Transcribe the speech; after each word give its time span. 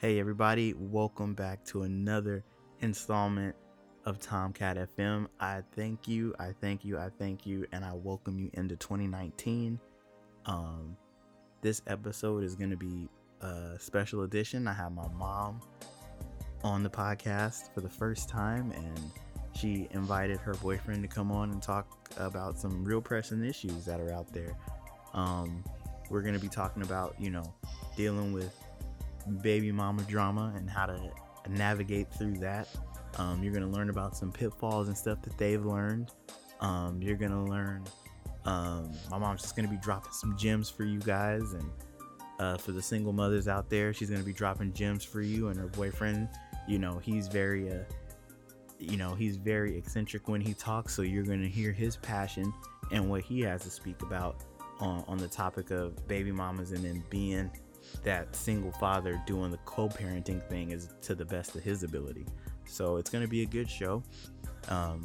Hey, 0.00 0.18
everybody, 0.18 0.74
welcome 0.76 1.34
back 1.34 1.64
to 1.66 1.84
another 1.84 2.44
installment 2.80 3.54
of 4.04 4.18
Tomcat 4.18 4.76
FM. 4.76 5.28
I 5.38 5.62
thank 5.76 6.08
you, 6.08 6.34
I 6.38 6.52
thank 6.60 6.84
you, 6.84 6.98
I 6.98 7.10
thank 7.16 7.46
you, 7.46 7.64
and 7.70 7.84
I 7.84 7.92
welcome 7.94 8.38
you 8.40 8.50
into 8.54 8.74
2019. 8.74 9.78
Um, 10.46 10.96
this 11.62 11.80
episode 11.86 12.42
is 12.42 12.56
going 12.56 12.70
to 12.70 12.76
be 12.76 13.08
a 13.40 13.76
special 13.78 14.24
edition. 14.24 14.66
I 14.66 14.72
have 14.72 14.92
my 14.92 15.06
mom 15.16 15.60
on 16.64 16.82
the 16.82 16.90
podcast 16.90 17.72
for 17.72 17.80
the 17.80 17.88
first 17.88 18.28
time, 18.28 18.72
and 18.72 19.00
she 19.54 19.86
invited 19.92 20.38
her 20.40 20.54
boyfriend 20.54 21.02
to 21.02 21.08
come 21.08 21.30
on 21.30 21.52
and 21.52 21.62
talk 21.62 22.10
about 22.16 22.58
some 22.58 22.84
real 22.84 23.00
pressing 23.00 23.44
issues 23.44 23.84
that 23.84 24.00
are 24.00 24.12
out 24.12 24.30
there. 24.32 24.56
Um, 25.14 25.62
we're 26.10 26.22
going 26.22 26.34
to 26.34 26.40
be 26.40 26.48
talking 26.48 26.82
about, 26.82 27.14
you 27.18 27.30
know, 27.30 27.54
dealing 27.96 28.32
with 28.32 28.63
baby 29.42 29.72
mama 29.72 30.02
drama 30.02 30.52
and 30.56 30.68
how 30.68 30.86
to 30.86 31.10
navigate 31.48 32.12
through 32.12 32.38
that. 32.38 32.68
Um, 33.18 33.42
you're 33.42 33.52
going 33.52 33.64
to 33.64 33.70
learn 33.70 33.90
about 33.90 34.16
some 34.16 34.32
pitfalls 34.32 34.88
and 34.88 34.96
stuff 34.96 35.22
that 35.22 35.36
they've 35.38 35.64
learned. 35.64 36.10
Um, 36.60 37.00
you're 37.00 37.16
going 37.16 37.30
to 37.30 37.42
learn, 37.50 37.84
um, 38.44 38.90
my 39.10 39.18
mom's 39.18 39.42
just 39.42 39.56
going 39.56 39.68
to 39.68 39.72
be 39.72 39.80
dropping 39.80 40.12
some 40.12 40.36
gems 40.36 40.68
for 40.68 40.84
you 40.84 40.98
guys. 41.00 41.52
And 41.52 41.70
uh, 42.40 42.56
for 42.56 42.72
the 42.72 42.82
single 42.82 43.12
mothers 43.12 43.46
out 43.46 43.70
there, 43.70 43.92
she's 43.92 44.08
going 44.08 44.20
to 44.20 44.26
be 44.26 44.32
dropping 44.32 44.72
gems 44.72 45.04
for 45.04 45.20
you 45.20 45.48
and 45.48 45.58
her 45.58 45.68
boyfriend. 45.68 46.28
You 46.66 46.78
know, 46.78 46.98
he's 46.98 47.28
very, 47.28 47.70
uh, 47.70 47.84
you 48.78 48.96
know, 48.96 49.14
he's 49.14 49.36
very 49.36 49.76
eccentric 49.76 50.28
when 50.28 50.40
he 50.40 50.54
talks. 50.54 50.94
So 50.94 51.02
you're 51.02 51.24
going 51.24 51.42
to 51.42 51.48
hear 51.48 51.72
his 51.72 51.96
passion 51.96 52.52
and 52.90 53.08
what 53.08 53.22
he 53.22 53.40
has 53.42 53.62
to 53.62 53.70
speak 53.70 54.02
about 54.02 54.42
on, 54.80 55.04
on 55.06 55.18
the 55.18 55.28
topic 55.28 55.70
of 55.70 56.06
baby 56.08 56.32
mamas 56.32 56.72
and 56.72 56.84
then 56.84 57.04
being 57.10 57.50
that 58.02 58.34
single 58.34 58.72
father 58.72 59.22
doing 59.26 59.50
the 59.50 59.58
co-parenting 59.58 60.42
thing 60.48 60.70
is 60.70 60.88
to 61.02 61.14
the 61.14 61.24
best 61.24 61.54
of 61.54 61.62
his 61.62 61.82
ability. 61.82 62.26
So 62.66 62.96
it's 62.96 63.10
to 63.10 63.28
be 63.28 63.42
a 63.42 63.46
good 63.46 63.68
show. 63.68 64.02
Um, 64.68 65.02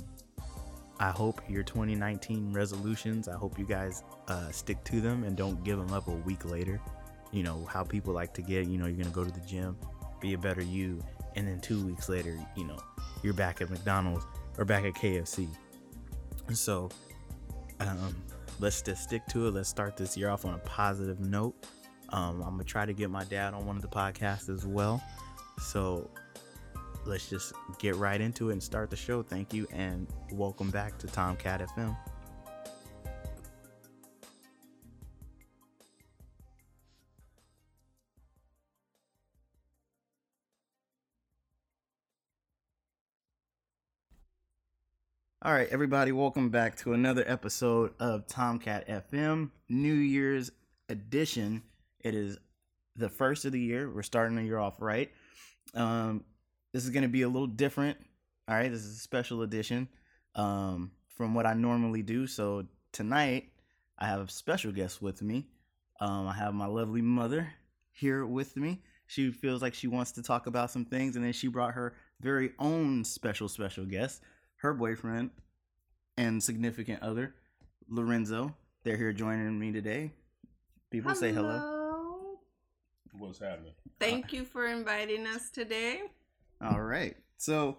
i 1.01 1.11
hope 1.11 1.41
your 1.47 1.63
2019 1.63 2.51
resolutions 2.51 3.29
i 3.29 3.33
hope 3.33 3.57
you 3.57 3.65
guys 3.65 4.03
uh, 4.27 4.51
stick 4.51 4.83
to 4.83 4.99
them 4.99 5.23
and 5.23 5.37
don't 5.37 5.63
give 5.63 5.77
them 5.77 5.93
up 5.93 6.07
a 6.07 6.11
week 6.11 6.43
later. 6.43 6.81
You 7.31 7.43
know 7.43 7.65
how 7.71 7.83
people 7.83 8.13
like 8.13 8.33
to 8.33 8.41
get 8.41 8.67
you 8.67 8.77
know 8.77 8.87
you're 8.87 9.03
to 9.03 9.09
go 9.11 9.23
to 9.23 9.31
the 9.31 9.45
gym 9.45 9.77
be 10.19 10.33
a 10.33 10.37
better 10.37 10.61
you 10.61 11.01
and 11.35 11.47
then 11.47 11.59
two 11.61 11.85
weeks 11.85 12.09
later 12.09 12.37
you 12.55 12.65
know 12.65 12.77
you're 13.23 13.33
back 13.33 13.61
at 13.61 13.69
mcdonald's 13.69 14.25
or 14.57 14.65
back 14.65 14.83
at 14.83 14.93
kfc 14.93 15.47
so 16.53 16.89
um, 17.79 18.15
let's 18.59 18.81
just 18.81 19.03
stick 19.03 19.25
to 19.27 19.47
it. 19.47 19.53
Let's 19.53 19.69
start 19.69 19.97
this 19.97 20.17
year 20.17 20.29
off 20.29 20.45
on 20.45 20.53
a 20.53 20.59
positive 20.59 21.19
note 21.19 21.55
um, 22.11 22.41
I'm 22.41 22.51
gonna 22.51 22.63
try 22.63 22.85
to 22.85 22.93
get 22.93 23.09
my 23.09 23.23
dad 23.23 23.53
on 23.53 23.65
one 23.65 23.75
of 23.75 23.81
the 23.81 23.87
podcasts 23.87 24.49
as 24.49 24.65
well. 24.65 25.01
So 25.59 26.09
let's 27.05 27.29
just 27.29 27.53
get 27.79 27.95
right 27.95 28.19
into 28.19 28.49
it 28.49 28.53
and 28.53 28.63
start 28.63 28.89
the 28.89 28.95
show. 28.95 29.21
Thank 29.21 29.53
you 29.53 29.67
and 29.71 30.07
welcome 30.31 30.69
back 30.69 30.97
to 30.99 31.07
Tomcat 31.07 31.61
FM. 31.75 31.95
All 45.41 45.53
right, 45.53 45.69
everybody, 45.69 46.11
welcome 46.11 46.49
back 46.49 46.75
to 46.79 46.91
another 46.91 47.23
episode 47.25 47.93
of 47.97 48.27
Tomcat 48.27 48.85
FM, 48.89 49.51
New 49.69 49.93
Year's 49.93 50.51
edition. 50.89 51.63
It 52.01 52.15
is 52.15 52.37
the 52.95 53.09
first 53.09 53.45
of 53.45 53.51
the 53.51 53.59
year. 53.59 53.89
We're 53.89 54.03
starting 54.03 54.35
the 54.35 54.43
year 54.43 54.57
off 54.57 54.75
right. 54.79 55.11
Um, 55.73 56.23
this 56.73 56.83
is 56.83 56.89
going 56.89 57.03
to 57.03 57.09
be 57.09 57.23
a 57.23 57.27
little 57.27 57.47
different. 57.47 57.97
All 58.47 58.55
right, 58.55 58.71
this 58.71 58.83
is 58.83 58.97
a 58.97 58.99
special 58.99 59.41
edition 59.41 59.87
um, 60.35 60.91
from 61.15 61.33
what 61.33 61.45
I 61.45 61.53
normally 61.53 62.01
do. 62.01 62.27
So 62.27 62.65
tonight, 62.91 63.51
I 63.97 64.07
have 64.07 64.21
a 64.21 64.31
special 64.31 64.71
guest 64.71 65.01
with 65.01 65.21
me. 65.21 65.47
Um, 65.99 66.27
I 66.27 66.33
have 66.33 66.53
my 66.53 66.65
lovely 66.65 67.01
mother 67.01 67.51
here 67.91 68.25
with 68.25 68.55
me. 68.55 68.81
She 69.07 69.31
feels 69.31 69.61
like 69.61 69.73
she 69.73 69.87
wants 69.87 70.11
to 70.13 70.23
talk 70.23 70.47
about 70.47 70.71
some 70.71 70.85
things, 70.85 71.15
and 71.15 71.25
then 71.25 71.33
she 71.33 71.47
brought 71.47 71.73
her 71.73 71.95
very 72.21 72.51
own 72.59 73.03
special, 73.03 73.49
special 73.49 73.85
guest, 73.85 74.21
her 74.57 74.73
boyfriend 74.73 75.31
and 76.17 76.41
significant 76.41 77.01
other, 77.01 77.33
Lorenzo. 77.89 78.55
They're 78.83 78.97
here 78.97 79.13
joining 79.13 79.59
me 79.59 79.71
today. 79.71 80.11
People 80.91 81.11
hello. 81.11 81.19
say 81.19 81.33
hello. 81.33 81.78
What's 83.17 83.39
happening? 83.39 83.73
Thank 83.99 84.33
you 84.33 84.45
for 84.45 84.65
inviting 84.65 85.27
us 85.27 85.49
today. 85.49 86.01
All 86.61 86.81
right. 86.81 87.15
So, 87.37 87.77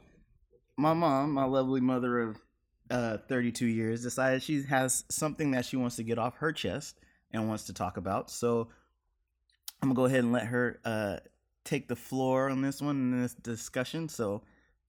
my 0.77 0.93
mom, 0.95 1.33
my 1.33 1.45
lovely 1.45 1.81
mother 1.81 2.21
of 2.21 2.39
uh, 2.91 3.19
32 3.29 3.67
years, 3.67 4.03
decided 4.03 4.43
she 4.43 4.63
has 4.63 5.05
something 5.09 5.53
that 5.53 5.65
she 5.65 5.77
wants 5.77 5.97
to 5.97 6.03
get 6.03 6.19
off 6.19 6.37
her 6.37 6.53
chest 6.53 6.99
and 7.33 7.49
wants 7.49 7.65
to 7.65 7.73
talk 7.73 7.97
about. 7.97 8.31
So, 8.31 8.69
I'm 9.83 9.89
going 9.89 9.95
to 9.95 9.97
go 9.97 10.05
ahead 10.07 10.25
and 10.25 10.33
let 10.33 10.47
her 10.47 10.81
uh, 10.85 11.17
take 11.65 11.89
the 11.89 11.97
floor 11.97 12.51
on 12.51 12.61
this 12.61 12.83
one 12.83 12.97
in 12.97 13.23
this 13.23 13.35
discussion. 13.35 14.09
So, 14.09 14.43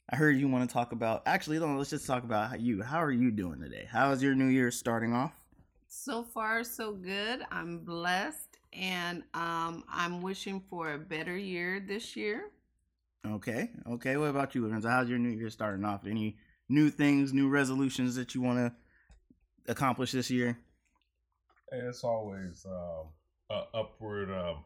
I 0.09 0.17
heard 0.17 0.37
you 0.37 0.49
want 0.49 0.69
to 0.69 0.73
talk 0.73 0.91
about. 0.91 1.23
Actually, 1.25 1.59
no, 1.59 1.77
let's 1.77 1.89
just 1.89 2.05
talk 2.05 2.23
about 2.23 2.49
how 2.49 2.55
you. 2.55 2.81
How 2.81 3.01
are 3.01 3.11
you 3.11 3.31
doing 3.31 3.61
today? 3.61 3.87
How 3.89 4.11
is 4.11 4.21
your 4.21 4.35
New 4.35 4.47
Year 4.47 4.69
starting 4.69 5.13
off? 5.13 5.33
So 5.87 6.23
far, 6.23 6.63
so 6.63 6.93
good. 6.93 7.41
I'm 7.51 7.79
blessed, 7.79 8.50
and 8.73 9.23
um, 9.33 9.83
I'm 9.89 10.21
wishing 10.21 10.63
for 10.69 10.93
a 10.93 10.97
better 10.97 11.37
year 11.37 11.83
this 11.85 12.15
year. 12.15 12.49
Okay, 13.25 13.69
okay. 13.87 14.17
What 14.17 14.29
about 14.29 14.55
you, 14.55 14.65
Lorenzo? 14.65 14.89
How's 14.89 15.09
your 15.09 15.19
New 15.19 15.29
Year 15.29 15.49
starting 15.49 15.85
off? 15.85 16.07
Any 16.07 16.37
new 16.69 16.89
things, 16.89 17.33
new 17.33 17.49
resolutions 17.49 18.15
that 18.15 18.33
you 18.33 18.41
want 18.41 18.57
to 18.57 19.71
accomplish 19.71 20.11
this 20.11 20.31
year? 20.31 20.57
It's 21.71 22.03
always 22.03 22.65
um, 22.65 23.07
a 23.49 23.77
upward. 23.77 24.31
Um, 24.31 24.63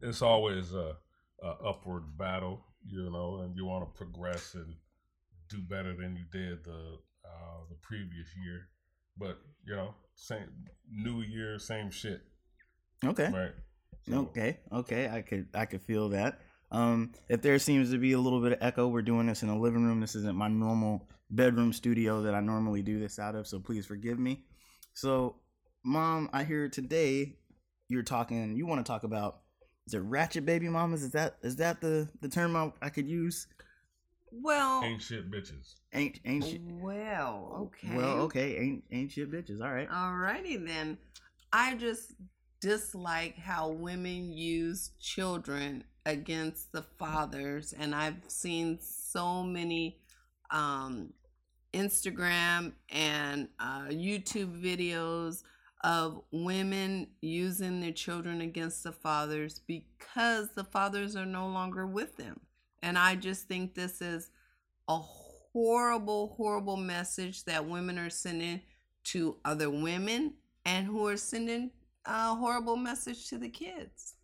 it's 0.00 0.22
always 0.22 0.72
a, 0.72 0.96
a 1.42 1.48
upward 1.66 2.16
battle, 2.16 2.64
you 2.86 3.10
know, 3.10 3.40
and 3.42 3.54
you 3.54 3.66
want 3.66 3.84
to 3.84 3.98
progress 3.98 4.54
and 4.54 4.74
do 5.50 5.58
better 5.68 5.94
than 5.94 6.16
you 6.16 6.24
did 6.32 6.64
the 6.64 6.98
uh, 7.24 7.60
the 7.68 7.76
previous 7.82 8.28
year. 8.42 8.68
But 9.18 9.38
you 9.66 9.74
know, 9.76 9.94
same 10.14 10.48
new 10.90 11.22
year, 11.22 11.58
same 11.58 11.90
shit. 11.90 12.22
Okay. 13.04 13.30
Right. 13.32 13.52
So, 14.08 14.18
okay. 14.18 14.60
Okay. 14.72 15.08
I 15.08 15.22
could 15.22 15.48
I 15.54 15.66
could 15.66 15.82
feel 15.82 16.10
that. 16.10 16.40
Um, 16.70 17.12
if 17.28 17.42
there 17.42 17.58
seems 17.58 17.90
to 17.92 17.98
be 17.98 18.12
a 18.12 18.18
little 18.18 18.40
bit 18.40 18.52
of 18.52 18.58
echo, 18.60 18.88
we're 18.88 19.02
doing 19.02 19.26
this 19.26 19.42
in 19.42 19.48
a 19.48 19.58
living 19.58 19.84
room. 19.84 20.00
This 20.00 20.16
isn't 20.16 20.36
my 20.36 20.48
normal 20.48 21.08
bedroom 21.30 21.72
studio 21.72 22.22
that 22.22 22.34
I 22.34 22.40
normally 22.40 22.82
do 22.82 22.98
this 22.98 23.18
out 23.18 23.34
of, 23.34 23.46
so 23.46 23.60
please 23.60 23.86
forgive 23.86 24.18
me. 24.18 24.44
So, 24.94 25.36
mom, 25.84 26.28
I 26.32 26.44
hear 26.44 26.68
today 26.68 27.36
you're 27.88 28.02
talking. 28.02 28.56
You 28.56 28.66
want 28.66 28.84
to 28.84 28.90
talk 28.90 29.04
about 29.04 29.40
is 29.86 29.94
it 29.94 30.00
ratchet 30.00 30.44
baby 30.44 30.68
mamas? 30.68 31.02
Is 31.02 31.12
that 31.12 31.36
is 31.42 31.56
that 31.56 31.80
the 31.80 32.08
the 32.20 32.28
term 32.28 32.56
I, 32.56 32.72
I 32.82 32.90
could 32.90 33.08
use? 33.08 33.46
Well, 34.32 34.82
ain't 34.82 35.02
shit 35.02 35.30
bitches. 35.30 35.74
Ain't 35.94 36.20
ain't 36.24 36.44
shit. 36.44 36.60
Well, 36.62 37.68
okay. 37.68 37.96
Well, 37.96 38.20
okay. 38.22 38.56
Ain't 38.56 38.84
ain't 38.92 39.12
shit 39.12 39.30
bitches. 39.30 39.60
All 39.62 39.72
right. 39.72 39.88
All 39.90 40.14
righty 40.14 40.56
then. 40.56 40.98
I 41.52 41.74
just 41.76 42.14
dislike 42.60 43.38
how 43.38 43.70
women 43.70 44.32
use 44.32 44.90
children 45.00 45.84
against 46.04 46.72
the 46.72 46.82
fathers, 46.98 47.72
and 47.78 47.94
I've 47.94 48.22
seen 48.28 48.78
so 48.80 49.42
many 49.42 49.98
um, 50.50 51.12
Instagram 51.72 52.72
and 52.90 53.48
uh, 53.60 53.86
YouTube 53.88 54.62
videos 54.62 55.42
of 55.84 56.22
women 56.32 57.06
using 57.20 57.80
their 57.80 57.92
children 57.92 58.40
against 58.40 58.82
the 58.82 58.92
fathers 58.92 59.60
because 59.66 60.48
the 60.54 60.64
fathers 60.64 61.14
are 61.16 61.26
no 61.26 61.46
longer 61.46 61.86
with 61.86 62.16
them. 62.16 62.40
And 62.82 62.98
I 62.98 63.16
just 63.16 63.48
think 63.48 63.74
this 63.74 64.00
is 64.00 64.30
a 64.88 64.98
horrible, 64.98 66.34
horrible 66.36 66.76
message 66.76 67.44
that 67.44 67.66
women 67.66 67.98
are 67.98 68.10
sending 68.10 68.60
to 69.04 69.36
other 69.44 69.70
women 69.70 70.34
and 70.64 70.86
who 70.86 71.06
are 71.06 71.16
sending 71.16 71.70
a 72.04 72.34
horrible 72.34 72.76
message 72.76 73.28
to 73.28 73.38
the 73.38 73.48
kids. 73.48 74.14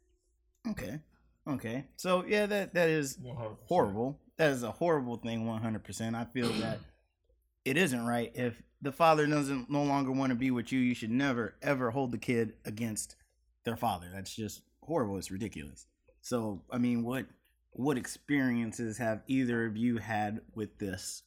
Okay. 0.69 1.00
Okay. 1.49 1.87
So 1.96 2.25
yeah, 2.26 2.46
that 2.46 2.75
that 2.75 2.88
is 2.88 3.16
100%. 3.19 3.56
horrible. 3.66 4.20
That 4.37 4.50
is 4.50 4.62
a 4.62 4.70
horrible 4.70 5.16
thing. 5.16 5.46
One 5.46 5.60
hundred 5.62 5.84
percent. 5.84 6.14
I 6.14 6.25
feel 6.25 6.49
that 6.60 6.78
it 7.64 7.76
isn't 7.76 8.04
right. 8.04 8.31
If 8.34 8.60
the 8.81 8.93
father 8.93 9.26
doesn't 9.26 9.70
no 9.70 9.82
longer 9.82 10.12
want 10.12 10.31
to 10.31 10.37
be 10.37 10.50
with 10.50 10.72
you, 10.72 10.81
you 10.81 10.94
should 10.94 11.10
never 11.10 11.54
ever 11.62 11.90
hold 11.90 12.12
the 12.12 12.19
kid 12.19 12.54
against 12.64 13.16
their 13.64 13.76
father. 13.76 14.06
That's 14.12 14.34
just 14.34 14.62
horrible. 14.82 15.19
It's 15.19 15.31
ridiculous. 15.31 15.87
So 16.20 16.62
I 16.70 16.78
mean, 16.78 17.04
what 17.04 17.26
what 17.73 17.97
experiences 17.97 18.99
have 18.99 19.23
either 19.27 19.67
of 19.67 19.77
you 19.77 19.99
had 19.99 20.41
with 20.55 20.79
this? 20.79 21.23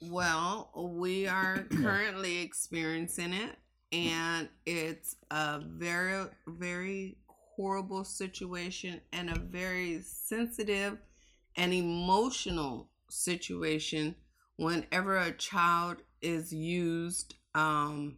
Well, 0.00 0.70
we 0.76 1.26
are 1.26 1.58
currently 1.82 2.40
experiencing 2.40 3.32
it, 3.32 3.56
and 3.92 4.48
it's 4.66 5.16
a 5.30 5.60
very, 5.64 6.26
very 6.46 7.16
horrible 7.26 8.04
situation 8.04 9.00
and 9.12 9.30
a 9.30 9.38
very 9.38 10.00
sensitive 10.02 10.98
and 11.56 11.72
emotional 11.72 12.88
situation 13.10 14.14
whenever 14.56 15.16
a 15.16 15.32
child 15.32 15.98
is 16.22 16.52
used 16.52 17.34
um, 17.54 18.16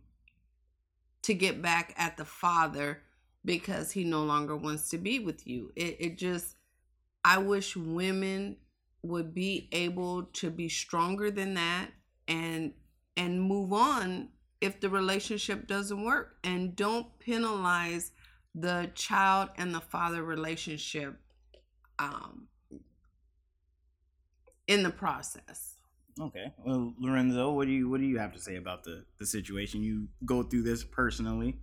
to 1.22 1.34
get 1.34 1.62
back 1.62 1.94
at 1.96 2.16
the 2.16 2.24
father 2.24 3.02
because 3.44 3.92
he 3.92 4.04
no 4.04 4.22
longer 4.22 4.56
wants 4.56 4.90
to 4.90 4.98
be 4.98 5.18
with 5.18 5.46
you. 5.46 5.72
It, 5.76 5.96
it 5.98 6.18
just, 6.18 6.56
I 7.24 7.38
wish 7.38 7.76
women 7.76 8.56
would 9.02 9.34
be 9.34 9.68
able 9.72 10.24
to 10.24 10.50
be 10.50 10.68
stronger 10.68 11.30
than 11.30 11.54
that 11.54 11.88
and 12.28 12.72
and 13.16 13.40
move 13.40 13.72
on 13.72 14.28
if 14.60 14.80
the 14.80 14.88
relationship 14.88 15.66
doesn't 15.66 16.02
work 16.04 16.36
and 16.44 16.76
don't 16.76 17.18
penalize 17.18 18.12
the 18.54 18.90
child 18.94 19.48
and 19.56 19.74
the 19.74 19.80
father 19.80 20.22
relationship 20.22 21.16
um, 21.98 22.48
in 24.66 24.82
the 24.82 24.90
process. 24.90 25.74
Okay. 26.20 26.52
Well, 26.58 26.94
Lorenzo, 26.98 27.52
what 27.52 27.66
do 27.66 27.72
you 27.72 27.88
what 27.88 28.00
do 28.00 28.06
you 28.06 28.18
have 28.18 28.32
to 28.34 28.40
say 28.40 28.56
about 28.56 28.84
the 28.84 29.04
the 29.18 29.26
situation? 29.26 29.82
You 29.82 30.08
go 30.24 30.42
through 30.42 30.62
this 30.62 30.84
personally, 30.84 31.58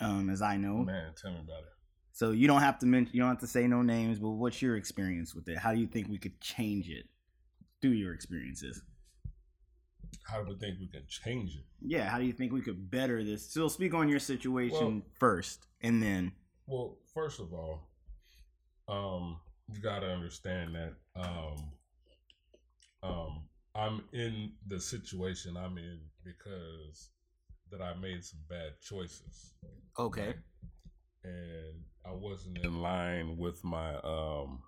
um, 0.00 0.30
as 0.30 0.40
I 0.40 0.56
know. 0.56 0.78
Man, 0.78 1.12
tell 1.20 1.32
me 1.32 1.40
about 1.44 1.60
it. 1.60 1.73
So 2.14 2.30
you 2.30 2.46
don't 2.46 2.60
have 2.60 2.78
to 2.78 2.86
mention, 2.86 3.12
you 3.12 3.20
don't 3.20 3.28
have 3.28 3.40
to 3.40 3.46
say 3.48 3.66
no 3.66 3.82
names, 3.82 4.20
but 4.20 4.30
what's 4.30 4.62
your 4.62 4.76
experience 4.76 5.34
with 5.34 5.48
it? 5.48 5.58
How 5.58 5.74
do 5.74 5.80
you 5.80 5.88
think 5.88 6.08
we 6.08 6.16
could 6.16 6.40
change 6.40 6.88
it 6.88 7.06
through 7.82 7.90
your 7.90 8.14
experiences? 8.14 8.80
How 10.22 10.40
do 10.40 10.52
we 10.52 10.56
think 10.56 10.78
we 10.78 10.86
can 10.86 11.02
change 11.08 11.56
it? 11.56 11.64
Yeah, 11.80 12.08
how 12.08 12.18
do 12.18 12.24
you 12.24 12.32
think 12.32 12.52
we 12.52 12.62
could 12.62 12.88
better 12.88 13.24
this? 13.24 13.52
So 13.52 13.66
speak 13.66 13.94
on 13.94 14.08
your 14.08 14.20
situation 14.20 15.00
Well- 15.00 15.02
first, 15.18 15.66
and 15.80 16.00
then 16.00 16.32
Well, 16.66 16.98
first 17.12 17.40
of 17.40 17.52
all, 17.52 17.90
um, 18.86 19.40
you 19.72 19.80
got 19.80 20.00
to 20.00 20.08
understand 20.08 20.76
that 20.76 20.94
um, 21.16 21.72
um, 23.02 23.48
I'm 23.74 24.04
in 24.12 24.52
the 24.68 24.78
situation 24.78 25.56
I'm 25.56 25.78
in 25.78 25.98
because 26.22 27.10
that 27.72 27.82
I 27.82 27.94
made 27.94 28.24
some 28.24 28.38
bad 28.48 28.80
choices. 28.80 29.54
okay, 29.98 30.34
and 31.24 31.84
I 32.06 32.12
wasn't 32.12 32.58
in 32.58 32.80
line 32.80 33.36
with 33.38 33.64
my 33.64 33.96
um 33.96 34.62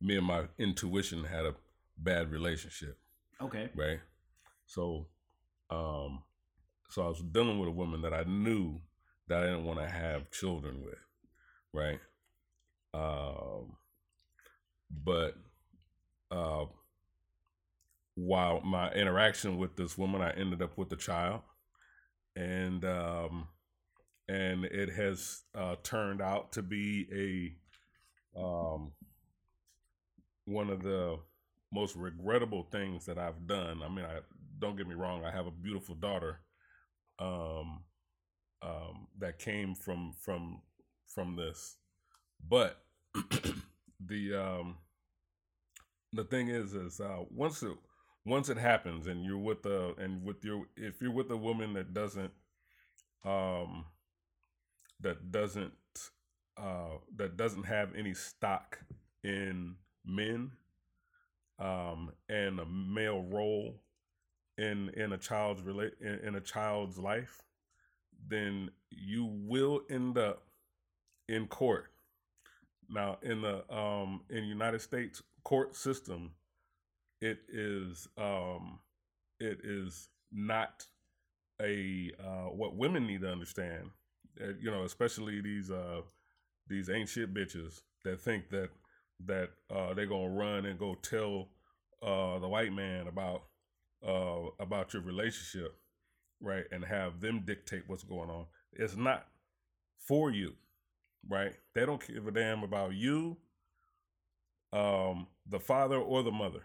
me 0.00 0.16
and 0.16 0.26
my 0.26 0.44
intuition 0.58 1.24
had 1.24 1.46
a 1.46 1.54
bad 1.96 2.30
relationship, 2.30 2.98
okay, 3.40 3.70
right? 3.74 4.00
So 4.66 5.06
um 5.70 6.22
so 6.90 7.02
I 7.02 7.08
was 7.08 7.22
dealing 7.22 7.58
with 7.58 7.68
a 7.68 7.72
woman 7.72 8.02
that 8.02 8.14
I 8.14 8.24
knew 8.24 8.80
that 9.28 9.42
I 9.42 9.46
didn't 9.46 9.64
want 9.64 9.78
to 9.80 9.88
have 9.88 10.30
children 10.30 10.82
with, 10.82 10.98
right? 11.72 12.00
Um 12.94 13.76
but 14.90 15.34
uh 16.30 16.64
while 18.14 18.60
my 18.62 18.90
interaction 18.92 19.58
with 19.58 19.76
this 19.76 19.96
woman 19.96 20.22
I 20.22 20.30
ended 20.32 20.60
up 20.60 20.76
with 20.76 20.90
a 20.92 20.96
child 20.96 21.42
and 22.34 22.84
um 22.84 23.48
and 24.28 24.64
it 24.64 24.90
has 24.90 25.42
uh, 25.54 25.76
turned 25.82 26.20
out 26.20 26.52
to 26.52 26.62
be 26.62 27.56
a 28.36 28.40
um, 28.40 28.92
one 30.44 30.70
of 30.70 30.82
the 30.82 31.18
most 31.72 31.96
regrettable 31.96 32.68
things 32.70 33.06
that 33.06 33.18
I've 33.18 33.46
done. 33.46 33.82
I 33.82 33.88
mean, 33.88 34.04
I 34.04 34.20
don't 34.58 34.76
get 34.76 34.86
me 34.88 34.94
wrong. 34.94 35.24
I 35.24 35.30
have 35.30 35.46
a 35.46 35.50
beautiful 35.50 35.94
daughter 35.94 36.40
um, 37.18 37.82
um, 38.62 39.08
that 39.18 39.38
came 39.38 39.74
from 39.74 40.14
from 40.20 40.60
from 41.06 41.36
this, 41.36 41.76
but 42.46 42.82
the 44.06 44.34
um, 44.34 44.76
the 46.12 46.24
thing 46.24 46.48
is, 46.48 46.74
is 46.74 47.00
uh, 47.00 47.24
once 47.30 47.62
it 47.62 47.76
once 48.24 48.48
it 48.48 48.58
happens, 48.58 49.06
and 49.06 49.24
you're 49.24 49.38
with 49.38 49.64
a 49.66 49.94
and 49.98 50.22
with 50.22 50.44
your 50.44 50.66
if 50.76 51.00
you're 51.00 51.12
with 51.12 51.30
a 51.30 51.36
woman 51.36 51.74
that 51.74 51.94
doesn't 51.94 52.32
um 53.24 53.84
that 55.00 55.30
doesn't 55.30 55.72
uh, 56.56 56.98
that 57.16 57.36
doesn't 57.36 57.64
have 57.64 57.94
any 57.96 58.14
stock 58.14 58.78
in 59.22 59.76
men 60.04 60.50
um, 61.58 62.10
and 62.28 62.58
a 62.60 62.66
male 62.66 63.22
role 63.22 63.80
in 64.56 64.90
in 64.90 65.12
a 65.12 65.18
child's 65.18 65.62
relate 65.62 65.92
in, 66.00 66.18
in 66.26 66.34
a 66.34 66.40
child's 66.40 66.98
life, 66.98 67.42
then 68.28 68.70
you 68.90 69.24
will 69.24 69.82
end 69.88 70.18
up 70.18 70.42
in 71.28 71.46
court. 71.46 71.86
Now, 72.90 73.18
in 73.22 73.42
the 73.42 73.70
um, 73.74 74.22
in 74.30 74.44
United 74.44 74.80
States 74.80 75.22
court 75.44 75.76
system, 75.76 76.32
it 77.20 77.38
is 77.48 78.08
um, 78.16 78.80
it 79.38 79.60
is 79.62 80.08
not 80.32 80.84
a 81.60 82.12
uh, 82.18 82.50
what 82.50 82.76
women 82.76 83.06
need 83.06 83.20
to 83.20 83.30
understand 83.30 83.90
you 84.60 84.70
know, 84.70 84.84
especially 84.84 85.40
these 85.40 85.70
uh 85.70 86.00
these 86.68 86.90
ain't 86.90 87.08
shit 87.08 87.32
bitches 87.32 87.80
that 88.04 88.20
think 88.20 88.50
that 88.50 88.70
that 89.26 89.50
uh 89.74 89.94
they're 89.94 90.06
gonna 90.06 90.28
run 90.28 90.66
and 90.66 90.78
go 90.78 90.94
tell 90.94 91.48
uh 92.02 92.38
the 92.38 92.48
white 92.48 92.72
man 92.72 93.06
about 93.06 93.44
uh 94.06 94.48
about 94.60 94.92
your 94.92 95.02
relationship, 95.02 95.74
right, 96.40 96.64
and 96.70 96.84
have 96.84 97.20
them 97.20 97.42
dictate 97.44 97.82
what's 97.86 98.04
going 98.04 98.30
on. 98.30 98.46
It's 98.72 98.96
not 98.96 99.26
for 99.98 100.30
you, 100.30 100.54
right? 101.28 101.54
They 101.74 101.84
don't 101.86 102.06
give 102.06 102.26
a 102.26 102.30
damn 102.30 102.62
about 102.62 102.94
you, 102.94 103.36
um, 104.72 105.26
the 105.48 105.60
father 105.60 105.96
or 105.96 106.22
the 106.22 106.30
mother, 106.30 106.62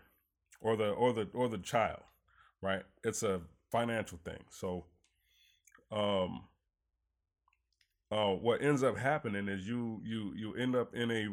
or 0.61 0.75
the 0.75 0.89
or 0.89 1.13
the 1.13 1.27
or 1.33 1.47
the 1.49 1.57
child, 1.57 2.01
right? 2.61 2.83
It's 3.03 3.23
a 3.23 3.41
financial 3.71 4.19
thing. 4.23 4.43
So 4.51 4.85
um 5.91 6.43
uh, 8.13 8.35
what 8.35 8.61
ends 8.61 8.83
up 8.83 8.95
happening 8.95 9.47
is 9.47 9.67
you 9.67 9.99
you 10.05 10.33
you 10.35 10.53
end 10.55 10.75
up 10.75 10.93
in 10.93 11.09
a 11.09 11.27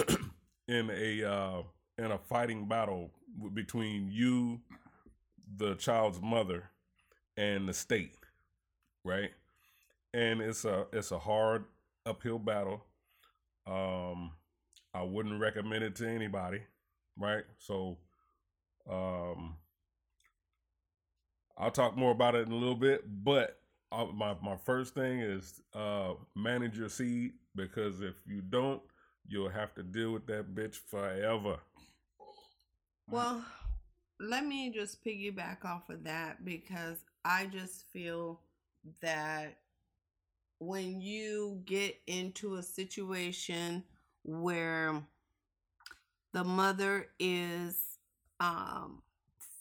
in 0.68 0.90
a 0.90 1.22
uh, 1.22 1.62
in 1.96 2.10
a 2.10 2.18
fighting 2.18 2.66
battle 2.66 3.10
between 3.52 4.10
you, 4.10 4.60
the 5.56 5.76
child's 5.76 6.20
mother, 6.20 6.70
and 7.36 7.68
the 7.68 7.72
state, 7.72 8.16
right? 9.04 9.30
And 10.12 10.40
it's 10.40 10.64
a 10.64 10.86
it's 10.92 11.12
a 11.12 11.18
hard 11.20 11.66
uphill 12.04 12.40
battle. 12.40 12.84
Um, 13.64 14.32
I 14.92 15.04
wouldn't 15.04 15.40
recommend 15.40 15.84
it 15.84 15.94
to 15.96 16.08
anybody, 16.08 16.62
right? 17.16 17.44
So, 17.58 17.98
um, 18.90 19.54
I'll 21.56 21.70
talk 21.70 21.96
more 21.96 22.10
about 22.10 22.34
it 22.34 22.48
in 22.48 22.52
a 22.52 22.56
little 22.56 22.74
bit, 22.74 23.04
but 23.24 23.60
uh, 23.92 24.06
my 24.06 24.34
my 24.42 24.56
first 24.56 24.94
thing 24.94 25.20
is 25.20 25.60
uh 25.74 26.14
manage 26.34 26.78
your 26.78 26.88
seed 26.88 27.32
because 27.54 28.00
if 28.00 28.14
you 28.26 28.40
don't, 28.40 28.82
you'll 29.26 29.48
have 29.48 29.74
to 29.74 29.82
deal 29.82 30.12
with 30.12 30.26
that 30.26 30.54
bitch 30.54 30.76
forever. 30.88 31.58
Well, 33.08 33.44
let 34.20 34.46
me 34.46 34.70
just 34.70 35.04
piggyback 35.04 35.64
off 35.64 35.90
of 35.90 36.04
that 36.04 36.44
because 36.44 37.04
I 37.24 37.46
just 37.46 37.86
feel 37.92 38.40
that 39.00 39.58
when 40.58 41.00
you 41.00 41.60
get 41.64 42.00
into 42.06 42.56
a 42.56 42.62
situation 42.62 43.84
where 44.22 45.02
the 46.32 46.44
mother 46.44 47.08
is 47.18 47.98
um, 48.40 49.02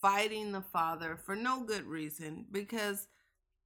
fighting 0.01 0.51
the 0.51 0.61
father 0.61 1.17
for 1.17 1.35
no 1.35 1.63
good 1.63 1.85
reason, 1.85 2.45
because 2.51 3.07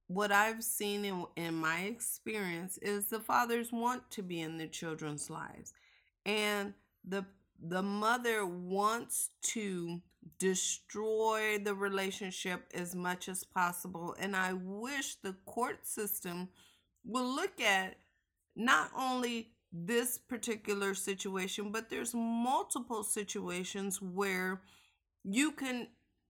what 0.08 0.32
I've 0.32 0.64
seen 0.64 1.04
in, 1.04 1.24
in 1.36 1.54
my 1.54 1.80
experience 1.80 2.78
is 2.78 3.06
the 3.06 3.20
fathers 3.20 3.70
want 3.70 4.10
to 4.12 4.22
be 4.22 4.40
in 4.40 4.58
the 4.58 4.66
children's 4.66 5.30
lives. 5.30 5.72
And 6.26 6.74
the 7.06 7.24
the 7.60 7.82
mother 7.82 8.46
wants 8.46 9.30
to 9.42 10.00
destroy 10.38 11.58
the 11.58 11.74
relationship 11.74 12.70
as 12.72 12.94
much 12.94 13.28
as 13.28 13.42
possible. 13.44 14.14
And 14.18 14.36
I 14.36 14.52
wish 14.52 15.16
the 15.16 15.34
court 15.44 15.86
system 15.86 16.48
will 17.04 17.34
look 17.34 17.60
at 17.60 17.96
not 18.54 18.90
only 18.96 19.50
this 19.72 20.18
particular 20.18 20.94
situation, 20.94 21.72
but 21.72 21.90
there's 21.90 22.14
multiple 22.14 23.02
situations 23.02 24.00
where 24.00 24.62
you 25.24 25.50
can 25.50 25.88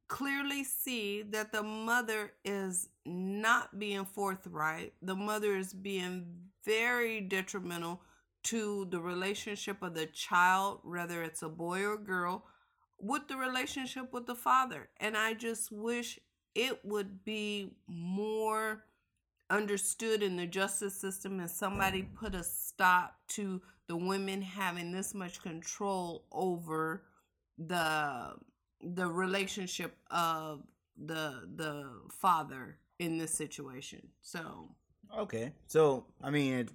clearly 0.09 0.65
see 0.65 1.23
that 1.23 1.53
the 1.53 1.63
mother 1.63 2.33
is 2.45 2.89
not 3.09 3.79
being 3.79 4.05
forthright. 4.05 4.93
The 5.03 5.17
mother 5.17 5.57
is 5.57 5.73
being 5.73 6.27
very 6.65 7.21
detrimental 7.21 8.03
to 8.45 8.87
the 8.91 9.01
relationship 9.01 9.83
of 9.83 9.95
the 9.95 10.07
child, 10.07 10.81
whether 10.85 11.23
it's 11.23 11.43
a 11.43 11.49
boy 11.49 11.85
or 11.85 11.97
girl, 11.97 12.45
with 13.01 13.29
the 13.29 13.37
relationship 13.37 14.13
with 14.13 14.27
the 14.27 14.35
father. 14.35 14.89
And 14.99 15.17
I 15.17 15.35
just 15.35 15.73
wish 15.73 16.19
it 16.55 16.81
would 16.85 17.25
be 17.25 17.73
more 17.87 18.85
understood 19.51 20.23
in 20.23 20.37
the 20.37 20.47
justice 20.47 20.95
system 20.95 21.41
and 21.41 21.51
somebody 21.51 22.03
put 22.03 22.35
a 22.35 22.45
stop 22.45 23.17
to 23.29 23.63
the 23.87 23.97
women 23.97 24.43
having 24.43 24.93
this 24.93 25.15
much 25.15 25.43
control 25.43 26.25
over 26.31 27.05
the 27.57 28.35
the 28.83 29.07
relationship 29.07 29.97
of 30.11 30.63
the 30.97 31.49
the 31.57 31.91
father 32.11 32.79
in 32.99 33.19
this 33.19 33.33
situation. 33.33 34.09
So 34.23 34.71
okay, 35.17 35.53
so 35.67 36.07
I 36.23 36.31
mean, 36.31 36.55
it, 36.55 36.71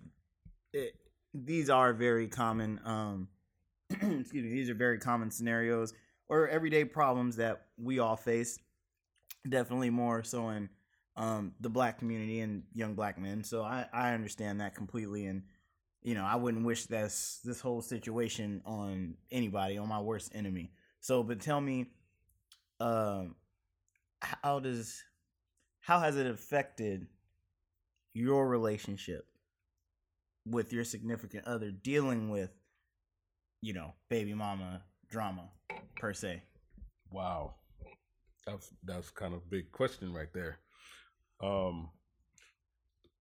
it, 0.73 0.95
these 1.33 1.69
are 1.69 1.93
very 1.93 2.27
common. 2.27 2.79
Um, 2.85 3.27
excuse 3.89 4.31
me, 4.31 4.49
these 4.49 4.69
are 4.69 4.75
very 4.75 4.99
common 4.99 5.31
scenarios 5.31 5.93
or 6.29 6.47
everyday 6.47 6.85
problems 6.85 7.35
that 7.37 7.65
we 7.77 7.99
all 7.99 8.15
face. 8.15 8.59
Definitely 9.47 9.89
more 9.89 10.23
so 10.23 10.49
in 10.49 10.69
um, 11.15 11.53
the 11.59 11.69
black 11.69 11.99
community 11.99 12.39
and 12.39 12.63
young 12.73 12.95
black 12.95 13.19
men. 13.19 13.43
So 13.43 13.63
I, 13.63 13.85
I 13.93 14.13
understand 14.13 14.61
that 14.61 14.75
completely, 14.75 15.25
and 15.25 15.43
you 16.01 16.15
know 16.15 16.23
I 16.23 16.35
wouldn't 16.35 16.65
wish 16.65 16.85
this 16.85 17.41
this 17.43 17.59
whole 17.59 17.81
situation 17.81 18.61
on 18.65 19.15
anybody, 19.31 19.77
on 19.77 19.87
my 19.89 19.99
worst 19.99 20.31
enemy. 20.33 20.71
So, 21.01 21.21
but 21.21 21.41
tell 21.41 21.59
me, 21.59 21.87
um, 22.79 23.35
how 24.21 24.59
does 24.59 25.03
how 25.83 25.99
has 25.99 26.15
it 26.15 26.25
affected 26.25 27.07
your 28.13 28.47
relationship 28.47 29.27
with 30.45 30.71
your 30.71 30.85
significant 30.85 31.45
other 31.45 31.71
dealing 31.71 32.29
with 32.29 32.51
you 33.61 33.73
know 33.73 33.91
baby 34.09 34.33
mama 34.33 34.81
drama 35.09 35.49
per 35.97 36.13
se? 36.13 36.41
Wow. 37.11 37.55
That's 38.47 38.71
that's 38.83 39.09
kind 39.09 39.33
of 39.33 39.41
a 39.41 39.49
big 39.49 39.71
question 39.71 40.13
right 40.13 40.33
there. 40.33 40.57
Um 41.41 41.89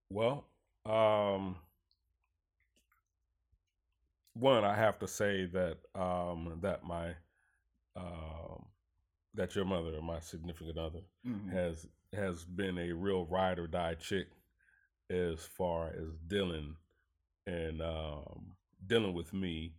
well 0.09 0.45
um 0.85 1.57
one 4.35 4.65
i 4.65 4.75
have 4.75 4.99
to 4.99 5.07
say 5.07 5.47
that 5.47 5.79
um 5.95 6.59
that 6.61 6.83
my 6.85 7.15
um 7.97 8.67
that 9.35 9.55
your 9.55 9.65
mother, 9.65 10.01
my 10.03 10.21
significant 10.21 10.79
other, 10.79 11.01
mm-hmm. 11.27 11.51
has 11.51 11.87
has 12.15 12.45
been 12.45 12.79
a 12.79 12.93
real 12.93 13.25
ride 13.27 13.59
or 13.59 13.67
die 13.67 13.95
chick 13.95 14.27
as 15.11 15.41
far 15.41 15.89
as 15.89 16.17
dealing 16.27 16.77
and 17.47 17.83
um, 17.83 18.53
dealing 18.87 19.15
with 19.15 19.33
me 19.33 19.75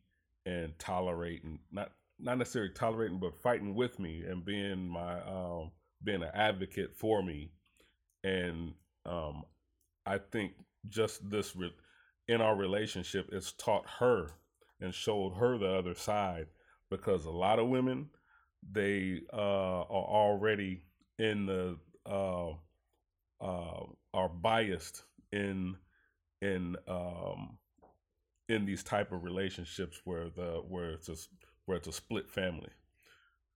and 0.45 0.77
tolerating 0.77 1.59
not 1.71 1.91
not 2.19 2.37
necessarily 2.37 2.71
tolerating 2.71 3.19
but 3.19 3.41
fighting 3.41 3.75
with 3.75 3.99
me 3.99 4.23
and 4.27 4.45
being 4.45 4.87
my 4.87 5.21
um, 5.21 5.71
being 6.03 6.23
an 6.23 6.29
advocate 6.33 6.95
for 6.95 7.23
me. 7.23 7.51
And 8.23 8.73
um, 9.05 9.43
I 10.05 10.17
think 10.17 10.53
just 10.89 11.29
this 11.29 11.55
re- 11.55 11.73
in 12.27 12.41
our 12.41 12.55
relationship 12.55 13.29
it's 13.31 13.53
taught 13.53 13.85
her 13.99 14.31
and 14.81 14.93
showed 14.93 15.33
her 15.35 15.57
the 15.57 15.69
other 15.69 15.95
side 15.95 16.47
because 16.89 17.25
a 17.25 17.31
lot 17.31 17.59
of 17.59 17.67
women 17.67 18.09
they 18.71 19.21
uh, 19.33 19.81
are 19.81 19.85
already 19.89 20.83
in 21.19 21.45
the 21.45 21.77
uh, 22.05 22.49
uh, 23.41 23.83
are 24.13 24.29
biased 24.29 25.03
in 25.31 25.75
in 26.41 26.75
um, 26.87 27.57
in 28.49 28.65
these 28.65 28.83
type 28.83 29.11
of 29.11 29.23
relationships 29.23 30.01
where 30.03 30.29
the 30.29 30.61
where 30.67 30.91
it's 30.91 31.09
a 31.09 31.15
where 31.65 31.77
it's 31.77 31.87
a 31.87 31.93
split 31.93 32.29
family, 32.29 32.71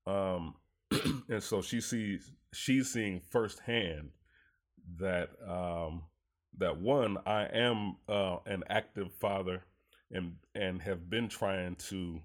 um, 0.06 0.56
and 1.30 1.44
so 1.44 1.62
she 1.62 1.82
sees 1.82 2.32
she's 2.54 2.92
seeing 2.92 3.22
firsthand 3.30 4.10
that 5.00 5.30
um, 5.48 6.04
that 6.58 6.80
one 6.80 7.18
I 7.26 7.44
am 7.54 7.98
uh, 8.08 8.38
an 8.46 8.64
active 8.70 9.14
father 9.14 9.64
and 10.12 10.36
and 10.56 10.82
have 10.82 11.10
been 11.10 11.28
trying 11.28 11.76
to 11.90 12.22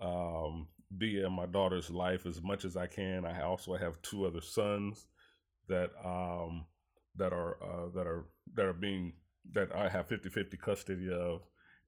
um, 0.00 0.68
be 0.96 1.22
in 1.22 1.32
my 1.32 1.46
daughter's 1.46 1.90
life 1.90 2.26
as 2.26 2.42
much 2.42 2.64
as 2.64 2.76
I 2.76 2.86
can. 2.86 3.24
I 3.24 3.42
also 3.42 3.76
have 3.76 4.00
two 4.02 4.26
other 4.26 4.40
sons 4.40 5.06
that 5.70 5.90
um 6.04 6.66
that 7.16 7.32
are 7.32 7.56
uh, 7.62 7.88
that 7.94 8.06
are 8.06 8.26
that 8.54 8.66
are 8.66 8.72
being 8.74 9.14
that 9.52 9.74
I 9.74 9.88
have 9.88 10.06
50-50 10.08 10.58
custody 10.60 11.10
of 11.10 11.40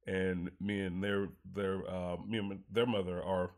and 0.06 0.50
me 0.60 0.80
and 0.80 1.02
their 1.02 1.28
their 1.54 1.82
uh 1.88 2.16
me 2.26 2.38
and 2.38 2.60
their 2.70 2.86
mother 2.86 3.22
are 3.22 3.50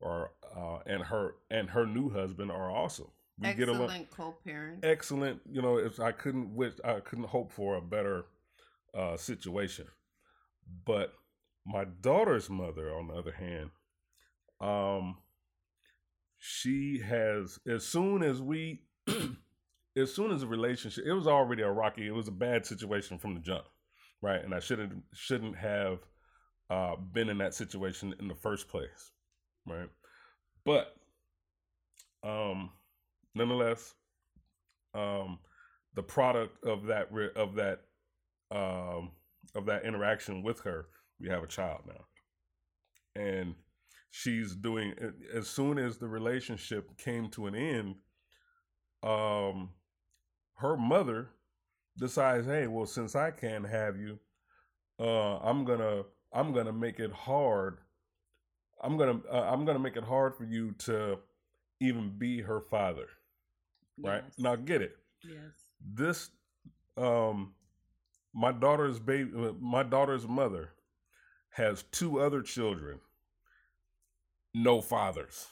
are 0.00 0.30
uh 0.56 0.78
and 0.86 1.02
her 1.02 1.34
and 1.50 1.68
her 1.70 1.86
new 1.86 2.08
husband 2.10 2.50
are 2.50 2.70
awesome. 2.70 3.10
We 3.38 3.48
excellent 3.48 3.90
get 3.90 4.10
co-parent. 4.16 4.84
Excellent, 4.84 5.40
you 5.50 5.62
know, 5.62 5.78
if 5.78 5.98
I 5.98 6.12
couldn't 6.12 6.54
wish 6.54 6.74
I 6.84 7.00
couldn't 7.00 7.28
hope 7.28 7.50
for 7.50 7.76
a 7.76 7.82
better 7.82 8.26
uh 8.94 9.16
situation. 9.16 9.86
But 10.84 11.12
my 11.66 11.84
daughter's 11.84 12.48
mother 12.48 12.94
on 12.94 13.08
the 13.08 13.14
other 13.14 13.32
hand 13.32 13.70
um, 14.62 15.16
she 16.38 17.00
has 17.00 17.58
as 17.68 17.84
soon 17.84 18.22
as 18.22 18.40
we, 18.40 18.82
as 19.96 20.14
soon 20.14 20.30
as 20.30 20.40
the 20.40 20.46
relationship, 20.46 21.04
it 21.06 21.12
was 21.12 21.26
already 21.26 21.62
a 21.62 21.70
rocky. 21.70 22.06
It 22.06 22.14
was 22.14 22.28
a 22.28 22.32
bad 22.32 22.64
situation 22.64 23.18
from 23.18 23.34
the 23.34 23.40
jump, 23.40 23.64
right? 24.20 24.42
And 24.42 24.54
I 24.54 24.60
shouldn't 24.60 25.02
shouldn't 25.12 25.56
have 25.56 25.98
uh, 26.70 26.96
been 26.96 27.28
in 27.28 27.38
that 27.38 27.54
situation 27.54 28.14
in 28.18 28.28
the 28.28 28.34
first 28.34 28.68
place, 28.68 29.12
right? 29.66 29.88
But 30.64 30.94
um, 32.22 32.70
nonetheless, 33.34 33.94
um, 34.94 35.38
the 35.94 36.02
product 36.02 36.64
of 36.64 36.86
that 36.86 37.08
of 37.36 37.54
that 37.56 37.80
um, 38.50 39.10
of 39.54 39.66
that 39.66 39.84
interaction 39.84 40.42
with 40.42 40.60
her, 40.60 40.86
we 41.20 41.28
have 41.28 41.42
a 41.42 41.48
child 41.48 41.82
now, 41.86 43.22
and 43.22 43.54
she's 44.10 44.54
doing 44.54 44.94
as 45.34 45.48
soon 45.48 45.78
as 45.78 45.98
the 45.98 46.08
relationship 46.08 46.96
came 46.98 47.28
to 47.30 47.46
an 47.46 47.54
end 47.54 47.94
um 49.02 49.70
her 50.62 50.76
mother 50.76 51.28
decides 51.98 52.46
hey 52.46 52.66
well 52.66 52.86
since 52.86 53.14
i 53.14 53.30
can't 53.30 53.68
have 53.68 53.96
you 53.96 54.18
uh 54.98 55.36
i'm 55.38 55.64
gonna 55.64 56.02
i'm 56.32 56.52
gonna 56.52 56.72
make 56.72 56.98
it 56.98 57.12
hard 57.12 57.78
i'm 58.82 58.96
gonna 58.96 59.20
uh, 59.30 59.48
i'm 59.52 59.64
gonna 59.64 59.78
make 59.78 59.96
it 59.96 60.04
hard 60.04 60.34
for 60.34 60.44
you 60.44 60.72
to 60.78 61.18
even 61.80 62.10
be 62.16 62.40
her 62.40 62.60
father 62.60 63.06
right 63.98 64.22
yes. 64.24 64.38
now 64.38 64.56
get 64.56 64.80
it 64.80 64.96
yes 65.22 65.52
this 65.94 66.30
um 66.96 67.52
my 68.34 68.52
daughter's 68.52 68.98
baby 68.98 69.30
my 69.60 69.82
daughter's 69.82 70.26
mother 70.26 70.70
has 71.50 71.84
two 71.92 72.18
other 72.18 72.40
children 72.40 72.98
no 74.54 74.80
fathers, 74.80 75.46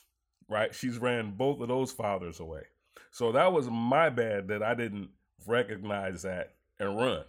right? 0.49 0.75
She's 0.75 0.99
ran 0.99 1.33
both 1.33 1.61
of 1.61 1.69
those 1.69 1.93
fathers 1.93 2.41
away. 2.41 2.63
So 3.11 3.33
that 3.33 3.53
was 3.53 3.69
my 3.69 4.09
bad 4.09 4.49
that 4.49 4.63
I 4.63 4.75
didn't 4.75 5.11
recognize 5.47 6.23
that 6.23 6.55
and 6.79 6.97
run, 6.97 7.25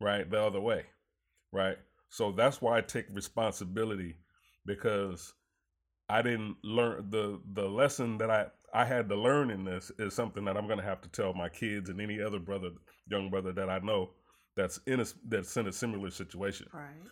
right? 0.00 0.28
The 0.28 0.40
other 0.42 0.60
way, 0.60 0.84
right? 1.52 1.76
So 2.10 2.32
that's 2.32 2.60
why 2.60 2.78
I 2.78 2.80
take 2.80 3.06
responsibility 3.12 4.16
because 4.66 5.32
I 6.08 6.22
didn't 6.22 6.56
learn 6.62 7.06
the 7.10 7.40
the 7.52 7.68
lesson 7.68 8.18
that 8.18 8.30
I 8.30 8.46
I 8.74 8.84
had 8.84 9.08
to 9.08 9.16
learn 9.16 9.50
in 9.50 9.64
this 9.64 9.90
is 9.98 10.14
something 10.14 10.44
that 10.44 10.56
I'm 10.56 10.66
going 10.66 10.78
to 10.78 10.84
have 10.84 11.00
to 11.02 11.08
tell 11.08 11.34
my 11.34 11.48
kids 11.48 11.90
and 11.90 12.00
any 12.00 12.20
other 12.20 12.38
brother, 12.38 12.70
young 13.06 13.30
brother 13.30 13.52
that 13.52 13.68
I 13.68 13.78
know 13.78 14.10
that's 14.56 14.78
in 14.86 15.00
a 15.00 15.06
that's 15.28 15.56
in 15.56 15.66
a 15.66 15.72
similar 15.72 16.10
situation. 16.10 16.66
Right. 16.72 17.08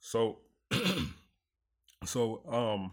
So 0.00 0.38
so 2.04 2.42
um 2.48 2.92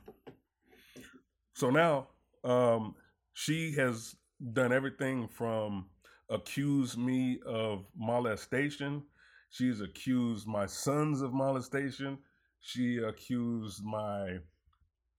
so 1.54 1.70
now 1.70 2.08
um, 2.44 2.96
she 3.34 3.74
has 3.74 4.16
done 4.53 4.74
everything 4.74 5.27
from 5.27 5.86
accuse 6.29 6.98
me 6.98 7.39
of 7.45 7.86
molestation. 7.95 9.03
She's 9.50 9.81
accused 9.81 10.48
my 10.48 10.65
sons 10.65 11.21
of 11.21 11.33
molestation. 11.33 12.17
She 12.62 12.98
accused 12.98 13.83
my 13.83 14.38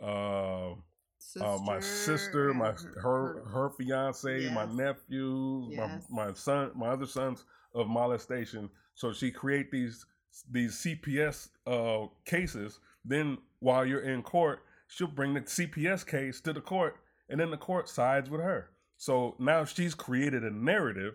uh, 0.00 0.74
sister, 1.18 1.46
uh, 1.46 1.58
my 1.58 1.80
sister, 1.80 2.54
my 2.54 2.72
her 2.72 3.00
her, 3.00 3.44
her 3.44 3.70
fiance, 3.70 4.42
yes. 4.42 4.54
my 4.54 4.64
nephew, 4.66 5.68
yes. 5.70 6.06
my 6.08 6.26
my 6.26 6.32
son, 6.32 6.70
my 6.74 6.88
other 6.88 7.06
sons 7.06 7.44
of 7.74 7.88
molestation. 7.88 8.70
So 8.94 9.12
she 9.12 9.30
create 9.30 9.70
these 9.70 10.06
these 10.50 10.74
CPS 10.76 11.48
uh, 11.66 12.06
cases. 12.24 12.80
Then 13.04 13.38
while 13.58 13.84
you're 13.84 14.00
in 14.00 14.22
court, 14.22 14.60
she'll 14.88 15.08
bring 15.08 15.34
the 15.34 15.40
CPS 15.40 16.06
case 16.06 16.40
to 16.42 16.52
the 16.52 16.60
court, 16.60 16.96
and 17.28 17.38
then 17.38 17.50
the 17.50 17.56
court 17.56 17.88
sides 17.88 18.30
with 18.30 18.40
her. 18.40 18.70
So 18.96 19.34
now 19.38 19.64
she's 19.64 19.94
created 19.94 20.44
a 20.44 20.50
narrative 20.50 21.14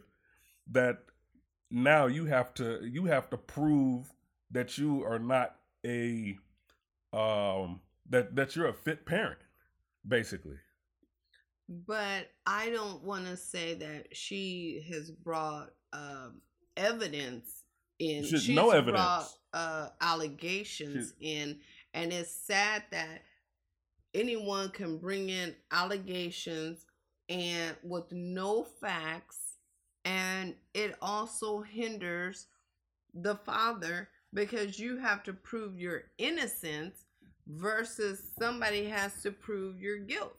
that 0.71 0.99
now 1.71 2.07
you 2.07 2.25
have 2.25 2.53
to 2.55 2.79
you 2.83 3.05
have 3.05 3.29
to 3.29 3.37
prove 3.37 4.11
that 4.51 4.77
you 4.77 5.03
are 5.03 5.19
not 5.19 5.55
a 5.85 6.37
um 7.13 7.81
that 8.09 8.35
that 8.35 8.55
you're 8.55 8.67
a 8.69 8.73
fit 8.73 9.05
parent 9.05 9.39
basically 10.07 10.55
but 11.69 12.29
i 12.45 12.69
don't 12.69 13.03
want 13.03 13.25
to 13.25 13.35
say 13.35 13.73
that 13.73 14.15
she 14.15 14.85
has 14.89 15.11
brought 15.11 15.69
um 15.93 16.41
evidence 16.77 17.63
in. 17.99 18.23
She's 18.23 18.43
She's 18.43 18.55
no 18.55 18.65
brought, 18.67 18.77
evidence. 18.77 19.37
uh, 19.53 19.89
allegations 20.01 21.13
in, 21.19 21.59
and 21.93 22.13
it's 22.13 22.31
sad 22.31 22.83
that 22.91 23.23
anyone 24.13 24.69
can 24.69 24.97
bring 24.99 25.29
in 25.29 25.55
allegations 25.71 26.85
and 27.29 27.75
with 27.83 28.11
no 28.11 28.63
facts, 28.63 29.57
and 30.05 30.55
it 30.73 30.95
also 31.01 31.61
hinders 31.61 32.47
the 33.13 33.35
father 33.35 34.09
because 34.33 34.79
you 34.79 34.97
have 34.97 35.23
to 35.23 35.33
prove 35.33 35.79
your 35.79 36.03
innocence 36.17 37.05
versus 37.47 38.31
somebody 38.39 38.85
has 38.85 39.21
to 39.23 39.31
prove 39.31 39.81
your 39.81 39.97
guilt. 39.97 40.37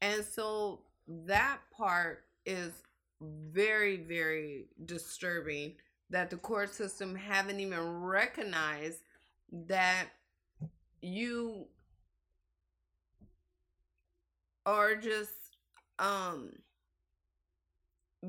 And 0.00 0.24
so 0.24 0.80
that 1.06 1.58
part 1.76 2.24
is 2.46 2.72
very, 3.20 3.96
very 3.96 4.66
disturbing 4.84 5.74
that 6.10 6.30
the 6.30 6.36
court 6.36 6.74
system 6.74 7.14
haven't 7.14 7.60
even 7.60 8.00
recognized 8.02 9.00
that 9.50 10.06
you 11.00 11.66
are 14.66 14.94
just 14.94 15.30
um 16.02 16.50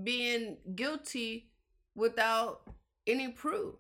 being 0.04 0.58
guilty 0.76 1.50
without 1.96 2.62
any 3.06 3.30
proof. 3.30 3.76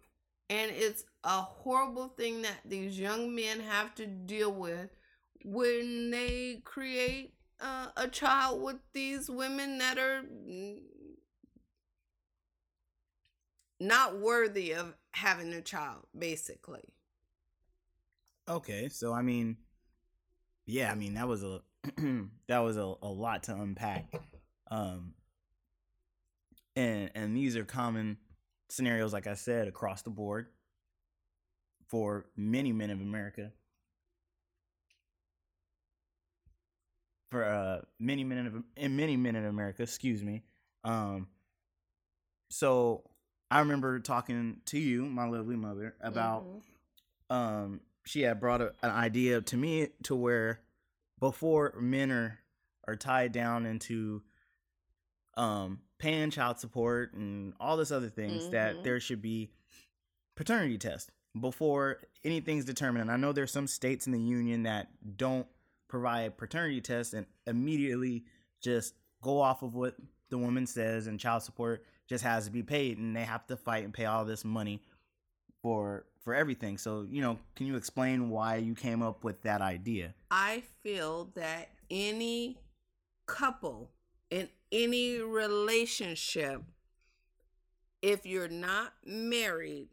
And 0.49 0.71
it's 0.71 1.03
a 1.23 1.41
horrible 1.41 2.09
thing 2.09 2.41
that 2.43 2.59
these 2.65 2.99
young 2.99 3.33
men 3.33 3.59
have 3.61 3.95
to 3.95 4.05
deal 4.05 4.51
with 4.51 4.89
when 5.43 6.11
they 6.11 6.61
create 6.63 7.33
uh, 7.59 7.87
a 7.97 8.07
child 8.07 8.61
with 8.61 8.77
these 8.93 9.29
women 9.29 9.77
that 9.77 9.97
are 9.97 10.23
not 13.79 14.19
worthy 14.19 14.73
of 14.73 14.93
having 15.11 15.53
a 15.53 15.61
child, 15.61 16.05
basically. 16.17 16.93
Okay, 18.47 18.89
so 18.89 19.13
I 19.13 19.21
mean, 19.21 19.57
yeah, 20.65 20.91
I 20.91 20.95
mean 20.95 21.13
that 21.15 21.27
was 21.27 21.43
a 21.43 21.61
that 22.47 22.59
was 22.59 22.77
a, 22.77 22.93
a 23.01 23.07
lot 23.07 23.43
to 23.43 23.55
unpack, 23.55 24.05
um, 24.71 25.13
and 26.75 27.11
and 27.15 27.35
these 27.35 27.55
are 27.57 27.65
common 27.65 28.17
scenarios, 28.69 29.11
like 29.13 29.27
I 29.27 29.33
said, 29.33 29.67
across 29.67 30.01
the 30.01 30.09
board 30.09 30.47
for 31.89 32.25
many 32.35 32.71
men 32.71 32.89
of 32.89 33.01
America. 33.01 33.51
For 37.31 37.43
uh, 37.43 37.81
many 37.99 38.23
men 38.23 38.45
of 38.47 38.63
in 38.77 38.95
many 38.95 39.17
men 39.17 39.35
in 39.35 39.45
America, 39.45 39.83
excuse 39.83 40.23
me. 40.23 40.43
Um, 40.83 41.27
so 42.49 43.03
I 43.49 43.59
remember 43.59 43.99
talking 43.99 44.61
to 44.65 44.79
you, 44.79 45.05
my 45.05 45.27
lovely 45.27 45.55
mother, 45.55 45.95
about 45.99 46.45
Mhm. 46.45 46.61
um 47.35 47.81
she 48.05 48.21
had 48.21 48.39
brought 48.39 48.61
a, 48.61 48.73
an 48.83 48.91
idea 48.91 49.41
to 49.41 49.57
me 49.57 49.87
to 50.03 50.15
where 50.15 50.59
before 51.23 51.73
men 51.79 52.11
are 52.11 52.37
are 52.85 52.97
tied 52.97 53.31
down 53.31 53.65
into 53.65 54.21
um 55.37 55.79
paying 55.99 56.29
child 56.29 56.59
support 56.59 57.13
and 57.13 57.53
all 57.61 57.77
this 57.77 57.91
other 57.91 58.09
things 58.09 58.49
that 58.49 58.75
Mhm. 58.75 58.83
there 58.83 58.99
should 58.99 59.21
be 59.21 59.49
paternity 60.35 60.77
test 60.77 61.11
before 61.39 62.01
anything's 62.25 62.65
determined 62.65 63.03
and 63.03 63.11
i 63.11 63.15
know 63.15 63.31
there's 63.31 63.51
some 63.53 63.67
states 63.67 64.05
in 64.05 64.11
the 64.11 64.19
union 64.19 64.63
that 64.63 64.89
don't 65.17 65.47
provide 65.87 66.37
paternity 66.37 66.81
tests 66.81 67.13
and 67.13 67.25
immediately 67.47 68.25
just 68.59 68.93
go 69.21 69.39
off 69.39 69.63
of 69.63 69.75
what 69.75 69.95
the 70.29 70.37
woman 70.37 70.67
says 70.67 71.07
and 71.07 71.21
child 71.21 71.41
support 71.41 71.85
just 72.09 72.23
has 72.25 72.43
to 72.45 72.51
be 72.51 72.63
paid 72.63 72.97
and 72.97 73.15
they 73.15 73.23
have 73.23 73.47
to 73.47 73.55
fight 73.55 73.85
and 73.85 73.93
pay 73.93 74.05
all 74.05 74.25
this 74.25 74.43
money 74.43 74.81
for 75.63 76.05
for 76.23 76.35
everything. 76.35 76.77
So, 76.77 77.07
you 77.09 77.21
know, 77.21 77.39
can 77.55 77.65
you 77.65 77.75
explain 77.75 78.29
why 78.29 78.57
you 78.57 78.75
came 78.75 79.01
up 79.01 79.23
with 79.23 79.41
that 79.41 79.61
idea? 79.61 80.13
I 80.29 80.63
feel 80.81 81.31
that 81.35 81.69
any 81.89 82.59
couple 83.25 83.89
in 84.29 84.49
any 84.71 85.19
relationship, 85.19 86.61
if 88.01 88.25
you're 88.25 88.47
not 88.47 88.93
married, 89.05 89.89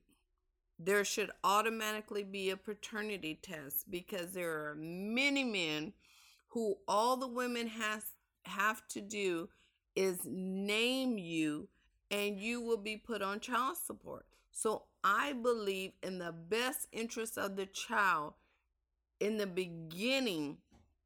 there 0.78 1.04
should 1.04 1.30
automatically 1.44 2.22
be 2.22 2.50
a 2.50 2.56
paternity 2.56 3.38
test 3.42 3.90
because 3.90 4.32
there 4.32 4.50
are 4.50 4.76
many 4.78 5.44
men 5.44 5.92
who 6.48 6.76
all 6.88 7.16
the 7.16 7.28
women 7.28 7.66
has 7.66 8.04
have 8.44 8.86
to 8.88 9.00
do 9.00 9.48
is 9.94 10.20
name 10.24 11.18
you 11.18 11.68
and 12.10 12.38
you 12.38 12.60
will 12.60 12.78
be 12.78 12.96
put 12.96 13.20
on 13.20 13.38
child 13.38 13.76
support. 13.76 14.24
So 14.52 14.84
I 15.02 15.32
believe 15.32 15.92
in 16.02 16.18
the 16.18 16.32
best 16.32 16.88
interest 16.92 17.38
of 17.38 17.56
the 17.56 17.66
child 17.66 18.34
in 19.18 19.36
the 19.36 19.46
beginning 19.46 20.58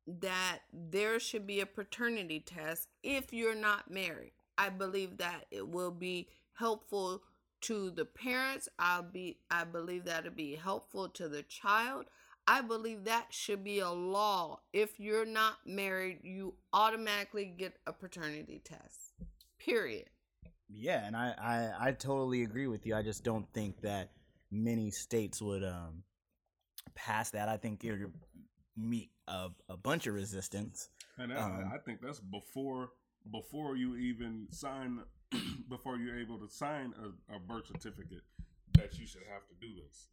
that 0.07 0.61
there 0.72 1.18
should 1.18 1.46
be 1.46 1.61
a 1.61 1.66
paternity 1.66 2.40
test 2.40 2.88
if 3.02 3.33
you're 3.33 3.54
not 3.54 3.90
married. 3.90 4.33
I 4.59 4.68
believe 4.68 5.16
that 5.18 5.46
it 5.50 5.68
will 5.68 5.90
be 5.90 6.28
helpful 6.54 7.22
to 7.62 7.90
the 7.90 8.04
parents. 8.04 8.68
I'll 8.78 9.02
be 9.02 9.38
I 9.50 9.64
believe 9.64 10.04
that 10.04 10.26
it'll 10.26 10.37
be 10.37 10.57
helpful 10.57 11.09
to 11.11 11.28
the 11.28 11.42
child. 11.42 12.07
I 12.46 12.61
believe 12.61 13.04
that 13.04 13.28
should 13.30 13.64
be 13.64 13.78
a 13.78 13.90
law. 13.90 14.61
If 14.72 15.00
you're 15.00 15.24
not 15.24 15.57
married, 15.64 16.20
you 16.22 16.54
automatically 16.74 17.46
get 17.46 17.78
a 17.87 17.92
paternity 17.92 18.61
test. 18.62 19.14
Period. 19.59 20.11
Yeah, 20.68 21.07
and 21.07 21.16
I, 21.16 21.35
I 21.81 21.88
I 21.88 21.92
totally 21.92 22.42
agree 22.42 22.66
with 22.66 22.87
you. 22.87 22.94
I 22.94 23.03
just 23.03 23.22
don't 23.24 23.46
think 23.53 23.81
that 23.83 24.11
many 24.50 24.90
states 24.90 25.40
would 25.42 25.64
um 25.64 26.03
pass 26.94 27.31
that. 27.31 27.48
I 27.48 27.57
think 27.57 27.85
you'll 27.85 28.11
meet 28.77 29.11
a, 29.29 29.48
a 29.68 29.77
bunch 29.77 30.07
of 30.07 30.14
resistance. 30.14 30.88
And 31.18 31.31
that, 31.31 31.38
Um, 31.38 31.70
I 31.72 31.79
think 31.79 32.00
that's 32.00 32.20
before 32.20 32.90
before 33.31 33.77
you 33.77 33.96
even 33.96 34.46
sign 34.50 35.00
before 35.68 35.96
you're 35.96 36.18
able 36.18 36.38
to 36.38 36.48
sign 36.48 36.94
a, 36.98 37.37
a 37.37 37.38
birth 37.38 37.66
certificate 37.66 38.22
that 38.74 38.98
you 38.98 39.07
should 39.07 39.22
have 39.33 39.46
to 39.48 39.55
do 39.61 39.74
this. 39.74 40.09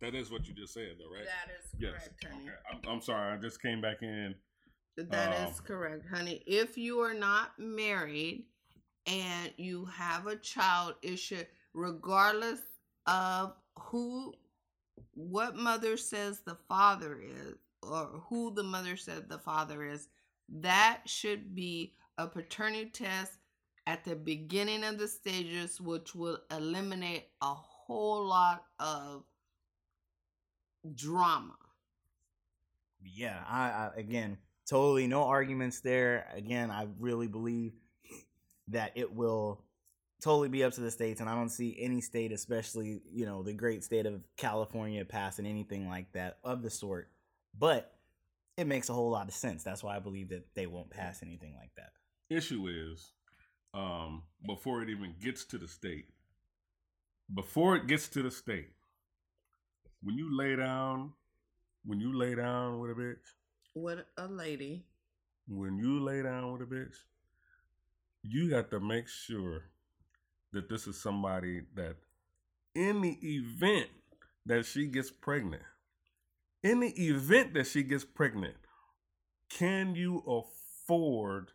That 0.00 0.14
is 0.14 0.30
what 0.30 0.48
you 0.48 0.54
just 0.54 0.72
said, 0.72 0.96
though, 0.98 1.14
right? 1.14 1.26
That 1.26 1.52
is 1.58 1.74
yes. 1.78 1.92
correct, 1.92 2.24
honey. 2.24 2.44
Okay. 2.44 2.80
I'm, 2.88 2.96
I'm 2.96 3.00
sorry. 3.02 3.32
I 3.32 3.36
just 3.36 3.60
came 3.60 3.80
back 3.80 4.02
in. 4.02 4.34
That 4.96 5.48
is 5.48 5.58
Um, 5.58 5.64
correct, 5.66 6.06
honey. 6.06 6.42
If 6.46 6.76
you 6.78 7.00
are 7.00 7.14
not 7.14 7.58
married 7.58 8.46
and 9.06 9.52
you 9.56 9.86
have 9.86 10.26
a 10.26 10.36
child, 10.36 10.94
it 11.02 11.16
should, 11.18 11.46
regardless 11.74 12.60
of 13.06 13.54
who, 13.78 14.34
what 15.14 15.56
mother 15.56 15.96
says 15.96 16.40
the 16.40 16.56
father 16.68 17.20
is, 17.22 17.54
or 17.82 18.22
who 18.28 18.52
the 18.54 18.62
mother 18.62 18.96
said 18.96 19.28
the 19.28 19.38
father 19.38 19.84
is, 19.84 20.08
that 20.48 21.00
should 21.06 21.54
be 21.54 21.94
a 22.18 22.26
paternity 22.26 22.90
test 22.90 23.32
at 23.86 24.04
the 24.04 24.14
beginning 24.14 24.84
of 24.84 24.98
the 24.98 25.08
stages, 25.08 25.80
which 25.80 26.14
will 26.14 26.38
eliminate 26.50 27.28
a 27.42 27.54
whole 27.54 28.26
lot 28.26 28.64
of 28.78 29.24
drama. 30.94 31.56
Yeah, 33.02 33.42
I, 33.48 33.60
I 33.68 33.90
again 33.96 34.36
totally 34.68 35.06
no 35.06 35.24
arguments 35.24 35.80
there. 35.80 36.28
Again, 36.34 36.70
I 36.70 36.86
really 36.98 37.26
believe 37.26 37.72
that 38.70 38.92
it 38.96 39.12
will 39.14 39.62
totally 40.22 40.48
be 40.48 40.64
up 40.64 40.72
to 40.74 40.80
the 40.80 40.90
states, 40.90 41.20
and 41.20 41.28
I 41.30 41.34
don't 41.34 41.48
see 41.48 41.76
any 41.80 42.00
state, 42.00 42.32
especially 42.32 43.02
you 43.12 43.26
know 43.26 43.42
the 43.42 43.52
great 43.52 43.84
state 43.84 44.06
of 44.06 44.22
California, 44.36 45.04
passing 45.04 45.46
anything 45.46 45.88
like 45.88 46.12
that 46.12 46.38
of 46.44 46.62
the 46.62 46.70
sort. 46.70 47.10
But 47.58 47.92
it 48.56 48.66
makes 48.66 48.88
a 48.88 48.92
whole 48.92 49.10
lot 49.10 49.28
of 49.28 49.34
sense. 49.34 49.62
That's 49.64 49.82
why 49.82 49.96
I 49.96 50.00
believe 50.00 50.28
that 50.30 50.54
they 50.54 50.66
won't 50.66 50.90
pass 50.90 51.22
anything 51.22 51.54
like 51.58 51.70
that. 51.76 51.92
Issue 52.28 52.68
is, 52.68 53.12
um, 53.74 54.22
before 54.46 54.82
it 54.82 54.90
even 54.90 55.14
gets 55.20 55.44
to 55.46 55.58
the 55.58 55.66
state, 55.66 56.06
before 57.34 57.76
it 57.76 57.86
gets 57.86 58.08
to 58.10 58.22
the 58.22 58.30
state, 58.30 58.70
when 60.02 60.16
you 60.16 60.36
lay 60.36 60.54
down, 60.56 61.12
when 61.84 62.00
you 62.00 62.16
lay 62.16 62.34
down 62.34 62.78
with 62.80 62.90
a 62.90 62.94
bitch, 62.94 63.16
What 63.74 64.06
a 64.16 64.26
lady. 64.26 64.84
when 65.48 65.78
you 65.78 66.00
lay 66.00 66.22
down 66.22 66.52
with 66.52 66.62
a 66.62 66.66
bitch, 66.66 66.96
you 68.22 68.50
got 68.50 68.70
to 68.70 68.80
make 68.80 69.08
sure 69.08 69.64
that 70.52 70.68
this 70.68 70.86
is 70.86 71.00
somebody 71.00 71.62
that, 71.74 71.96
in 72.74 73.00
the 73.00 73.18
event 73.22 73.88
that 74.46 74.66
she 74.66 74.86
gets 74.86 75.10
pregnant, 75.10 75.62
in 76.62 76.80
the 76.80 76.88
event 76.88 77.54
that 77.54 77.66
she 77.66 77.82
gets 77.82 78.04
pregnant, 78.04 78.54
can 79.48 79.94
you 79.94 80.22
afford 80.26 81.50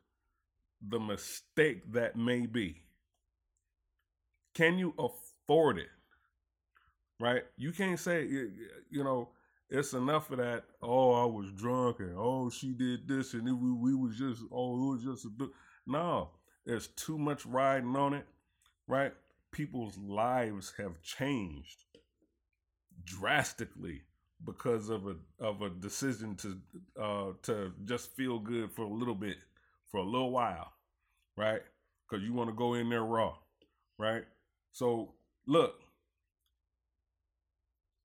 the 0.81 0.99
mistake 0.99 1.93
that 1.93 2.15
may 2.15 2.45
be? 2.45 2.81
Can 4.53 4.77
you 4.77 4.93
afford 4.97 5.77
it? 5.77 5.89
Right? 7.19 7.43
You 7.57 7.71
can't 7.71 7.99
say, 7.99 8.25
you 8.25 9.03
know, 9.03 9.29
it's 9.69 9.93
enough 9.93 10.31
of 10.31 10.37
that. 10.37 10.63
Oh, 10.81 11.11
I 11.13 11.25
was 11.25 11.51
drunk, 11.51 11.99
and 11.99 12.15
oh, 12.17 12.49
she 12.49 12.73
did 12.73 13.07
this, 13.07 13.33
and 13.33 13.45
we, 13.45 13.71
we 13.71 13.95
was 13.95 14.17
just, 14.17 14.41
oh, 14.51 14.75
it 14.75 14.93
was 14.93 15.03
just 15.03 15.25
a. 15.25 15.29
th-" 15.37 15.51
No, 15.87 16.29
there's 16.65 16.87
too 16.87 17.17
much 17.17 17.45
riding 17.45 17.95
on 17.95 18.13
it, 18.13 18.25
right? 18.87 19.13
people's 19.55 19.97
lives 19.97 20.73
have 20.77 21.01
changed 21.01 21.85
drastically 23.05 24.01
because 24.45 24.89
of 24.89 25.07
a 25.07 25.15
of 25.39 25.61
a 25.61 25.69
decision 25.69 26.35
to 26.35 26.57
uh 27.01 27.31
to 27.41 27.71
just 27.85 28.13
feel 28.17 28.37
good 28.37 28.69
for 28.69 28.81
a 28.83 28.93
little 28.93 29.15
bit 29.15 29.37
for 29.89 29.97
a 29.99 30.03
little 30.03 30.31
while 30.31 30.73
right? 31.37 31.61
Because 32.09 32.23
you 32.25 32.33
want 32.33 32.49
to 32.49 32.55
go 32.55 32.73
in 32.73 32.89
there 32.89 33.03
raw 33.03 33.33
right? 33.97 34.25
So 34.73 35.13
look 35.47 35.75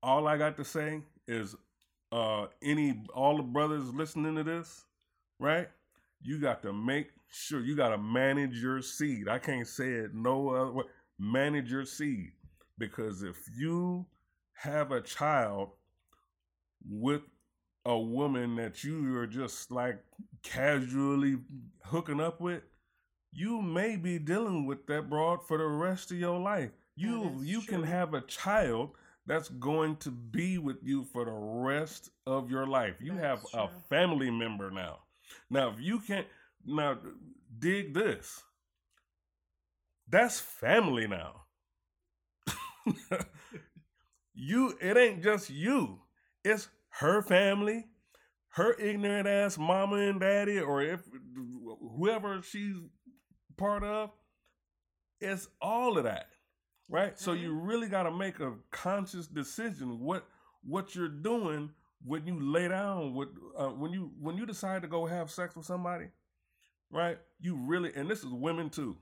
all 0.03 0.29
i 0.29 0.37
got 0.39 0.57
to 0.57 0.65
say 0.65 1.03
is 1.29 1.57
uh 2.13 2.47
any 2.63 3.03
all 3.15 3.37
the 3.37 3.43
brothers 3.43 3.93
listening 3.93 4.37
to 4.37 4.45
this 4.45 4.85
right? 5.41 5.69
You 6.23 6.39
got 6.41 6.63
to 6.63 6.73
make 6.73 7.09
sure 7.31 7.61
you 7.61 7.77
got 7.77 7.91
to 7.91 7.99
manage 7.99 8.61
your 8.63 8.83
seed 8.83 9.29
i 9.29 9.39
can't 9.39 9.67
say 9.67 9.89
it 9.89 10.15
no 10.15 10.51
other 10.51 10.73
way 10.73 10.85
manage 11.19 11.71
your 11.71 11.85
seed 11.85 12.33
because 12.79 13.23
if 13.23 13.37
you 13.57 14.07
have 14.55 14.91
a 14.91 15.01
child 15.01 15.71
with 16.89 17.23
a 17.85 17.99
woman 17.99 18.57
that 18.57 18.85
you 18.85 19.17
are 19.17 19.27
just 19.27 19.71
like 19.71 20.03
casually 20.43 21.39
hooking 21.85 22.21
up 22.21 22.41
with, 22.41 22.63
you 23.33 23.63
may 23.63 23.97
be 23.97 24.19
dealing 24.19 24.67
with 24.67 24.87
that 24.87 25.09
broad 25.09 25.47
for 25.47 25.59
the 25.59 25.65
rest 25.65 26.11
of 26.11 26.19
your 26.19 26.39
life. 26.39 26.71
You 26.97 27.41
you 27.43 27.63
can 27.63 27.83
have 27.83 28.13
a 28.15 28.21
child 28.23 28.91
that's 29.27 29.49
going 29.49 29.97
to 29.97 30.11
be 30.11 30.59
with 30.59 30.79
you 30.83 31.05
for 31.05 31.25
the 31.25 31.31
rest 31.33 32.11
of 32.27 32.51
your 32.51 32.67
life. 32.67 32.97
You 33.01 33.13
have 33.13 33.43
That's 33.43 33.55
a 33.55 33.71
family 33.89 34.31
member 34.31 34.71
now. 34.71 34.99
Now, 35.49 35.71
if 35.71 35.81
you 35.81 36.01
can't 36.01 36.27
now 36.65 36.99
dig 37.59 37.95
this. 37.95 38.43
That's 40.09 40.41
family 40.41 41.07
now. 41.07 41.43
you 44.35 44.77
it 44.81 44.97
ain't 44.97 45.23
just 45.23 45.51
you. 45.51 46.01
It's 46.45 46.69
her 47.01 47.23
family, 47.23 47.87
her 48.51 48.75
ignorant 48.79 49.29
ass 49.29 49.59
mama 49.59 49.97
and 49.97 50.21
daddy, 50.21 50.59
or 50.59 50.83
if 50.83 51.01
whoever 51.97 52.43
she's 52.43 52.77
part 53.57 53.85
of. 53.85 54.11
It's 55.21 55.49
all 55.61 55.99
of 55.99 56.05
that. 56.05 56.27
Right? 56.89 57.17
So 57.19 57.35
you 57.35 57.53
really 57.53 57.89
gotta 57.89 58.11
make 58.11 58.41
a 58.41 58.55
conscious 58.73 59.29
decision 59.29 60.01
what 60.01 60.27
what 60.63 60.95
you're 60.97 61.09
doing 61.09 61.71
when 62.05 62.27
you 62.27 62.41
lay 62.41 62.69
down 62.69 63.15
with 63.15 63.29
uh, 63.57 63.69
when 63.69 63.93
you 63.93 64.11
when 64.19 64.37
you 64.37 64.47
decide 64.47 64.83
to 64.83 64.89
go 64.89 65.07
have 65.07 65.31
sex 65.31 65.55
with 65.55 65.67
somebody, 65.67 66.07
right? 66.91 67.19
You 67.41 67.57
really 67.57 67.93
and 67.95 68.09
this 68.11 68.21
is 68.21 68.27
women 68.33 68.71
too. 68.71 68.97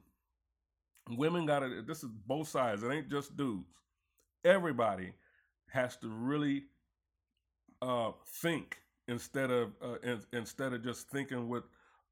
Women 1.11 1.47
gotta 1.47 1.83
this 1.87 2.03
is 2.03 2.11
both 2.27 2.49
sides. 2.49 2.83
It 2.83 2.91
ain't 2.93 3.09
just 3.11 3.37
dudes. 3.37 3.65
Everybody 4.45 5.13
has 5.69 5.97
to 5.99 6.09
really 6.09 6.65
uh 7.83 8.13
think 8.43 8.79
instead 9.09 9.51
of 9.51 9.73
uh, 9.83 9.97
in, 10.03 10.21
instead 10.33 10.73
of 10.73 10.83
just 10.85 11.09
thinking 11.11 11.49
with 11.49 11.65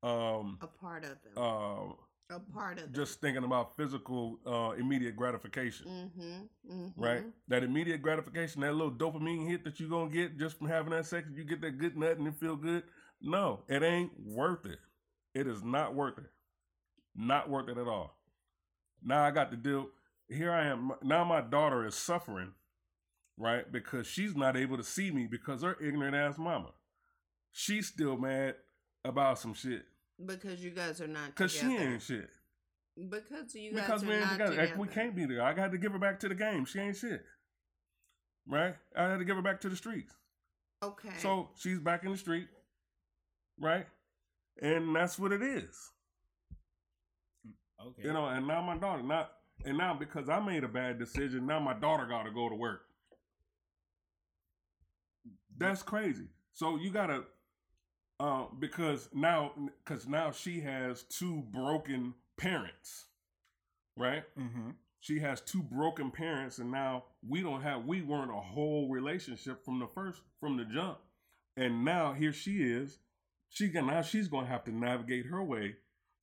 um 0.02 0.58
A 0.62 0.66
part 0.66 1.04
of 1.04 1.10
them. 1.22 1.32
uh 1.36 1.92
a 2.28 2.40
part 2.52 2.78
of 2.78 2.84
them. 2.84 2.92
just 2.94 3.20
thinking 3.20 3.44
about 3.44 3.76
physical 3.76 4.38
uh 4.46 4.70
immediate 4.78 5.16
gratification 5.16 5.86
Mm-hmm. 5.86 6.72
mm-hmm. 6.72 7.00
right? 7.00 7.24
That 7.48 7.62
immediate 7.64 8.02
gratification, 8.02 8.62
that 8.62 8.74
little 8.74 8.90
dopamine 8.92 9.48
hit 9.48 9.64
that 9.64 9.78
you're 9.80 9.88
gonna 9.90 10.10
get 10.10 10.38
just 10.38 10.58
from 10.58 10.68
having 10.68 10.90
that 10.90 11.06
sex, 11.06 11.28
you 11.34 11.44
get 11.44 11.60
that 11.62 11.78
good 11.78 11.96
nut 11.96 12.18
and 12.18 12.26
it 12.26 12.34
feel 12.36 12.56
good. 12.56 12.84
No, 13.20 13.60
it 13.68 13.82
ain't 13.82 14.12
worth 14.24 14.66
it. 14.66 14.78
It 15.36 15.46
is 15.46 15.62
not 15.62 15.94
worth 15.94 16.16
it. 16.16 16.30
Not 17.14 17.50
worth 17.50 17.68
it 17.68 17.76
at 17.76 17.86
all. 17.86 18.16
Now 19.04 19.22
I 19.22 19.30
got 19.30 19.50
to 19.50 19.56
deal. 19.58 19.88
Here 20.30 20.50
I 20.50 20.66
am. 20.66 20.92
Now 21.02 21.24
my 21.24 21.42
daughter 21.42 21.86
is 21.86 21.94
suffering, 21.94 22.52
right? 23.36 23.70
Because 23.70 24.06
she's 24.06 24.34
not 24.34 24.56
able 24.56 24.78
to 24.78 24.82
see 24.82 25.10
me 25.10 25.26
because 25.30 25.62
her 25.62 25.76
ignorant 25.78 26.16
ass 26.16 26.38
mama. 26.38 26.70
She's 27.52 27.86
still 27.86 28.16
mad 28.16 28.54
about 29.04 29.38
some 29.38 29.54
shit 29.54 29.84
Because 30.24 30.62
you 30.62 30.70
guys 30.70 31.00
are 31.00 31.06
not 31.06 31.28
because 31.28 31.52
she 31.52 31.76
ain't 31.76 32.02
shit. 32.02 32.28
Because 32.96 33.54
you 33.54 33.72
guys 33.72 33.84
Because 33.84 34.04
we 34.04 34.14
ain't 34.14 34.30
together. 34.30 34.56
together. 34.56 34.80
We 34.80 34.88
can't 34.88 35.14
be 35.14 35.26
there. 35.26 35.42
I 35.42 35.52
got 35.52 35.70
to 35.72 35.78
give 35.78 35.92
her 35.92 35.98
back 35.98 36.18
to 36.20 36.28
the 36.28 36.34
game. 36.34 36.64
She 36.64 36.78
ain't 36.78 36.96
shit. 36.96 37.22
Right? 38.48 38.74
I 38.96 39.02
had 39.10 39.18
to 39.18 39.24
give 39.26 39.36
her 39.36 39.42
back 39.42 39.60
to 39.62 39.68
the 39.68 39.76
streets. 39.76 40.14
Okay. 40.82 41.10
So 41.18 41.50
she's 41.56 41.78
back 41.78 42.04
in 42.04 42.12
the 42.12 42.18
street. 42.18 42.48
Right? 43.60 43.86
And 44.60 44.94
that's 44.94 45.18
what 45.18 45.32
it 45.32 45.42
is. 45.42 45.90
Okay. 47.80 48.08
You 48.08 48.12
know, 48.12 48.26
and 48.26 48.46
now 48.46 48.62
my 48.62 48.76
daughter, 48.76 49.02
not 49.02 49.32
and 49.64 49.78
now 49.78 49.94
because 49.94 50.28
I 50.28 50.40
made 50.40 50.64
a 50.64 50.68
bad 50.68 50.98
decision, 50.98 51.46
now 51.46 51.60
my 51.60 51.74
daughter 51.74 52.06
gotta 52.06 52.30
go 52.30 52.48
to 52.48 52.54
work. 52.54 52.82
That's 55.58 55.82
crazy. 55.82 56.28
So 56.54 56.76
you 56.76 56.90
gotta 56.90 57.24
uh 58.18 58.46
because 58.58 59.08
now 59.12 59.52
because 59.84 60.06
now 60.06 60.30
she 60.30 60.60
has 60.60 61.02
two 61.04 61.42
broken 61.52 62.14
parents. 62.38 63.06
Right? 63.98 64.24
mm-hmm. 64.38 64.70
she 65.00 65.20
has 65.20 65.40
two 65.40 65.62
broken 65.62 66.10
parents 66.10 66.58
and 66.58 66.70
now 66.70 67.04
we 67.26 67.40
don't 67.40 67.62
have 67.62 67.86
we 67.86 68.02
weren't 68.02 68.30
a 68.30 68.40
whole 68.40 68.90
relationship 68.90 69.64
from 69.64 69.78
the 69.78 69.86
first 69.94 70.20
from 70.38 70.58
the 70.58 70.66
jump 70.66 70.98
and 71.56 71.82
now 71.82 72.12
here 72.12 72.32
she 72.32 72.58
is 72.62 72.98
she 73.56 73.70
can 73.70 73.86
now 73.86 74.02
she's 74.02 74.28
gonna 74.28 74.46
have 74.46 74.64
to 74.64 74.70
navigate 74.70 75.24
her 75.26 75.42
way 75.42 75.74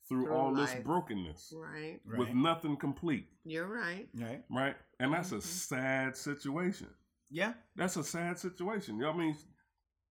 through 0.07 0.25
Through 0.25 0.33
all 0.35 0.53
this 0.53 0.73
brokenness 0.83 1.51
right. 1.55 1.99
with 2.05 2.27
Right. 2.27 2.35
nothing 2.35 2.77
complete 2.77 3.27
You're 3.43 3.67
right. 3.67 4.07
Right. 4.13 4.43
right 4.51 4.75
and 4.99 5.11
that's 5.13 5.31
a 5.31 5.35
Mhm. 5.37 5.41
sad 5.41 6.15
situation 6.17 6.87
Yeah. 7.31 7.53
that's 7.75 7.97
a 7.97 8.03
sad 8.03 8.37
situation 8.37 9.03
i 9.03 9.11
mean 9.17 9.35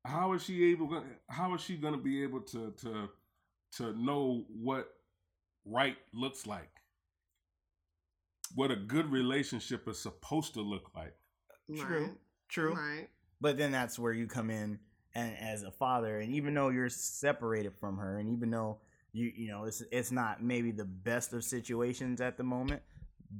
how 0.05 0.33
is 0.33 0.43
she 0.43 0.71
able 0.73 1.05
how 1.29 1.55
is 1.55 1.61
she 1.61 1.77
gonna 1.77 1.97
be 1.99 2.23
able 2.25 2.41
to 2.41 2.73
to 2.79 3.09
to 3.77 3.93
know 3.93 4.45
what 4.49 4.89
right 5.65 5.97
looks 6.13 6.47
like 6.47 6.71
what 8.55 8.71
a 8.71 8.77
good 8.77 9.11
relationship 9.13 9.87
is 9.89 9.99
supposed 10.01 10.55
to 10.55 10.61
look 10.61 10.91
like 10.95 11.15
True. 11.77 12.19
True. 12.49 12.75
Right. 12.75 13.09
But 13.41 13.57
then 13.57 13.71
that's 13.73 13.99
where 13.99 14.13
you 14.13 14.27
come 14.27 14.51
in 14.51 14.79
and 15.15 15.37
as 15.39 15.63
a 15.63 15.71
father, 15.71 16.21
and 16.21 16.33
even 16.33 16.55
though 16.55 16.69
you're 16.69 16.89
separated 16.89 17.75
from 17.79 17.99
her, 17.99 18.19
and 18.19 18.31
even 18.31 18.51
though 18.51 18.79
you 19.13 19.33
you 19.35 19.49
know 19.49 19.65
it's 19.65 19.83
it's 19.93 20.11
not 20.11 20.43
maybe 20.43 20.71
the 20.71 20.85
best 20.85 21.33
of 21.33 21.45
situations 21.45 22.21
at 22.21 22.37
the 22.37 22.45
moment, 22.45 22.83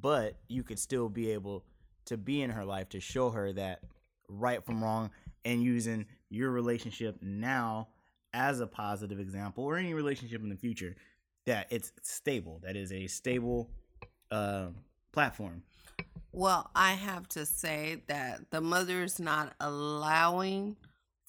but 0.01 0.37
you 0.49 0.63
could 0.63 0.79
still 0.79 1.09
be 1.09 1.31
able 1.31 1.65
to 2.05 2.17
be 2.17 2.43
in 2.43 2.51
her 2.51 2.65
life 2.65 2.89
to 2.91 3.01
show 3.01 3.31
her 3.31 3.53
that 3.53 3.81
right 4.29 4.65
from 4.65 4.83
wrong, 4.83 5.11
and 5.45 5.63
using 5.63 6.07
your 6.31 6.51
relationship 6.51 7.17
now 7.23 7.89
as 8.35 8.61
a 8.61 8.67
positive 8.67 9.21
example, 9.21 9.65
or 9.65 9.77
any 9.77 9.95
relationship 9.95 10.43
in 10.43 10.49
the 10.49 10.57
future 10.57 10.97
that 11.45 11.67
it's 11.71 11.93
stable, 12.03 12.61
that 12.63 12.77
is 12.77 12.93
a 12.93 13.07
stable 13.07 13.71
uh, 14.31 14.69
platform. 15.13 15.63
Well, 16.33 16.71
I 16.75 16.93
have 16.93 17.29
to 17.31 17.45
say 17.45 18.03
that 18.07 18.51
the 18.51 18.61
mother 18.61 19.03
is 19.03 19.21
not 19.21 19.53
allowing 19.61 20.77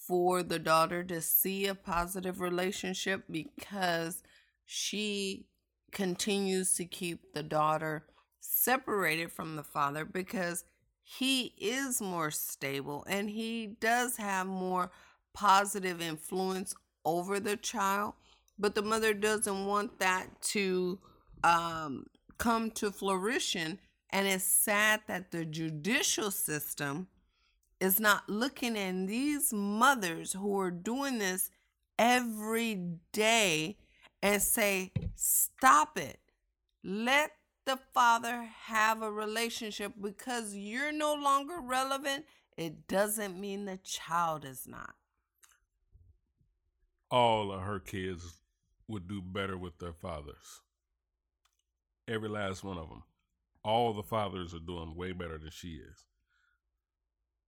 for 0.08 0.44
the 0.44 0.60
daughter 0.60 1.04
to 1.04 1.22
see 1.22 1.66
a 1.66 1.76
positive 1.76 2.42
relationship 2.42 3.24
because 3.30 4.24
she 4.66 5.46
continues 5.92 6.76
to 6.76 6.86
keep 6.86 7.34
the 7.34 7.44
daughter 7.44 8.06
separated 8.40 9.32
from 9.32 9.56
the 9.56 9.64
father 9.64 10.04
because 10.06 10.66
he 11.04 11.54
is 11.58 12.02
more 12.02 12.32
stable 12.32 13.06
and 13.08 13.30
he 13.30 13.76
does 13.80 14.18
have 14.18 14.48
more 14.48 14.92
positive 15.34 16.02
influence 16.02 16.74
over 17.06 17.40
the 17.40 17.58
child. 17.58 18.14
But 18.58 18.76
the 18.76 18.82
mother 18.82 19.14
doesn't 19.14 19.66
want 19.66 20.00
that 20.00 20.28
to 20.42 21.00
um, 21.44 22.06
come 22.38 22.72
to 22.72 22.92
flourishing 22.92 23.80
and 24.10 24.28
it's 24.28 24.44
sad 24.44 25.02
that 25.08 25.32
the 25.32 25.44
judicial 25.44 26.30
system 26.30 27.08
is 27.84 28.00
not 28.00 28.30
looking 28.30 28.78
at 28.78 29.08
these 29.08 29.54
mothers 29.54 30.34
who 30.34 30.60
are 30.60 30.72
doing 30.72 31.20
this 31.20 31.52
every 32.00 32.76
day 33.14 33.78
and 34.24 34.42
say, 34.42 34.92
stop 35.16 35.98
it. 36.00 36.20
Let 36.84 37.32
the 37.66 37.80
father 37.94 38.50
have 38.66 39.02
a 39.04 39.12
relationship 39.12 39.94
because 40.02 40.56
you're 40.56 40.92
no 40.94 41.14
longer 41.16 41.60
relevant. 41.62 42.26
It 42.58 42.88
doesn't 42.88 43.40
mean 43.40 43.66
the 43.66 43.78
child 43.84 44.46
is 44.46 44.68
not. 44.68 44.96
all 47.12 47.52
of 47.52 47.62
her 47.62 47.80
kids 47.80 48.40
would 48.88 49.08
do 49.08 49.22
better 49.22 49.58
with 49.58 49.78
their 49.80 49.94
fathers 49.94 50.62
every 52.08 52.30
last 52.30 52.64
one 52.64 52.78
of 52.78 52.90
them 52.90 53.04
all 53.64 53.94
the 53.94 54.04
fathers 54.04 54.54
are 54.54 54.60
doing 54.60 54.96
way 54.96 55.12
better 55.12 55.38
than 55.38 55.52
she 55.52 55.76
is 55.76 56.06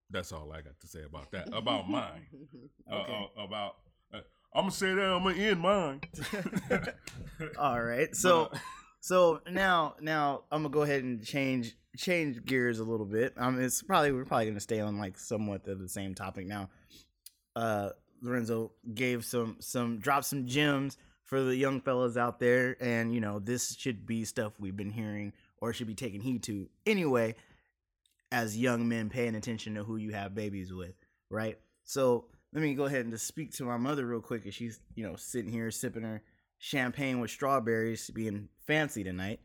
that's 0.09 0.31
all 0.31 0.51
i 0.51 0.61
got 0.61 0.79
to 0.79 0.87
say 0.87 1.03
about 1.03 1.31
that 1.31 1.47
about 1.53 1.89
mine 1.89 2.25
Uh, 2.91 2.95
Okay. 2.95 3.29
uh, 3.37 3.43
about 3.43 3.75
uh, 4.13 4.17
i'm 4.53 4.63
gonna 4.63 4.71
say 4.71 4.93
that 4.93 5.05
i'm 5.05 5.23
gonna 5.23 5.35
end 5.35 5.59
mine 5.59 6.01
All 7.59 7.81
right. 7.81 8.09
So 8.15 8.49
But, 8.51 8.57
uh, 8.57 8.61
So 9.01 9.41
now, 9.51 9.95
now 10.01 10.43
I'm 10.51 10.63
gonna 10.63 10.73
go 10.73 10.81
ahead 10.83 11.03
and 11.03 11.23
change 11.23 11.75
change 11.97 12.43
gears 12.45 12.79
a 12.79 12.83
little 12.83 13.05
bit. 13.05 13.33
Um, 13.37 13.61
it's 13.61 13.81
probably 13.81 14.11
we're 14.11 14.25
probably 14.25 14.47
gonna 14.47 14.59
stay 14.59 14.79
on 14.79 14.97
like 14.97 15.17
somewhat 15.17 15.67
of 15.67 15.79
the 15.79 15.87
same 15.89 16.15
topic 16.15 16.47
now. 16.47 16.69
Uh, 17.55 17.89
Lorenzo 18.21 18.71
gave 18.93 19.23
some 19.25 19.57
some 19.59 19.99
dropped 19.99 20.25
some 20.25 20.45
gems 20.47 20.97
for 21.23 21.41
the 21.41 21.55
young 21.55 21.81
fellas 21.81 22.17
out 22.17 22.39
there, 22.39 22.75
and 22.79 23.13
you 23.13 23.21
know 23.21 23.39
this 23.39 23.75
should 23.75 24.05
be 24.05 24.25
stuff 24.25 24.53
we've 24.59 24.75
been 24.77 24.91
hearing 24.91 25.33
or 25.59 25.71
should 25.73 25.87
be 25.87 25.95
taking 25.95 26.21
heed 26.21 26.43
to 26.43 26.67
anyway, 26.85 27.35
as 28.35 28.57
young 28.57 28.87
men 28.87 29.09
paying 29.09 29.35
attention 29.35 29.75
to 29.75 29.83
who 29.83 29.95
you 29.95 30.11
have 30.11 30.35
babies 30.35 30.73
with, 30.73 30.93
right? 31.29 31.57
So 31.85 32.25
let 32.51 32.61
me 32.61 32.73
go 32.73 32.83
ahead 32.85 33.01
and 33.05 33.13
just 33.13 33.27
speak 33.27 33.53
to 33.53 33.63
my 33.63 33.77
mother 33.77 34.05
real 34.05 34.19
quick, 34.19 34.45
as 34.45 34.53
she's 34.53 34.79
you 34.95 35.07
know 35.07 35.15
sitting 35.15 35.49
here 35.51 35.71
sipping 35.71 36.03
her 36.03 36.21
champagne 36.59 37.19
with 37.21 37.31
strawberries, 37.31 38.09
being 38.09 38.49
fancy 38.67 39.03
tonight. 39.03 39.39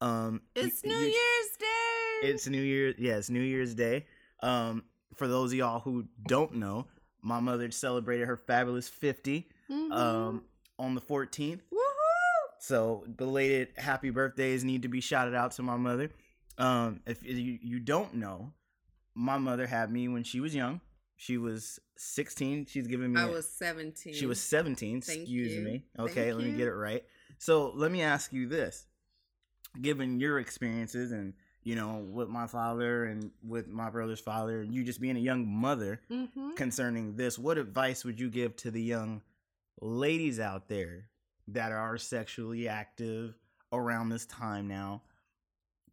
Um, 0.00 0.40
It's 0.54 0.82
you- 0.82 0.88
New 0.90 0.96
you- 0.98 1.06
Year's 1.08 1.56
Day. 1.58 2.28
It's 2.28 2.46
New 2.48 2.62
Year's. 2.62 2.94
Yeah, 2.98 3.16
it's 3.18 3.28
New 3.30 3.40
Year's 3.42 3.74
Day. 3.74 4.06
Um, 4.42 4.84
for 5.16 5.28
those 5.28 5.52
of 5.52 5.58
y'all 5.58 5.80
who 5.80 6.06
don't 6.26 6.54
know, 6.54 6.86
my 7.22 7.40
mother 7.40 7.70
celebrated 7.70 8.26
her 8.26 8.36
fabulous 8.38 8.88
50 8.88 9.50
Mhm. 9.70 9.92
um, 9.92 10.44
on 10.78 10.94
the 10.94 11.00
14th. 11.02 11.60
Woohoo! 11.70 12.60
So 12.60 13.04
belated 13.16 13.68
happy 13.76 14.08
birthdays 14.10 14.64
need 14.64 14.82
to 14.82 14.88
be 14.88 15.00
shouted 15.02 15.34
out 15.34 15.52
to 15.52 15.62
my 15.62 15.76
mother. 15.76 16.10
Um, 16.60 17.00
if 17.06 17.22
you, 17.22 17.58
you 17.62 17.80
don't 17.80 18.14
know, 18.14 18.52
my 19.14 19.38
mother 19.38 19.66
had 19.66 19.90
me 19.90 20.08
when 20.08 20.22
she 20.24 20.40
was 20.40 20.54
young. 20.54 20.80
She 21.16 21.36
was 21.38 21.78
16. 21.96 22.66
She's 22.66 22.86
giving 22.86 23.12
me. 23.12 23.20
I 23.20 23.24
a- 23.24 23.30
was 23.32 23.48
17. 23.50 24.14
she 24.14 24.26
was 24.26 24.40
17. 24.40 25.00
Thank 25.02 25.20
excuse 25.20 25.54
you. 25.54 25.60
me. 25.62 25.84
Thank 25.96 26.10
Okay, 26.10 26.32
let 26.32 26.44
me 26.44 26.52
get 26.52 26.66
it 26.68 26.74
right. 26.74 27.04
So 27.38 27.72
let 27.74 27.90
me 27.90 28.02
ask 28.02 28.32
you 28.32 28.46
this: 28.48 28.86
Given 29.80 30.18
your 30.20 30.38
experiences 30.38 31.12
and 31.12 31.34
you 31.62 31.74
know 31.74 31.98
with 32.10 32.28
my 32.28 32.46
father 32.46 33.04
and 33.04 33.30
with 33.42 33.68
my 33.68 33.90
brother's 33.90 34.20
father, 34.20 34.60
and 34.62 34.74
you 34.74 34.82
just 34.84 35.00
being 35.00 35.16
a 35.16 35.20
young 35.20 35.46
mother 35.46 36.00
Mhm. 36.10 36.56
concerning 36.56 37.16
this, 37.16 37.38
what 37.38 37.58
advice 37.58 38.04
would 38.04 38.18
you 38.18 38.30
give 38.30 38.56
to 38.56 38.70
the 38.70 38.82
young 38.82 39.22
ladies 39.80 40.40
out 40.40 40.68
there 40.68 41.08
that 41.48 41.72
are 41.72 41.98
sexually 41.98 42.66
active 42.68 43.34
around 43.72 44.08
this 44.08 44.24
time 44.26 44.68
now? 44.68 45.02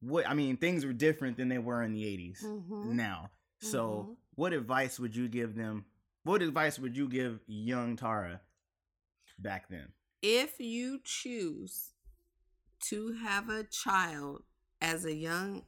What 0.02 0.28
I 0.28 0.34
mean, 0.34 0.58
things 0.58 0.86
were 0.86 0.94
different 0.94 1.38
than 1.38 1.50
they 1.50 1.58
were 1.58 1.84
in 1.84 1.94
the 1.94 2.06
80s 2.06 2.42
Mhm. 2.44 2.84
now. 2.84 3.32
So, 3.60 4.08
Mhm. 4.10 4.18
what 4.36 4.54
advice 4.54 5.00
would 5.00 5.16
you 5.16 5.28
give 5.28 5.56
them? 5.56 5.86
What 6.24 6.42
advice 6.42 6.78
would 6.80 6.96
you 6.96 7.08
give 7.08 7.40
young 7.48 7.96
Tara 7.96 8.42
back 9.40 9.70
then? 9.70 9.94
If 10.22 10.60
you 10.60 11.00
choose 11.04 11.94
to 12.90 13.14
have 13.14 13.50
a 13.50 13.64
child 13.64 14.44
as 14.82 15.06
a 15.06 15.14
young 15.14 15.66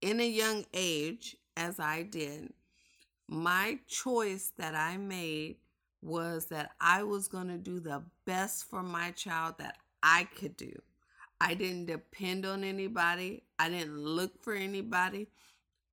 in 0.00 0.18
a 0.18 0.28
young 0.28 0.64
age 0.72 1.36
as 1.56 1.78
I 1.78 2.02
did, 2.02 2.54
my 3.28 3.78
choice 3.86 4.52
that 4.56 4.74
I 4.74 4.96
made 4.96 5.58
was 6.00 6.46
that 6.46 6.72
I 6.80 7.02
was 7.02 7.28
going 7.28 7.48
to 7.48 7.58
do 7.58 7.80
the 7.80 8.02
best 8.24 8.64
for 8.64 8.82
my 8.82 9.10
child 9.10 9.58
that 9.58 9.76
I 10.02 10.24
could 10.24 10.56
do. 10.56 10.72
I 11.40 11.54
didn't 11.54 11.86
depend 11.86 12.44
on 12.44 12.64
anybody. 12.64 13.44
I 13.58 13.68
didn't 13.68 13.98
look 13.98 14.42
for 14.42 14.54
anybody. 14.54 15.28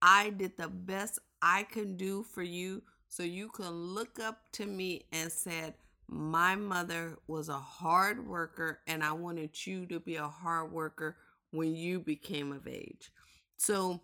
I 0.02 0.32
did 0.32 0.58
the 0.58 0.68
best 0.68 1.20
I 1.42 1.64
could 1.64 1.98
do 1.98 2.24
for 2.24 2.44
you 2.44 2.84
so 3.10 3.24
you 3.24 3.50
can 3.50 3.70
look 3.72 4.20
up 4.20 4.52
to 4.54 4.66
me 4.66 5.06
and 5.12 5.32
said, 5.32 5.74
my 6.10 6.56
mother 6.56 7.18
was 7.28 7.50
a 7.50 7.54
hard 7.54 8.26
worker 8.28 8.80
and 8.88 9.04
I 9.04 9.12
wanted 9.14 9.66
you 9.66 9.86
to 9.88 10.00
be 10.00 10.16
a 10.16 10.28
hard 10.28 10.72
worker 10.72 11.18
when 11.52 11.76
you 11.76 12.00
became 12.00 12.52
of 12.52 12.68
age. 12.68 13.12
So 13.58 14.02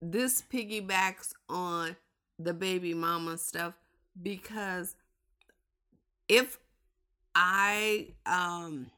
this 0.00 0.42
piggybacks 0.42 1.32
on 1.48 1.96
the 2.38 2.52
baby 2.52 2.92
mama 2.92 3.38
stuff 3.38 3.74
because 4.20 4.96
if 6.28 6.58
I 7.34 8.08
um 8.26 8.90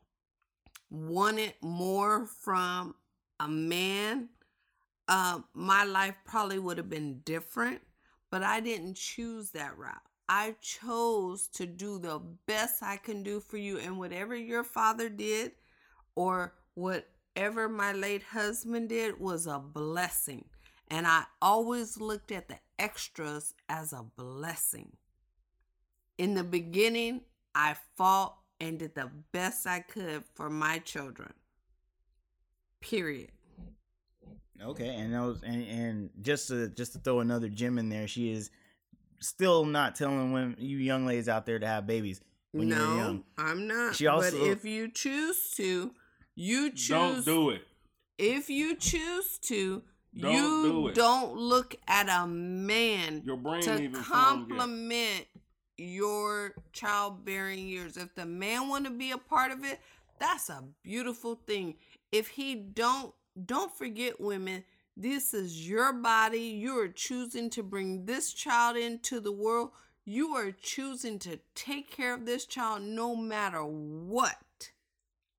wanted 0.94 1.54
more 1.60 2.26
from 2.26 2.94
a 3.40 3.48
man, 3.48 4.28
uh, 5.08 5.40
my 5.52 5.84
life 5.84 6.14
probably 6.24 6.58
would 6.58 6.78
have 6.78 6.88
been 6.88 7.20
different, 7.24 7.80
but 8.30 8.42
I 8.42 8.60
didn't 8.60 8.94
choose 8.94 9.50
that 9.50 9.76
route. 9.76 9.94
I 10.28 10.54
chose 10.62 11.48
to 11.48 11.66
do 11.66 11.98
the 11.98 12.20
best 12.46 12.82
I 12.82 12.96
can 12.96 13.22
do 13.22 13.40
for 13.40 13.56
you, 13.58 13.78
and 13.78 13.98
whatever 13.98 14.34
your 14.34 14.64
father 14.64 15.08
did, 15.08 15.52
or 16.14 16.54
whatever 16.74 17.68
my 17.68 17.92
late 17.92 18.22
husband 18.22 18.88
did, 18.88 19.20
was 19.20 19.46
a 19.46 19.58
blessing. 19.58 20.46
And 20.88 21.06
I 21.06 21.24
always 21.42 22.00
looked 22.00 22.30
at 22.30 22.48
the 22.48 22.58
extras 22.78 23.54
as 23.68 23.92
a 23.92 24.04
blessing. 24.16 24.92
In 26.16 26.34
the 26.34 26.44
beginning, 26.44 27.22
I 27.54 27.76
fought 27.96 28.36
and 28.68 28.78
did 28.78 28.94
the 28.94 29.10
best 29.32 29.66
I 29.66 29.80
could 29.80 30.24
for 30.34 30.50
my 30.50 30.78
children. 30.78 31.32
Period. 32.80 33.30
Okay, 34.62 34.94
and 34.94 35.12
those 35.12 35.42
and, 35.42 35.66
and 35.66 36.10
just 36.22 36.48
to 36.48 36.68
just 36.68 36.92
to 36.92 36.98
throw 36.98 37.20
another 37.20 37.48
gem 37.48 37.78
in 37.78 37.88
there, 37.88 38.06
she 38.06 38.30
is 38.30 38.50
still 39.20 39.64
not 39.64 39.94
telling 39.94 40.32
when 40.32 40.54
you 40.58 40.78
young 40.78 41.06
ladies 41.06 41.28
out 41.28 41.46
there 41.46 41.58
to 41.58 41.66
have 41.66 41.86
babies 41.86 42.20
when 42.52 42.68
you're 42.68 42.78
no, 42.78 42.96
young. 42.96 43.24
I'm 43.36 43.66
not. 43.66 43.94
She 43.96 44.06
also- 44.06 44.38
but 44.38 44.48
if 44.48 44.64
you 44.64 44.90
choose 44.90 45.50
to, 45.56 45.92
you 46.34 46.70
choose. 46.70 46.88
Don't 46.88 47.24
do 47.24 47.50
it. 47.50 47.62
If 48.16 48.48
you 48.48 48.76
choose 48.76 49.38
to, 49.42 49.82
Don't 50.16 50.32
you 50.32 50.62
do 50.62 50.88
it. 50.88 50.94
don't 50.94 51.36
look 51.36 51.74
at 51.88 52.08
a 52.08 52.26
man 52.28 53.22
Your 53.24 53.36
brain 53.36 53.62
to 53.62 53.74
even 53.82 53.94
formed 54.02 54.48
yet. 54.50 54.58
complement 54.58 55.26
your 55.76 56.54
childbearing 56.72 57.66
years. 57.66 57.96
If 57.96 58.14
the 58.14 58.26
man 58.26 58.68
want 58.68 58.84
to 58.84 58.90
be 58.90 59.10
a 59.10 59.18
part 59.18 59.52
of 59.52 59.64
it, 59.64 59.80
that's 60.18 60.48
a 60.48 60.64
beautiful 60.82 61.40
thing. 61.46 61.76
If 62.12 62.28
he 62.28 62.54
don't, 62.54 63.12
don't 63.44 63.76
forget 63.76 64.20
women. 64.20 64.64
This 64.96 65.34
is 65.34 65.68
your 65.68 65.92
body. 65.92 66.38
You 66.38 66.78
are 66.80 66.88
choosing 66.88 67.50
to 67.50 67.62
bring 67.62 68.06
this 68.06 68.32
child 68.32 68.76
into 68.76 69.18
the 69.18 69.32
world. 69.32 69.70
You 70.04 70.36
are 70.36 70.52
choosing 70.52 71.18
to 71.20 71.40
take 71.54 71.90
care 71.90 72.14
of 72.14 72.26
this 72.26 72.46
child 72.46 72.82
no 72.82 73.16
matter 73.16 73.64
what. 73.64 74.36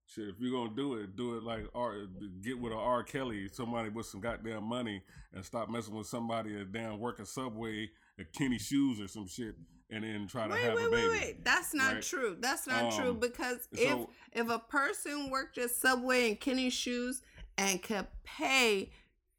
Shit, 0.07 0.29
if 0.29 0.35
you're 0.39 0.51
gonna 0.51 0.75
do 0.75 0.95
it, 0.95 1.15
do 1.15 1.37
it 1.37 1.43
like 1.43 1.65
R. 1.73 2.07
Get 2.41 2.59
with 2.59 2.73
a 2.73 2.75
R. 2.75 3.03
Kelly, 3.03 3.47
somebody 3.51 3.89
with 3.89 4.05
some 4.05 4.21
goddamn 4.21 4.63
money, 4.63 5.03
and 5.33 5.43
stop 5.43 5.69
messing 5.69 5.93
with 5.93 6.07
somebody 6.07 6.59
at 6.59 6.71
damn 6.71 6.99
working 6.99 7.25
Subway 7.25 7.89
at 8.19 8.31
Kinney 8.33 8.57
Shoes 8.57 8.99
or 8.99 9.07
some 9.07 9.27
shit, 9.27 9.55
and 9.89 10.03
then 10.03 10.27
try 10.27 10.47
to 10.47 10.53
Wait, 10.53 10.63
have 10.63 10.75
wait, 10.75 10.85
a 10.85 10.89
baby. 10.89 11.07
wait, 11.09 11.21
wait. 11.21 11.45
That's 11.45 11.73
not 11.73 11.93
Right? 11.95 12.03
true. 12.03 12.37
That's 12.39 12.65
not 12.67 12.93
true 12.93 13.11
Um, 13.11 13.19
because 13.19 13.67
if 13.71 13.89
so- 13.89 14.09
if 14.31 14.49
a 14.49 14.59
person 14.59 15.29
worked 15.29 15.57
at 15.57 15.71
Subway 15.71 16.29
and 16.29 16.39
Kinney 16.39 16.69
Shoes 16.69 17.21
and 17.57 17.81
could 17.81 18.07
pay 18.23 18.91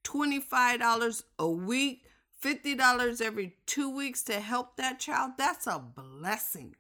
twenty 0.03 0.41
five 0.41 0.79
dollars 0.81 1.25
a 1.39 1.49
week, 1.51 2.05
fifty 2.39 2.75
dollars 2.75 3.21
every 3.21 3.57
two 3.67 3.91
weeks 3.91 4.23
to 4.25 4.41
help 4.41 4.77
that 4.77 5.01
child, 5.01 5.33
that's 5.37 5.67
a 5.67 5.79
blessing. 5.81 6.75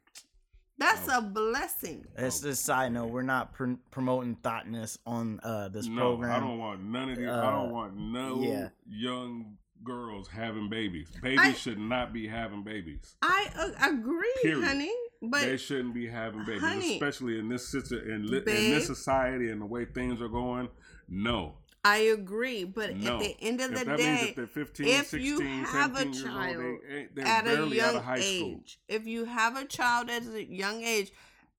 That's 0.78 1.08
Oh. 1.08 1.18
a 1.18 1.22
blessing. 1.22 2.04
It's 2.16 2.40
just 2.40 2.44
a 2.44 2.54
side 2.54 2.92
note. 2.92 3.06
We're 3.10 3.22
not 3.22 3.54
pr- 3.54 3.74
promoting 3.90 4.34
thoughtness 4.36 4.98
on 5.06 5.40
uh, 5.42 5.70
this 5.70 5.86
no, 5.86 6.16
program. 6.16 6.32
I 6.32 6.38
don't 6.46 6.58
want 6.58 6.82
none 6.84 7.08
of 7.10 7.16
these. 7.16 7.26
I 7.26 7.30
Uh, 7.30 7.50
don't 7.50 7.70
want 7.72 7.96
no 7.96 8.42
yeah. 8.42 8.68
young 8.86 9.56
girls 9.84 10.28
having 10.28 10.68
babies. 10.68 11.08
Babies 11.22 11.38
I- 11.40 11.52
should 11.52 11.78
not 11.78 12.12
be 12.12 12.26
having 12.26 12.62
babies. 12.62 13.14
I 13.22 13.48
uh, 13.56 13.90
agree, 13.90 14.34
Period. 14.42 14.64
honey. 14.64 14.92
But 15.22 15.42
they 15.42 15.56
shouldn't 15.56 15.94
be 15.94 16.06
having 16.06 16.44
babies, 16.44 16.60
honey, 16.60 16.94
especially 16.94 17.38
in 17.38 17.48
this 17.48 17.66
situ- 17.66 17.98
in, 17.98 18.26
li- 18.26 18.38
in 18.38 18.44
this 18.70 18.86
society 18.86 19.48
and 19.50 19.60
the 19.60 19.66
way 19.66 19.86
things 19.86 20.20
are 20.20 20.28
going. 20.28 20.68
No, 21.08 21.54
I 21.82 21.98
agree. 21.98 22.64
But 22.64 22.96
no. 22.96 23.14
at 23.14 23.20
the 23.20 23.36
end 23.40 23.60
of 23.62 23.72
if 23.72 23.78
the 23.78 23.96
day, 23.96 24.26
if 24.28 24.36
they're 24.36 24.46
15, 24.46 24.86
if 24.86 25.06
16, 25.06 25.20
you 25.20 25.40
have 25.64 25.96
a 25.96 26.04
child 26.10 26.56
old, 26.56 26.78
they, 26.86 27.08
they're 27.14 27.26
at 27.26 27.46
a 27.46 27.66
young 27.66 27.96
of 27.96 28.04
high 28.04 28.20
school. 28.20 28.56
age. 28.60 28.78
If 28.88 29.06
you 29.06 29.24
have 29.24 29.56
a 29.56 29.64
child 29.64 30.10
at 30.10 30.26
a 30.26 30.44
young 30.44 30.82
age, 30.82 31.12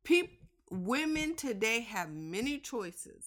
peop- 0.04 0.40
women 0.70 1.36
today 1.36 1.80
have 1.82 2.12
many 2.12 2.60
choices. 2.60 3.26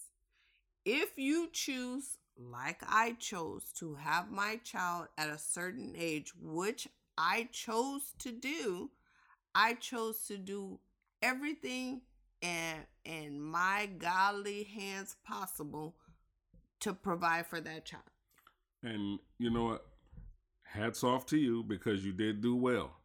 If 0.85 1.19
you 1.19 1.49
choose, 1.53 2.19
like 2.41 2.83
I 2.87 3.17
chose, 3.19 3.65
to 3.79 3.95
have 3.95 4.31
my 4.31 4.57
child 4.65 5.09
at 5.19 5.29
a 5.29 5.39
certain 5.39 5.95
age, 5.97 6.33
which 6.41 6.89
I 7.19 7.49
chose 7.53 8.15
to 8.21 8.33
do, 8.33 8.91
I 9.55 9.75
chose 9.75 10.27
to 10.29 10.39
do 10.39 10.79
everything 11.23 12.03
in, 12.41 12.77
in 13.05 13.41
my 13.41 13.89
godly 13.99 14.65
hands 14.65 15.17
possible 15.27 15.97
to 16.81 16.95
provide 16.95 17.47
for 17.47 17.61
that 17.61 17.85
child. 17.85 18.05
And 18.83 19.19
you 19.39 19.51
know 19.51 19.65
what? 19.65 19.87
Hats 20.65 21.05
off 21.05 21.27
to 21.27 21.37
you 21.37 21.63
because 21.63 22.05
you 22.05 22.13
did 22.13 22.41
do 22.41 22.57
well. 22.57 22.97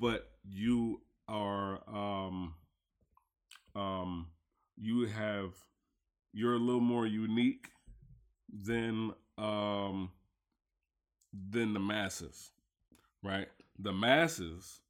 But 0.00 0.30
you 0.42 1.02
are 1.26 1.80
um 1.88 2.54
um 3.74 4.26
you 4.76 5.06
have 5.06 5.54
you're 6.32 6.54
a 6.54 6.58
little 6.58 6.80
more 6.80 7.06
unique 7.06 7.68
than 8.52 9.12
um 9.38 10.10
than 11.50 11.72
the 11.74 11.80
masses, 11.80 12.50
right? 13.22 13.48
The 13.78 13.92
masses 13.92 14.80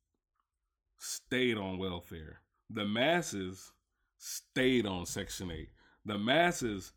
stayed 0.99 1.57
on 1.57 1.79
welfare. 1.79 2.41
The 2.71 2.85
masses 2.85 3.73
stayed 4.19 4.87
on 4.87 5.07
Section 5.07 5.51
8. 5.51 5.69
The 6.05 6.19
masses 6.19 6.93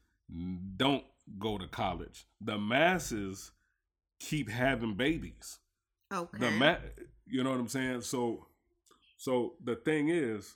don't 0.75 1.03
go 1.39 1.57
to 1.57 1.67
college. 1.67 2.25
The 2.41 2.57
masses 2.57 3.51
keep 4.19 4.49
having 4.49 4.95
babies. 4.95 5.59
Okay. 6.13 6.37
The 6.37 6.51
ma- 6.51 6.77
you 7.25 7.43
know 7.43 7.51
what 7.51 7.59
I'm 7.59 7.67
saying? 7.67 8.01
So 8.01 8.47
so 9.17 9.53
the 9.63 9.75
thing 9.75 10.09
is, 10.09 10.55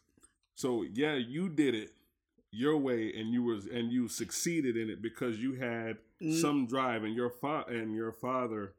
so 0.55 0.83
yeah, 0.83 1.15
you 1.15 1.49
did 1.49 1.75
it 1.75 1.91
your 2.51 2.77
way 2.77 3.13
and 3.15 3.29
you 3.33 3.43
was 3.43 3.65
and 3.65 3.91
you 3.91 4.07
succeeded 4.07 4.75
in 4.77 4.89
it 4.89 5.01
because 5.01 5.39
you 5.39 5.53
had 5.53 5.97
Mm. 6.21 6.39
some 6.39 6.67
drive 6.67 7.03
and 7.03 7.15
your 7.15 7.29
fa- 7.31 7.65
and 7.67 7.95
your 7.95 8.11
father 8.11 8.73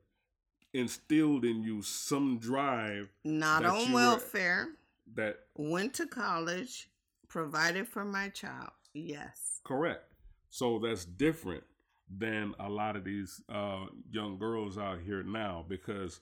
instilled 0.73 1.45
in 1.45 1.63
you 1.63 1.83
some 1.83 2.39
drive 2.39 3.09
Not 3.25 3.65
on 3.65 3.81
you 3.81 3.87
were- 3.89 3.93
welfare. 4.01 4.69
that 5.15 5.47
Went 5.57 5.95
to 5.95 6.07
college. 6.07 6.89
Provided 7.29 7.89
for 7.89 8.05
my 8.05 8.29
child. 8.29 8.71
Yes. 8.95 9.61
correct. 9.65 10.13
So 10.51 10.79
that's 10.79 11.05
different 11.05 11.65
than 12.09 12.55
a 12.61 12.69
lot 12.69 12.95
of 12.95 13.05
these 13.05 13.43
uh, 13.49 13.87
young 14.11 14.39
girls 14.39 14.77
out 14.79 15.01
here 15.01 15.23
now 15.23 15.65
because 15.69 16.21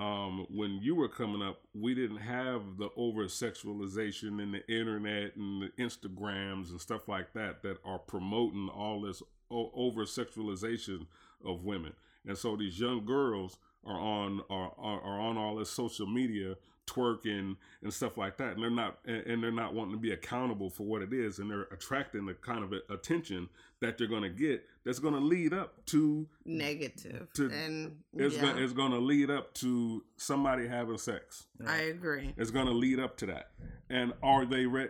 um, 0.00 0.46
when 0.48 0.78
you 0.80 0.94
were 0.94 1.10
coming 1.10 1.42
up, 1.42 1.60
we 1.74 1.94
didn't 1.94 2.18
have 2.18 2.78
the 2.78 2.88
over 2.96 3.24
sexualization 3.24 4.42
and 4.42 4.54
the 4.54 4.66
internet 4.66 5.36
and 5.36 5.62
the 5.62 5.68
Instagrams 5.78 6.70
and 6.70 6.80
stuff 6.80 7.06
like 7.06 7.34
that 7.34 7.62
that 7.62 7.76
are 7.84 7.98
promoting 7.98 8.70
all 8.70 9.02
this 9.02 9.22
o- 9.50 9.70
over 9.74 10.06
sexualization 10.06 11.06
of 11.44 11.64
women. 11.64 11.92
And 12.26 12.38
so 12.38 12.56
these 12.56 12.80
young 12.80 13.04
girls 13.04 13.58
are 13.84 13.98
on 13.98 14.40
are, 14.48 14.72
are, 14.78 15.02
are 15.02 15.20
on 15.20 15.36
all 15.36 15.56
this 15.56 15.70
social 15.70 16.06
media 16.06 16.56
twerking 16.90 17.56
and 17.82 17.92
stuff 17.92 18.16
like 18.16 18.36
that 18.38 18.54
and 18.54 18.62
they're 18.62 18.70
not 18.70 18.98
and 19.04 19.42
they're 19.42 19.52
not 19.52 19.74
wanting 19.74 19.92
to 19.94 19.98
be 20.00 20.12
accountable 20.12 20.68
for 20.70 20.84
what 20.84 21.02
it 21.02 21.12
is 21.12 21.38
and 21.38 21.50
they're 21.50 21.68
attracting 21.70 22.26
the 22.26 22.34
kind 22.34 22.64
of 22.64 22.72
attention 22.90 23.48
that 23.80 23.96
they're 23.96 24.06
going 24.06 24.22
to 24.22 24.28
get 24.28 24.64
that's 24.84 24.98
going 24.98 25.14
to 25.14 25.20
lead 25.20 25.52
up 25.52 25.84
to 25.86 26.26
Negative. 26.44 27.28
To- 27.34 27.50
and 27.50 27.96
it's 28.14 28.34
yeah, 28.36 28.42
going 28.42 28.58
it's 28.58 28.72
going 28.72 28.92
to 28.92 28.98
lead 28.98 29.30
up 29.30 29.54
to 29.54 30.02
somebody 30.16 30.66
having 30.66 30.98
sex 30.98 31.46
I 31.66 31.82
agree. 31.82 32.34
it's 32.36 32.50
going 32.50 32.66
to 32.66 32.72
lead 32.72 32.98
up 32.98 33.16
to 33.18 33.26
that 33.26 33.50
and 33.88 34.12
are 34.22 34.44
they 34.44 34.66
re- 34.66 34.88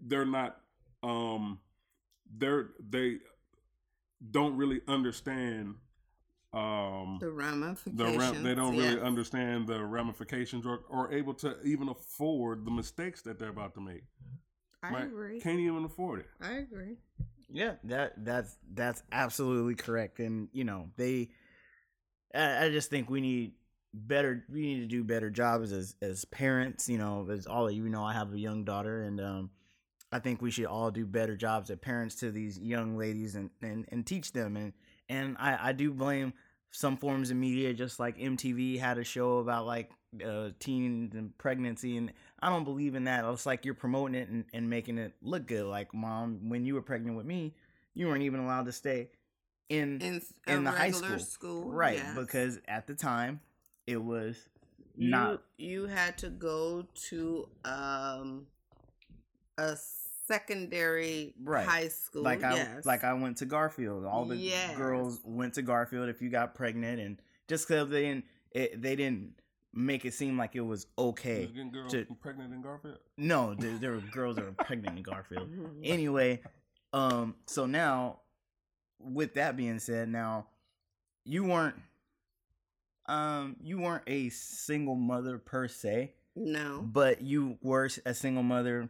they're 0.00 0.24
not 0.24 0.58
um 1.02 1.58
they're 2.38 2.68
they 2.88 3.18
don't 4.30 4.56
really 4.56 4.80
understand 4.88 5.74
um 6.52 7.18
The 7.20 7.30
ramifications. 7.30 7.98
the 7.98 8.18
ram- 8.18 8.42
they 8.42 8.54
don't 8.54 8.76
really 8.76 8.94
yes. 8.94 9.02
understand 9.02 9.66
the 9.66 9.84
ramifications 9.84 10.64
or, 10.64 10.80
or 10.88 11.12
able 11.12 11.34
to 11.34 11.56
even 11.64 11.88
afford 11.88 12.64
the 12.64 12.70
mistakes 12.70 13.20
that 13.22 13.38
they're 13.38 13.50
about 13.50 13.74
to 13.74 13.80
make 13.80 14.04
I 14.82 14.92
right? 14.92 15.04
agree. 15.04 15.40
can't 15.40 15.58
even 15.60 15.84
afford 15.84 16.20
it 16.20 16.26
I 16.40 16.52
agree. 16.58 16.96
Yeah, 17.48 17.74
that 17.84 18.24
that's 18.24 18.56
that's 18.74 19.02
absolutely 19.12 19.74
correct. 19.76 20.18
And 20.18 20.48
you 20.52 20.64
know, 20.64 20.90
they 20.96 21.30
I, 22.34 22.66
I 22.66 22.70
just 22.70 22.90
think 22.90 23.08
we 23.08 23.20
need 23.20 23.52
better 23.94 24.44
we 24.50 24.60
need 24.62 24.80
to 24.80 24.86
do 24.86 25.04
better 25.04 25.30
jobs 25.30 25.72
as 25.72 25.94
as 26.02 26.24
parents, 26.26 26.88
you 26.88 26.98
know, 26.98 27.26
as 27.30 27.46
all 27.46 27.68
of 27.68 27.74
you 27.74 27.88
know, 27.88 28.04
I 28.04 28.12
have 28.14 28.32
a 28.32 28.38
young 28.38 28.64
daughter 28.64 29.02
and 29.02 29.20
um 29.20 29.50
I 30.12 30.18
think 30.20 30.40
we 30.40 30.50
should 30.50 30.66
all 30.66 30.90
do 30.90 31.04
better 31.04 31.36
jobs 31.36 31.70
as 31.70 31.78
parents 31.78 32.14
to 32.16 32.30
these 32.30 32.58
young 32.58 32.96
ladies 32.96 33.34
and, 33.34 33.50
and, 33.60 33.86
and 33.90 34.06
teach 34.06 34.32
them 34.32 34.56
and 34.56 34.72
and 35.08 35.36
I, 35.38 35.68
I 35.68 35.72
do 35.72 35.92
blame 35.92 36.32
some 36.70 36.96
forms 36.96 37.30
of 37.30 37.36
media 37.36 37.72
just 37.72 37.98
like 37.98 38.18
MTV 38.18 38.78
had 38.78 38.98
a 38.98 39.04
show 39.04 39.38
about 39.38 39.66
like 39.66 39.90
uh, 40.24 40.50
teens 40.58 41.14
and 41.14 41.36
pregnancy 41.38 41.96
and 41.96 42.12
I 42.40 42.50
don't 42.50 42.64
believe 42.64 42.94
in 42.94 43.04
that. 43.04 43.24
It's 43.24 43.46
like 43.46 43.64
you're 43.64 43.74
promoting 43.74 44.14
it 44.14 44.28
and, 44.28 44.44
and 44.52 44.68
making 44.68 44.98
it 44.98 45.14
look 45.22 45.46
good. 45.46 45.64
Like 45.66 45.94
mom, 45.94 46.48
when 46.48 46.64
you 46.64 46.74
were 46.74 46.82
pregnant 46.82 47.16
with 47.16 47.26
me, 47.26 47.54
you 47.94 48.06
weren't 48.08 48.22
even 48.22 48.40
allowed 48.40 48.66
to 48.66 48.72
stay 48.72 49.08
in, 49.68 50.00
In, 50.00 50.22
in 50.46 50.64
the 50.64 50.70
high 50.70 50.90
school. 50.90 51.18
school, 51.18 51.70
right? 51.70 51.96
yes. 51.96 52.14
Because 52.14 52.60
at 52.68 52.86
the 52.86 52.94
time 52.94 53.40
it 53.86 54.02
was 54.02 54.36
you, 54.96 55.10
not 55.10 55.42
you 55.58 55.86
had 55.86 56.18
to 56.18 56.28
go 56.28 56.86
to 57.08 57.48
um 57.64 58.46
a 59.58 59.76
secondary 60.26 61.34
Right. 61.42 61.66
high 61.66 61.88
school. 61.88 62.22
like 62.22 62.42
I 62.42 62.54
yes. 62.56 62.84
like 62.86 63.04
I 63.04 63.12
went 63.14 63.38
to 63.38 63.46
Garfield. 63.46 64.04
All 64.04 64.24
the 64.24 64.36
Yes. 64.36 64.76
girls 64.76 65.20
went 65.24 65.54
to 65.54 65.62
Garfield 65.62 66.08
if 66.08 66.20
you 66.22 66.28
got 66.30 66.54
pregnant, 66.54 67.00
and 67.00 67.20
just 67.48 67.66
because 67.68 67.88
they 67.90 68.02
didn't 68.02 68.24
it, 68.52 68.80
they 68.80 68.96
didn't 68.96 69.34
make 69.74 70.04
it 70.06 70.14
seem 70.14 70.38
like 70.38 70.56
it 70.56 70.60
was 70.62 70.86
okay. 70.96 71.42
was 71.42 71.50
getting 71.52 71.70
girls 71.70 71.92
to- 71.92 72.06
pregnant 72.20 72.54
in 72.54 72.62
Garfield 72.62 72.98
No, 73.18 73.54
there, 73.54 73.76
there 73.78 73.92
were 73.92 74.00
girls 74.00 74.36
that 74.36 74.44
were 74.46 74.52
pregnant 74.52 74.96
in 74.96 75.02
Garfield. 75.02 75.48
Anyway, 75.84 76.40
um, 76.94 77.34
so 77.46 77.66
now, 77.66 78.20
with 78.98 79.34
that 79.34 79.54
being 79.56 79.78
said, 79.78 80.08
now 80.08 80.46
you 81.26 81.44
weren't, 81.44 81.74
um, 83.06 83.56
you 83.62 83.78
weren't 83.78 84.04
a 84.06 84.30
single 84.30 84.94
mother 84.94 85.38
per 85.38 85.68
se, 85.68 86.14
no, 86.34 86.80
but 86.82 87.20
you 87.20 87.58
were 87.62 87.88
a 88.06 88.14
single 88.14 88.42
mother 88.42 88.88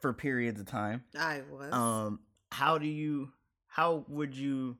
for 0.00 0.12
periods 0.12 0.60
of 0.60 0.66
time. 0.66 1.04
I 1.18 1.42
was. 1.50 1.72
Um, 1.72 2.20
how 2.50 2.78
do 2.78 2.86
you, 2.86 3.32
how 3.66 4.04
would 4.08 4.34
you 4.34 4.76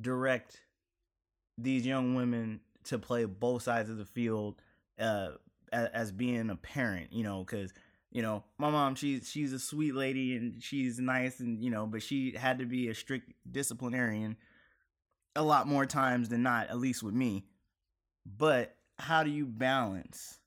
direct 0.00 0.60
these 1.58 1.86
young 1.86 2.14
women 2.14 2.60
to 2.84 2.98
play 2.98 3.24
both 3.24 3.62
sides 3.62 3.90
of 3.90 3.98
the 3.98 4.04
field, 4.04 4.60
uh, 4.98 5.30
as, 5.72 5.88
as 5.88 6.12
being 6.12 6.50
a 6.50 6.56
parent? 6.56 7.12
You 7.12 7.24
know, 7.24 7.44
because 7.44 7.72
you 8.10 8.20
know, 8.20 8.44
my 8.58 8.70
mom, 8.70 8.94
she's 8.94 9.30
she's 9.30 9.52
a 9.52 9.58
sweet 9.58 9.94
lady 9.94 10.36
and 10.36 10.62
she's 10.62 10.98
nice 10.98 11.40
and 11.40 11.62
you 11.62 11.70
know, 11.70 11.86
but 11.86 12.02
she 12.02 12.32
had 12.32 12.58
to 12.58 12.66
be 12.66 12.88
a 12.88 12.94
strict 12.94 13.32
disciplinarian 13.50 14.36
a 15.34 15.42
lot 15.42 15.66
more 15.66 15.86
times 15.86 16.28
than 16.28 16.42
not, 16.42 16.68
at 16.68 16.78
least 16.78 17.02
with 17.02 17.14
me. 17.14 17.46
But 18.26 18.76
how 18.98 19.22
do 19.22 19.30
you 19.30 19.46
balance? 19.46 20.38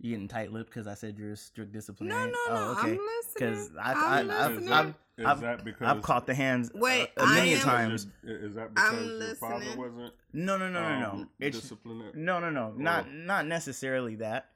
You 0.00 0.12
getting 0.12 0.28
tight 0.28 0.52
lipped 0.52 0.70
because 0.70 0.86
I 0.86 0.94
said 0.94 1.18
you're 1.18 1.32
a 1.32 1.36
strict 1.36 1.72
no, 1.72 1.78
disciplinarian. 1.78 2.30
no, 2.48 2.54
no. 2.54 2.60
Oh, 2.60 2.72
okay. 2.78 2.92
I'm 2.92 2.98
listening. 2.98 3.54
'Cause 3.54 3.70
I- 3.80 3.92
I'm 3.92 3.96
I- 3.96 4.20
Is 4.22 4.30
I've- 4.30 4.54
listening. 4.54 4.68
that- 4.70 4.78
I've- 4.86 4.94
is 5.18 5.26
I've- 5.26 5.40
that 5.40 5.64
because 5.64 5.88
I've 5.88 6.02
caught 6.02 6.26
the 6.26 6.34
hands 6.34 6.70
Wait, 6.72 7.10
a 7.16 7.22
I 7.22 7.34
million 7.34 7.58
am- 7.58 7.64
times. 7.64 8.06
Is 8.22 8.54
that 8.54 8.74
because 8.74 8.92
I'm 8.94 9.18
your 9.20 9.34
father 9.34 9.76
wasn't 9.76 10.14
No, 10.32 10.56
no, 10.56 10.70
no, 10.70 10.82
no, 10.82 11.00
no. 11.00 11.10
um, 11.10 11.30
It's 11.40 11.60
disciplinary? 11.60 12.12
no, 12.14 12.38
no, 12.38 12.50
no. 12.50 12.70
Not 12.72 13.10
not 13.12 13.46
necessarily 13.46 14.14
that. 14.16 14.52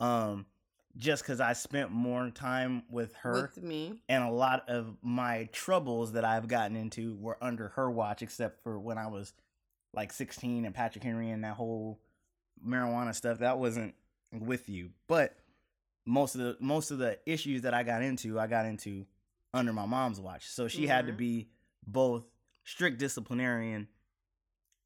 Um, 0.00 0.46
just 0.96 1.22
because 1.24 1.40
I 1.40 1.52
spent 1.52 1.90
more 1.90 2.30
time 2.30 2.84
with 2.88 3.12
her, 3.16 3.42
with 3.42 3.58
me. 3.62 4.02
and 4.08 4.24
a 4.24 4.30
lot 4.30 4.66
of 4.70 4.96
my 5.02 5.44
troubles 5.52 6.12
that 6.12 6.24
I've 6.24 6.48
gotten 6.48 6.74
into 6.74 7.16
were 7.16 7.36
under 7.44 7.68
her 7.70 7.90
watch, 7.90 8.22
except 8.22 8.62
for 8.62 8.78
when 8.78 8.96
I 8.96 9.08
was 9.08 9.34
like 9.92 10.10
16 10.10 10.64
and 10.64 10.74
Patrick 10.74 11.04
Henry 11.04 11.28
and 11.30 11.44
that 11.44 11.56
whole 11.56 12.00
marijuana 12.66 13.14
stuff. 13.14 13.40
That 13.40 13.58
wasn't 13.58 13.94
with 14.32 14.68
you, 14.68 14.90
but 15.06 15.36
most 16.04 16.34
of 16.34 16.40
the 16.40 16.56
most 16.60 16.90
of 16.90 16.98
the 16.98 17.18
issues 17.26 17.62
that 17.62 17.74
I 17.74 17.82
got 17.82 18.02
into, 18.02 18.38
I 18.38 18.46
got 18.46 18.66
into 18.66 19.06
under 19.52 19.72
my 19.72 19.86
mom's 19.86 20.20
watch. 20.20 20.46
So 20.46 20.68
she 20.68 20.86
had 20.86 21.06
to 21.06 21.12
Mhm. 21.12 21.16
be 21.18 21.48
both 21.86 22.24
strict 22.64 22.98
disciplinarian 22.98 23.88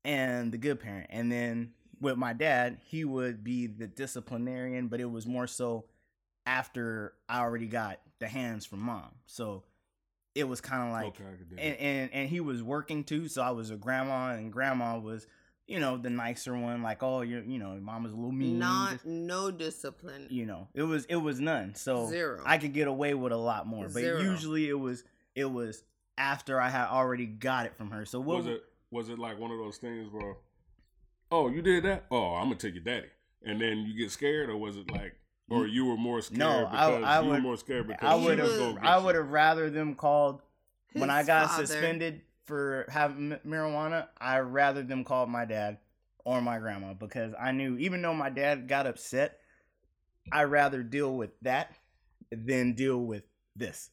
and 0.05 0.53
the 0.53 0.59
good 0.59 0.81
parent. 0.81 1.09
And 1.11 1.31
then 1.31 1.75
with 2.01 2.17
my 2.17 2.33
dad, 2.33 2.79
he 2.85 3.05
would 3.05 3.45
be 3.45 3.67
the 3.67 3.87
disciplinarian, 3.87 4.89
but 4.89 5.01
it 5.01 5.07
was 5.11 5.27
more 5.27 5.47
so 5.47 5.87
after 6.47 7.15
I 7.29 7.41
already 7.41 7.67
got 7.67 8.01
the 8.19 8.29
hands 8.29 8.65
from 8.65 8.81
mom. 8.81 9.15
So 9.27 9.65
it 10.35 10.45
was 10.45 10.61
kind 10.61 10.85
of 10.85 10.93
like 10.93 11.07
okay, 11.21 11.25
I 11.25 11.37
could 11.37 11.51
do 11.51 11.57
and, 11.57 11.77
and 11.77 12.13
and 12.15 12.29
he 12.29 12.41
was 12.41 12.63
working 12.63 13.05
too, 13.05 13.29
so 13.29 13.43
I 13.43 13.51
was 13.51 13.71
a 13.71 13.77
grandma 13.77 14.33
and 14.35 14.53
grandma 14.53 14.99
was, 14.99 15.27
you 15.71 15.79
know, 15.81 15.97
the 15.97 16.11
nicer 16.11 16.57
one, 16.57 16.83
like, 16.83 17.03
oh, 17.03 17.21
you 17.23 17.43
you 17.47 17.59
know, 17.59 17.79
mom 17.81 18.03
was 18.03 18.13
a 18.13 18.17
little 18.17 18.33
mean. 18.33 18.59
Not 18.59 19.07
no 19.07 19.51
discipline. 19.51 20.27
you 20.29 20.45
know, 20.45 20.69
it 20.75 20.83
was 20.83 21.05
it 21.07 21.17
was 21.17 21.41
none. 21.41 21.75
So 21.75 22.09
Zero. 22.09 22.43
I 22.45 22.59
could 22.59 22.73
get 22.73 22.89
away 22.89 23.15
with 23.15 23.33
a 23.33 23.37
lot 23.37 23.67
more. 23.67 23.85
But 23.85 24.03
Zero. 24.03 24.21
usually 24.21 24.69
it 24.69 24.79
was 24.79 25.05
it 25.35 25.45
was 25.45 25.83
after 26.19 26.61
I 26.61 26.69
had 26.69 26.89
already 26.89 27.27
got 27.27 27.67
it 27.67 27.77
from 27.77 27.91
her. 27.93 28.05
So 28.05 28.19
what 28.21 28.39
was 28.39 28.47
it 28.47 28.65
was 28.91 29.09
it 29.09 29.19
like 29.19 29.39
one 29.39 29.53
of 29.53 29.59
those 29.59 29.77
things 29.79 30.13
where 30.13 30.35
oh 31.31 31.49
you 31.49 31.63
did 31.63 31.85
that 31.85 32.07
oh 32.11 32.35
i'm 32.35 32.47
gonna 32.47 32.57
take 32.57 32.75
your 32.75 32.83
daddy 32.83 33.07
and 33.45 33.61
then 33.61 33.79
you 33.87 33.97
get 33.97 34.11
scared 34.11 34.51
or 34.51 34.57
was 34.57 34.77
it 34.77 34.91
like 34.91 35.15
or 35.49 35.65
you 35.65 35.85
were 35.85 35.97
more 35.97 36.21
scared 36.21 36.39
No, 36.41 36.67
I- 36.67 36.71
because 36.91 37.05
I 37.05 37.23
you 37.23 37.29
were 37.29 37.41
more 37.41 37.57
scared 37.57 37.87
because 37.87 38.03
I 38.03 38.15
would 38.17 38.39
have- 38.41 38.79
I 38.83 38.99
would 38.99 39.15
have 39.15 39.31
rather 39.31 39.71
them 39.71 39.95
called 39.95 40.43
when 40.93 41.09
I 41.09 41.23
got 41.23 41.51
father. 41.51 41.67
suspended 41.67 42.23
for 42.51 42.85
having 42.89 43.37
marijuana. 43.47 44.09
I 44.21 44.41
rather 44.41 44.83
them 44.83 45.05
call 45.05 45.27
my 45.27 45.45
dad 45.45 45.79
or 46.25 46.43
my 46.43 46.59
grandma 46.59 46.95
because 46.95 47.33
I 47.41 47.53
knew 47.53 47.79
even 47.79 48.03
though 48.03 48.13
my 48.13 48.29
dad 48.29 48.67
got 48.69 48.89
upset, 48.89 49.39
I 50.33 50.43
rather 50.45 50.83
deal 50.83 51.17
with 51.17 51.31
that 51.43 51.73
than 52.33 52.75
deal 52.75 52.99
with 52.99 53.23
this. 53.55 53.91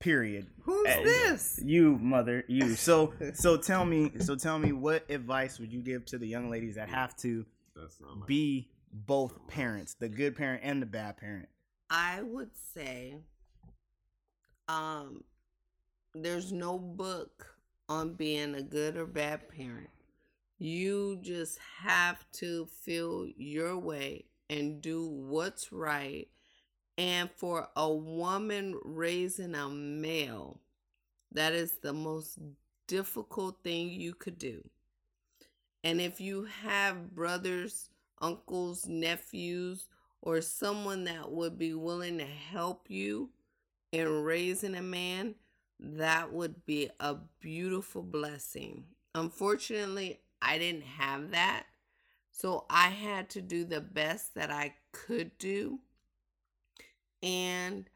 Period. 0.00 0.46
Who's 0.62 0.88
Hey, 0.88 1.04
this? 1.04 1.60
You 1.62 1.98
mother, 1.98 2.44
you. 2.48 2.74
So 2.74 3.12
so 3.34 3.58
tell 3.58 3.84
me, 3.84 4.12
so 4.20 4.34
tell 4.34 4.58
me 4.58 4.72
what 4.72 5.08
advice 5.10 5.58
would 5.58 5.72
you 5.72 5.82
give 5.82 6.06
to 6.06 6.18
the 6.18 6.26
young 6.26 6.50
ladies 6.50 6.76
that 6.76 6.88
have 6.88 7.14
to 7.18 7.44
That's 7.76 8.00
not 8.00 8.18
my 8.18 8.26
be 8.26 8.70
both 8.92 9.46
parents, 9.46 9.94
the 9.94 10.08
good 10.08 10.36
parent 10.36 10.62
and 10.64 10.80
the 10.80 10.86
bad 10.86 11.18
parent? 11.18 11.48
I 11.90 12.22
would 12.22 12.50
say 12.74 13.16
um 14.68 15.22
there's 16.14 16.50
no 16.52 16.78
book 16.78 17.53
on 17.88 18.14
being 18.14 18.54
a 18.54 18.62
good 18.62 18.96
or 18.96 19.06
bad 19.06 19.48
parent. 19.48 19.90
You 20.58 21.18
just 21.20 21.58
have 21.82 22.24
to 22.34 22.66
feel 22.66 23.28
your 23.36 23.78
way 23.78 24.26
and 24.48 24.80
do 24.80 25.06
what's 25.08 25.72
right. 25.72 26.28
And 26.96 27.30
for 27.36 27.68
a 27.76 27.92
woman 27.92 28.78
raising 28.84 29.54
a 29.54 29.68
male, 29.68 30.60
that 31.32 31.52
is 31.52 31.72
the 31.82 31.92
most 31.92 32.38
difficult 32.86 33.58
thing 33.64 33.90
you 33.90 34.14
could 34.14 34.38
do. 34.38 34.62
And 35.82 36.00
if 36.00 36.20
you 36.20 36.44
have 36.62 37.14
brothers, 37.14 37.90
uncles, 38.20 38.86
nephews, 38.86 39.86
or 40.22 40.40
someone 40.40 41.04
that 41.04 41.30
would 41.30 41.58
be 41.58 41.74
willing 41.74 42.18
to 42.18 42.24
help 42.24 42.86
you 42.88 43.30
in 43.92 44.08
raising 44.22 44.74
a 44.74 44.82
man, 44.82 45.34
that 45.78 46.32
would 46.32 46.64
be 46.64 46.90
a 47.00 47.16
beautiful 47.40 48.02
blessing. 48.02 48.84
Unfortunately, 49.14 50.20
I 50.40 50.58
didn't 50.58 50.84
have 50.84 51.30
that. 51.30 51.66
So 52.30 52.64
I 52.68 52.88
had 52.88 53.30
to 53.30 53.40
do 53.40 53.64
the 53.64 53.80
best 53.80 54.34
that 54.34 54.50
I 54.50 54.74
could 54.92 55.36
do. 55.38 55.78
And 57.22 57.88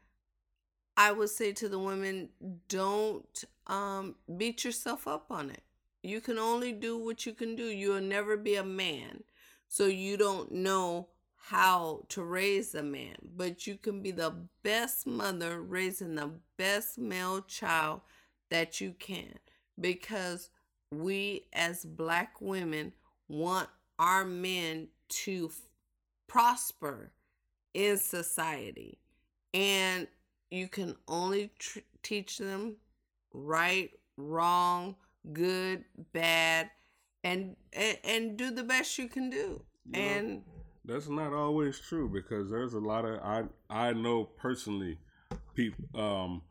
I 0.95 1.11
would 1.11 1.29
say 1.29 1.51
to 1.53 1.69
the 1.69 1.79
women, 1.79 2.29
don't 2.67 3.43
um, 3.67 4.15
beat 4.37 4.63
yourself 4.63 5.07
up 5.07 5.27
on 5.29 5.49
it. 5.49 5.63
You 6.03 6.21
can 6.21 6.39
only 6.39 6.71
do 6.71 6.97
what 6.97 7.25
you 7.25 7.33
can 7.33 7.55
do. 7.55 7.65
You'll 7.65 8.01
never 8.01 8.37
be 8.37 8.55
a 8.55 8.63
man. 8.63 9.23
So 9.67 9.85
you 9.85 10.17
don't 10.17 10.51
know 10.51 11.09
how 11.49 12.03
to 12.09 12.21
raise 12.21 12.75
a 12.75 12.83
man, 12.83 13.15
but 13.35 13.65
you 13.65 13.75
can 13.75 14.03
be 14.03 14.11
the 14.11 14.31
best 14.61 15.07
mother 15.07 15.59
raising 15.63 16.13
the 16.13 16.29
best 16.57 16.99
male 16.99 17.41
child 17.41 18.01
that 18.51 18.79
you 18.79 18.93
can 18.99 19.33
because 19.79 20.51
we 20.91 21.47
as 21.51 21.83
black 21.83 22.39
women 22.39 22.93
want 23.27 23.67
our 23.97 24.25
men 24.25 24.89
to 25.07 25.49
f- 25.51 25.61
prosper 26.27 27.11
in 27.73 27.97
society. 27.97 28.99
And 29.51 30.07
you 30.51 30.67
can 30.67 30.95
only 31.07 31.51
tr- 31.57 31.79
teach 32.03 32.37
them 32.37 32.75
right 33.33 33.89
wrong 34.17 34.95
good 35.33 35.83
bad 36.13 36.69
and, 37.23 37.55
and 37.73 37.97
and 38.03 38.37
do 38.37 38.51
the 38.51 38.63
best 38.63 38.99
you 38.99 39.07
can 39.07 39.31
do. 39.31 39.63
And 39.95 40.43
That's 40.89 41.07
not 41.07 41.33
always 41.33 41.79
true 41.79 42.09
because 42.09 42.49
there's 42.49 42.73
a 42.73 42.79
lot 42.79 43.05
of 43.05 43.19
I 43.21 43.43
I 43.69 43.93
know 43.93 44.23
personally 44.25 44.97
people 45.53 45.85
um 45.99 46.41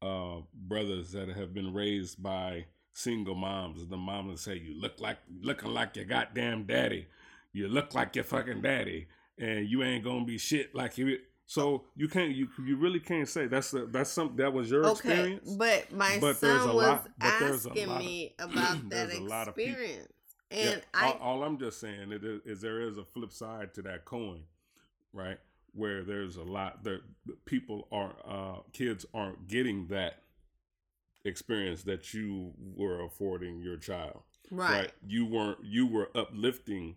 uh 0.00 0.42
brothers 0.54 1.12
that 1.12 1.28
have 1.28 1.52
been 1.52 1.72
raised 1.74 2.22
by 2.22 2.66
single 2.92 3.34
moms. 3.34 3.86
The 3.88 3.96
mom 3.96 4.28
will 4.28 4.36
say 4.36 4.56
you 4.58 4.80
look 4.80 5.00
like 5.00 5.18
looking 5.42 5.72
like 5.72 5.96
your 5.96 6.04
goddamn 6.04 6.64
daddy. 6.66 7.06
You 7.52 7.66
look 7.68 7.94
like 7.94 8.14
your 8.14 8.24
fucking 8.24 8.62
daddy 8.62 9.08
and 9.38 9.68
you 9.68 9.82
ain't 9.82 10.04
gonna 10.04 10.24
be 10.24 10.38
shit 10.38 10.74
like 10.74 10.96
you. 10.96 11.18
So 11.46 11.84
you 11.96 12.06
can't 12.08 12.32
you 12.32 12.46
you 12.64 12.76
really 12.76 13.00
can't 13.00 13.28
say. 13.28 13.48
That's 13.48 13.72
the, 13.72 13.86
that's 13.86 14.10
something 14.10 14.36
that 14.36 14.52
was 14.52 14.70
your 14.70 14.86
okay 14.86 14.92
experience 15.32 15.54
but 15.56 15.90
my 15.92 16.18
But 16.20 16.36
son 16.36 16.74
was 16.76 16.86
lot- 16.86 17.08
but 17.18 17.38
there's 17.40 17.66
a 17.66 17.70
asking 17.70 17.88
lot 17.88 17.96
of- 17.96 18.02
me 18.06 18.34
about 18.38 18.88
that 18.90 19.08
there's 19.08 19.18
a 20.50 20.56
lot 20.56 20.64
of 20.66 20.66
people- 20.66 20.66
experience 20.66 20.66
Yeah, 20.66 20.72
and 20.72 20.82
i 20.94 21.06
all, 21.12 21.18
all 21.18 21.42
I'm 21.44 21.58
just 21.58 21.80
saying 21.80 22.12
is, 22.12 22.22
is 22.44 22.60
there 22.60 22.80
is 22.80 22.98
a 22.98 23.04
flip 23.04 23.32
side 23.32 23.74
to 23.74 23.82
that 23.82 24.04
coin, 24.04 24.42
right? 25.12 25.38
Where 25.72 26.02
there's 26.02 26.36
a 26.36 26.42
lot 26.42 26.82
that 26.84 27.00
people 27.44 27.86
are 27.92 28.14
uh 28.24 28.60
kids 28.72 29.06
aren't 29.14 29.46
getting 29.48 29.86
that 29.88 30.22
experience 31.24 31.82
that 31.84 32.14
you 32.14 32.52
were 32.74 33.02
affording 33.04 33.60
your 33.60 33.76
child. 33.76 34.22
right 34.50 34.70
right. 34.72 34.92
You 35.06 35.26
weren't 35.26 35.58
you 35.64 35.86
were 35.86 36.10
uplifting 36.14 36.96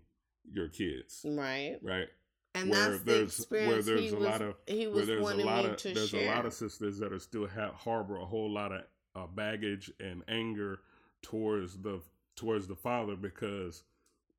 your 0.51 0.69
kids, 0.69 1.25
right 1.27 1.77
right? 1.81 2.07
and 2.55 2.69
where 2.69 2.89
that's 2.91 3.03
the 3.03 3.11
there's- 3.11 3.39
experience 3.39 3.73
where 3.73 3.81
there's 3.83 4.01
he 4.01 4.07
a 4.09 4.15
was, 4.15 4.23
lot 4.27 4.41
of- 4.41 4.55
he 4.67 4.87
Where 4.87 4.95
was 4.95 5.07
there's 5.07 5.21
a 5.21 5.35
lot 5.35 5.65
me 5.65 5.69
of 5.71 5.83
there's 5.83 6.09
share 6.09 6.31
a 6.31 6.35
lot 6.35 6.45
of 6.45 6.53
sisters 6.53 6.97
that 6.99 7.11
are 7.13 7.19
still 7.19 7.47
have, 7.47 7.73
harbor 7.75 8.17
a 8.17 8.25
whole 8.25 8.51
lot 8.51 8.71
of 8.71 8.81
uh, 9.15 9.27
baggage 9.27 9.91
and 9.99 10.23
anger 10.27 10.79
towards 11.21 11.77
the 11.77 12.01
towards 12.35 12.67
the 12.67 12.75
father 12.75 13.15
because 13.15 13.83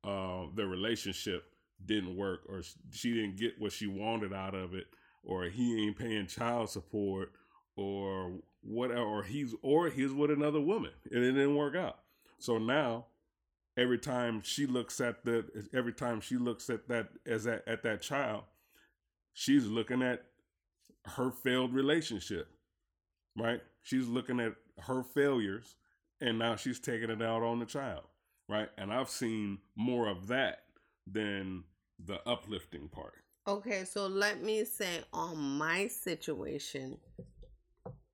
uh, 0.03 0.43
the 0.53 0.65
relationship 0.65 1.45
didn't 1.85 2.15
work 2.15 2.41
or 2.47 2.61
she 2.91 3.13
didn't 3.13 3.37
get 3.37 3.59
what 3.59 3.71
she 3.71 3.87
wanted 3.87 4.33
out 4.33 4.55
of 4.55 4.73
it 4.73 4.85
or 5.23 5.45
he 5.45 5.85
ain't 5.85 5.97
paying 5.97 6.27
child 6.27 6.69
support 6.69 7.31
or 7.75 8.33
whatever 8.61 9.01
or 9.01 9.23
he's 9.23 9.53
or 9.61 9.89
he's 9.89 10.11
with 10.11 10.31
another 10.31 10.61
woman 10.61 10.91
and 11.11 11.23
it 11.23 11.33
didn't 11.33 11.55
work 11.55 11.75
out. 11.75 11.99
So 12.39 12.57
now 12.57 13.05
every 13.77 13.99
time 13.99 14.41
she 14.43 14.65
looks 14.65 15.01
at 15.01 15.25
the 15.25 15.45
every 15.73 15.93
time 15.93 16.21
she 16.21 16.37
looks 16.37 16.69
at 16.69 16.87
that 16.87 17.09
as 17.25 17.43
that 17.43 17.63
at 17.67 17.83
that 17.83 18.01
child 18.01 18.43
she's 19.33 19.65
looking 19.65 20.01
at 20.01 20.23
her 21.05 21.29
failed 21.31 21.73
relationship 21.73 22.47
right? 23.37 23.61
She's 23.83 24.07
looking 24.07 24.39
at 24.39 24.55
her 24.79 25.03
failures 25.03 25.75
and 26.21 26.39
now 26.39 26.55
she's 26.55 26.79
taking 26.79 27.09
it 27.09 27.21
out 27.21 27.43
on 27.43 27.59
the 27.59 27.65
child 27.65 28.03
right 28.49 28.69
and 28.77 28.91
i've 28.91 29.09
seen 29.09 29.57
more 29.75 30.07
of 30.07 30.27
that 30.27 30.63
than 31.07 31.63
the 32.03 32.19
uplifting 32.27 32.87
part 32.87 33.13
Okay, 33.47 33.83
so 33.83 34.07
let 34.07 34.41
me 34.41 34.65
say 34.65 35.03
on 35.13 35.37
my 35.37 35.85
situation, 35.85 36.97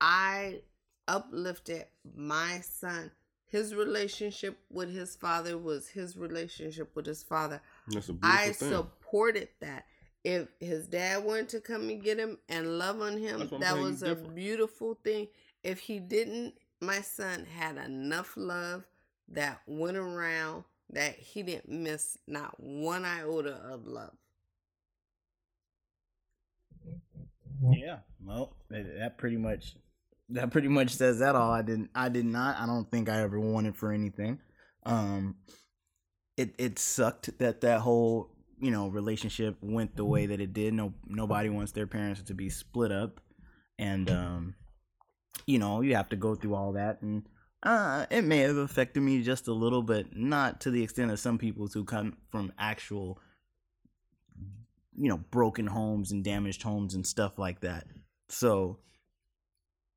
I 0.02 0.60
uplifted 1.08 1.86
my 2.16 2.60
son. 2.60 3.12
His 3.47 3.74
relationship 3.74 4.58
with 4.70 4.93
his 4.93 5.16
father 5.16 5.58
was 5.58 5.88
his 5.88 6.18
relationship 6.18 6.93
with 6.95 7.06
his 7.06 7.24
father. 7.24 7.62
that's 7.88 8.10
a 8.10 8.14
beautiful 8.14 8.39
I 8.41 8.52
thing 8.52 8.70
supported 8.72 9.49
that. 9.62 9.86
If 10.24 10.49
his 10.60 10.88
dad 10.88 11.24
wanted 11.24 11.49
to 11.49 11.62
come 11.62 11.89
and 11.89 12.04
get 12.04 12.20
him 12.20 12.38
and 12.49 12.78
love 12.78 13.02
on 13.02 13.18
him, 13.18 13.49
that 13.60 13.78
was 13.78 14.04
a 14.04 14.10
different. 14.10 14.36
beautiful 14.36 14.99
thing. 15.04 15.28
If 15.64 15.80
he 15.80 15.99
didn't, 15.99 16.56
my 16.82 17.01
son 17.01 17.45
had 17.45 17.77
enough 17.77 18.34
love 18.36 18.84
that 19.29 19.61
went 19.67 19.97
around 19.97 20.63
that 20.89 21.15
he 21.15 21.43
didn't 21.43 21.69
miss 21.69 22.17
not 22.27 22.55
one 22.57 23.05
iota 23.05 23.53
of 23.71 23.86
love. 23.86 24.11
Yeah. 27.71 27.99
Well, 28.23 28.55
that 28.69 29.17
pretty 29.17 29.38
much 29.38 29.75
that 30.29 30.51
pretty 30.51 30.67
much 30.67 30.95
says 30.95 31.19
that 31.19 31.36
all. 31.36 31.51
I 31.51 31.61
didn't 31.61 31.91
I 31.93 32.09
did 32.09 32.25
not. 32.25 32.57
I 32.57 32.65
don't 32.65 32.89
think 32.89 33.09
I 33.09 33.21
ever 33.21 33.39
wanted 33.39 33.75
for 33.77 33.91
anything. 33.91 34.39
Um 34.84 35.36
it 36.36 36.55
it 36.57 36.79
sucked 36.79 37.38
that 37.38 37.61
that 37.61 37.82
whole, 37.82 38.32
you 38.59 38.71
know, 38.71 38.88
relationship 38.88 39.57
went 39.61 39.95
the 39.95 40.05
way 40.05 40.25
that 40.25 40.41
it 40.41 40.53
did. 40.53 40.73
No 40.73 40.93
nobody 41.05 41.49
wants 41.49 41.71
their 41.71 41.88
parents 41.88 42.23
to 42.23 42.34
be 42.34 42.49
split 42.49 42.91
up 42.91 43.21
and 43.77 44.09
um 44.09 44.55
you 45.45 45.59
know, 45.59 45.82
you 45.82 45.95
have 45.95 46.09
to 46.09 46.15
go 46.15 46.36
through 46.36 46.55
all 46.55 46.73
that 46.73 47.01
and 47.01 47.23
uh 47.63 48.07
it 48.09 48.23
may 48.23 48.39
have 48.39 48.57
affected 48.57 49.01
me 49.01 49.21
just 49.21 49.47
a 49.47 49.53
little 49.53 49.84
but 49.84 50.15
not 50.15 50.61
to 50.61 50.71
the 50.71 50.82
extent 50.82 51.11
of 51.11 51.19
some 51.19 51.38
people 51.38 51.67
who 51.67 51.84
come 51.84 52.17
from 52.32 52.51
actual 52.57 53.19
you 54.95 55.07
know 55.07 55.17
broken 55.29 55.67
homes 55.67 56.11
and 56.11 56.23
damaged 56.23 56.63
homes 56.63 56.95
and 56.95 57.05
stuff 57.05 57.38
like 57.38 57.61
that. 57.61 57.86
So 58.29 58.79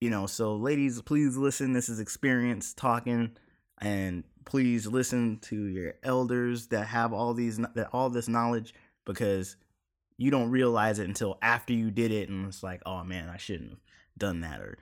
you 0.00 0.10
know 0.10 0.26
so 0.26 0.56
ladies 0.56 1.00
please 1.02 1.36
listen. 1.36 1.72
This 1.72 1.88
is 1.88 2.00
experience 2.00 2.74
talking 2.74 3.36
and 3.78 4.24
please 4.44 4.86
listen 4.86 5.38
to 5.42 5.66
your 5.66 5.94
elders 6.02 6.68
that 6.68 6.86
have 6.86 7.12
all 7.12 7.34
these 7.34 7.58
that 7.74 7.88
all 7.92 8.10
this 8.10 8.28
knowledge 8.28 8.74
because 9.04 9.56
you 10.16 10.30
don't 10.30 10.50
realize 10.50 10.98
it 10.98 11.08
until 11.08 11.38
after 11.42 11.72
you 11.72 11.90
did 11.90 12.12
it 12.12 12.28
and 12.28 12.46
it's 12.46 12.62
like 12.62 12.80
oh 12.86 13.02
man 13.02 13.28
i 13.28 13.36
shouldn't 13.36 13.70
have 13.70 13.78
done 14.16 14.40
that 14.40 14.60
or 14.60 14.78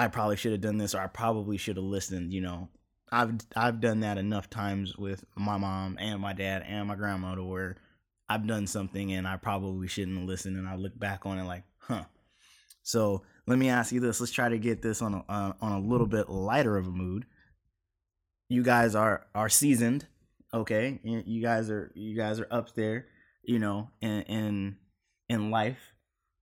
i 0.00 0.08
probably 0.08 0.36
should 0.36 0.52
have 0.52 0.60
done 0.60 0.78
this 0.78 0.94
or 0.94 1.00
i 1.00 1.06
probably 1.06 1.56
should 1.56 1.76
have 1.76 1.84
listened 1.84 2.32
you 2.32 2.40
know 2.40 2.68
i've 3.12 3.32
i've 3.56 3.80
done 3.80 4.00
that 4.00 4.18
enough 4.18 4.48
times 4.50 4.96
with 4.96 5.24
my 5.36 5.56
mom 5.56 5.96
and 6.00 6.20
my 6.20 6.32
dad 6.32 6.62
and 6.66 6.88
my 6.88 6.94
grandma 6.94 7.34
to 7.34 7.44
where 7.44 7.76
I've 8.30 8.46
done 8.46 8.68
something 8.68 9.12
and 9.12 9.26
I 9.26 9.36
probably 9.36 9.88
shouldn't 9.88 10.24
listen. 10.24 10.56
And 10.56 10.68
I 10.68 10.76
look 10.76 10.96
back 10.96 11.26
on 11.26 11.38
it 11.38 11.44
like, 11.44 11.64
huh. 11.80 12.04
So 12.84 13.22
let 13.48 13.58
me 13.58 13.68
ask 13.68 13.90
you 13.90 13.98
this. 13.98 14.20
Let's 14.20 14.30
try 14.30 14.48
to 14.48 14.58
get 14.58 14.82
this 14.82 15.02
on 15.02 15.14
a 15.14 15.24
uh, 15.28 15.52
on 15.60 15.72
a 15.72 15.80
little 15.80 16.06
bit 16.06 16.30
lighter 16.30 16.76
of 16.76 16.86
a 16.86 16.92
mood. 16.92 17.26
You 18.48 18.62
guys 18.62 18.94
are 18.94 19.26
are 19.34 19.48
seasoned, 19.48 20.06
okay? 20.54 21.00
You 21.02 21.24
you 21.26 21.42
guys 21.42 21.70
are 21.70 21.90
you 21.96 22.16
guys 22.16 22.38
are 22.38 22.46
up 22.52 22.72
there, 22.76 23.06
you 23.42 23.58
know, 23.58 23.90
in 24.00 24.22
in 24.22 24.76
in 25.28 25.50
life. 25.50 25.92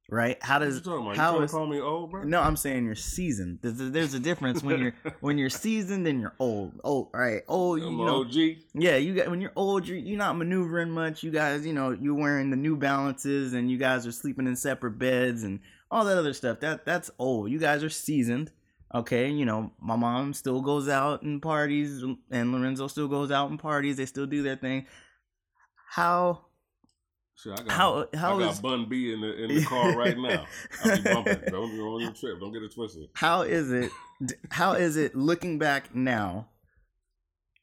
Right? 0.08 0.42
How 0.42 0.58
What 0.58 0.64
does 0.66 0.74
you 0.76 0.80
talking 0.80 1.04
about? 1.04 1.16
How 1.16 1.40
is 1.40 1.50
to 1.50 1.56
call 1.56 1.66
me 1.66 1.80
old, 1.80 2.10
bro? 2.10 2.24
no? 2.24 2.40
I'm 2.40 2.56
saying 2.56 2.84
you're 2.84 2.94
seasoned. 2.94 3.58
There's 3.62 3.80
a, 3.80 3.84
there's 3.90 4.14
a 4.14 4.20
difference 4.20 4.62
when 4.62 4.80
you're 4.80 4.94
when 5.20 5.38
you're 5.38 5.50
seasoned 5.50 6.06
and 6.06 6.20
you're 6.20 6.34
old. 6.38 6.80
Old, 6.82 7.10
right? 7.12 7.42
Old, 7.48 7.80
you 7.80 7.88
I'm 7.88 7.96
know. 7.96 8.20
OG. 8.20 8.34
Yeah, 8.74 8.96
you 8.96 9.14
got 9.14 9.28
when 9.28 9.40
you're 9.40 9.52
old, 9.56 9.86
you're, 9.86 9.98
you're 9.98 10.18
not 10.18 10.36
maneuvering 10.36 10.90
much. 10.90 11.22
You 11.22 11.30
guys, 11.30 11.66
you 11.66 11.72
know, 11.72 11.90
you're 11.90 12.14
wearing 12.14 12.50
the 12.50 12.56
New 12.56 12.76
Balances, 12.76 13.52
and 13.52 13.70
you 13.70 13.78
guys 13.78 14.06
are 14.06 14.12
sleeping 14.12 14.46
in 14.46 14.56
separate 14.56 14.98
beds 14.98 15.42
and 15.42 15.60
all 15.90 16.04
that 16.04 16.18
other 16.18 16.32
stuff. 16.32 16.60
That 16.60 16.84
that's 16.84 17.10
old. 17.18 17.50
You 17.50 17.58
guys 17.58 17.84
are 17.84 17.90
seasoned. 17.90 18.50
Okay, 18.94 19.28
you 19.30 19.44
know, 19.44 19.70
my 19.82 19.96
mom 19.96 20.32
still 20.32 20.62
goes 20.62 20.88
out 20.88 21.20
and 21.20 21.42
parties, 21.42 22.02
and 22.30 22.52
Lorenzo 22.52 22.86
still 22.86 23.08
goes 23.08 23.30
out 23.30 23.50
and 23.50 23.58
parties. 23.58 23.98
They 23.98 24.06
still 24.06 24.24
do 24.26 24.42
their 24.42 24.56
thing. 24.56 24.86
How 25.90 26.46
Shit, 27.40 27.52
I 27.52 27.56
got, 27.62 27.70
how 27.70 28.08
how 28.14 28.36
I 28.36 28.40
got 28.40 28.52
is 28.54 28.60
Bun 28.60 28.88
B 28.88 29.12
in 29.12 29.20
the 29.20 29.32
in 29.44 29.54
the 29.54 29.64
car 29.64 29.92
right 29.96 30.18
now. 30.18 30.46
I 30.84 30.96
be 30.96 31.02
bumping. 31.02 31.40
Don't, 31.50 31.76
don't 31.76 32.00
even 32.02 32.14
trip. 32.14 32.40
Don't 32.40 32.52
get 32.52 32.62
it 32.62 32.74
twisted. 32.74 33.08
how 33.14 33.42
is 33.42 33.70
it 33.70 33.92
how 34.50 34.72
is 34.72 34.96
it 34.96 35.14
looking 35.14 35.58
back 35.58 35.94
now 35.94 36.48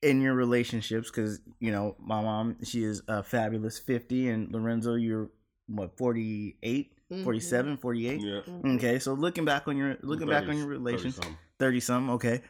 in 0.01 0.21
your 0.21 0.33
relationships 0.33 1.09
because 1.09 1.41
you 1.59 1.71
know 1.71 1.95
my 1.99 2.21
mom 2.21 2.55
she 2.63 2.83
is 2.83 3.01
a 3.07 3.21
fabulous 3.23 3.77
50 3.79 4.29
and 4.29 4.51
lorenzo 4.51 4.93
you're 4.95 5.29
what 5.67 5.97
48 5.97 6.91
Mhm. 7.11 7.23
47 7.23 7.77
48 7.77 8.21
Yeah. 8.21 8.41
Okay 8.75 8.99
so 8.99 9.13
looking 9.13 9.45
back 9.45 9.67
on 9.67 9.77
your 9.77 9.97
looking 10.01 10.27
back 10.27 10.47
on 10.47 10.57
your 10.57 10.65
30 10.67 10.77
relations 10.77 11.15
30-something. 11.17 11.37
30 11.59 11.79
some 11.79 12.09
okay 12.11 12.41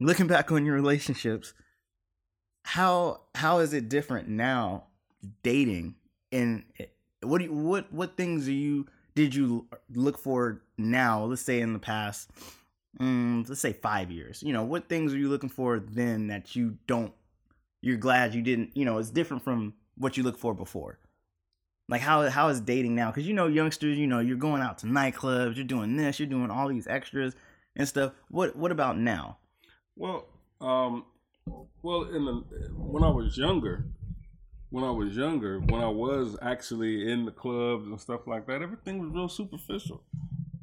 looking 0.00 0.26
back 0.26 0.50
on 0.52 0.64
your 0.66 0.74
relationships 0.74 1.52
how 2.64 3.22
how 3.34 3.58
is 3.58 3.72
it 3.72 3.88
different 3.88 4.28
now 4.28 4.84
dating 5.42 5.94
and 6.34 6.64
what 7.22 7.38
do 7.38 7.44
you, 7.44 7.52
what 7.52 7.92
what 7.92 8.16
things 8.16 8.44
do 8.44 8.52
you 8.52 8.86
did 9.14 9.34
you 9.34 9.66
look 9.94 10.18
for 10.18 10.62
now 10.76 11.24
let's 11.24 11.42
say 11.42 11.60
in 11.60 11.72
the 11.72 11.78
past 11.78 12.30
mm, 13.00 13.48
let's 13.48 13.60
say 13.60 13.72
five 13.72 14.10
years? 14.10 14.42
You 14.42 14.52
know 14.52 14.64
what 14.64 14.88
things 14.88 15.14
are 15.14 15.18
you 15.18 15.28
looking 15.28 15.48
for 15.48 15.78
then 15.78 16.26
that 16.28 16.54
you 16.54 16.78
don't 16.86 17.12
you're 17.80 17.96
glad 17.96 18.34
you 18.34 18.42
didn't 18.42 18.76
you 18.76 18.84
know 18.84 18.98
it's 18.98 19.10
different 19.10 19.42
from 19.42 19.74
what 19.96 20.16
you 20.16 20.22
look 20.22 20.38
for 20.38 20.54
before. 20.54 20.98
Like 21.88 22.00
how 22.00 22.28
how 22.28 22.48
is 22.48 22.60
dating 22.60 22.94
now? 22.94 23.10
Because 23.10 23.26
you 23.26 23.34
know 23.34 23.46
youngsters 23.46 23.96
you 23.96 24.06
know 24.06 24.20
you're 24.20 24.36
going 24.36 24.62
out 24.62 24.78
to 24.78 24.86
nightclubs 24.86 25.56
you're 25.56 25.64
doing 25.64 25.96
this 25.96 26.18
you're 26.18 26.28
doing 26.28 26.50
all 26.50 26.68
these 26.68 26.86
extras 26.86 27.34
and 27.76 27.86
stuff. 27.86 28.12
What 28.28 28.56
what 28.56 28.72
about 28.72 28.98
now? 28.98 29.38
Well, 29.96 30.26
um, 30.60 31.04
well, 31.82 32.04
in 32.04 32.24
the 32.24 32.32
when 32.76 33.04
I 33.04 33.10
was 33.10 33.36
younger, 33.36 33.86
when 34.74 34.82
I 34.82 34.90
was 34.90 35.16
younger, 35.16 35.60
when 35.60 35.80
I 35.80 35.88
was 35.88 36.36
actually 36.42 37.08
in 37.08 37.24
the 37.24 37.30
clubs 37.30 37.86
and 37.86 38.00
stuff 38.00 38.26
like 38.26 38.48
that, 38.48 38.60
everything 38.60 38.98
was 38.98 39.08
real 39.08 39.28
superficial. 39.28 40.02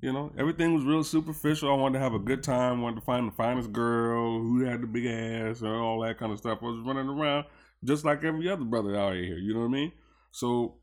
You 0.01 0.11
know, 0.11 0.33
everything 0.37 0.73
was 0.73 0.83
real 0.83 1.05
superficial. 1.05 1.71
I 1.71 1.77
wanted 1.77 1.99
to 1.99 2.03
have 2.03 2.13
a 2.13 2.19
good 2.19 2.43
time. 2.43 2.81
wanted 2.81 2.99
to 2.99 3.05
find 3.05 3.25
the 3.25 3.31
finest 3.31 3.71
girl 3.71 4.41
who 4.41 4.65
had 4.65 4.81
the 4.81 4.87
big 4.87 5.05
ass 5.05 5.61
and 5.61 5.69
all 5.69 6.01
that 6.01 6.17
kind 6.17 6.33
of 6.33 6.39
stuff. 6.39 6.59
I 6.61 6.65
was 6.65 6.81
running 6.85 7.07
around 7.07 7.45
just 7.85 8.03
like 8.03 8.25
every 8.25 8.49
other 8.49 8.65
brother 8.65 8.97
out 8.97 9.13
here. 9.13 9.37
You 9.37 9.53
know 9.53 9.61
what 9.61 9.67
I 9.67 9.69
mean? 9.69 9.93
So, 10.31 10.75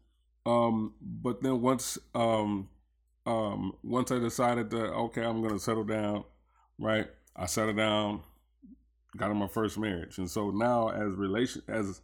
um, 0.47 0.95
but 1.03 1.43
then 1.43 1.61
once, 1.61 1.99
um, 2.15 2.71
um, 3.27 3.75
once 3.83 4.11
I 4.11 4.21
decided 4.21 4.71
that 4.71 4.87
okay, 4.87 5.23
I'm 5.23 5.43
gonna 5.43 5.59
settle 5.59 5.85
down, 5.85 6.25
right? 6.79 7.09
I 7.37 7.45
settled 7.45 7.77
down, 7.77 8.23
got 9.19 9.31
in 9.31 9.37
my 9.37 9.49
first 9.49 9.77
marriage, 9.77 10.17
and 10.17 10.31
so 10.31 10.51
now 10.51 10.89
as 10.89 11.13
relation 11.13 11.61
as 11.69 12.01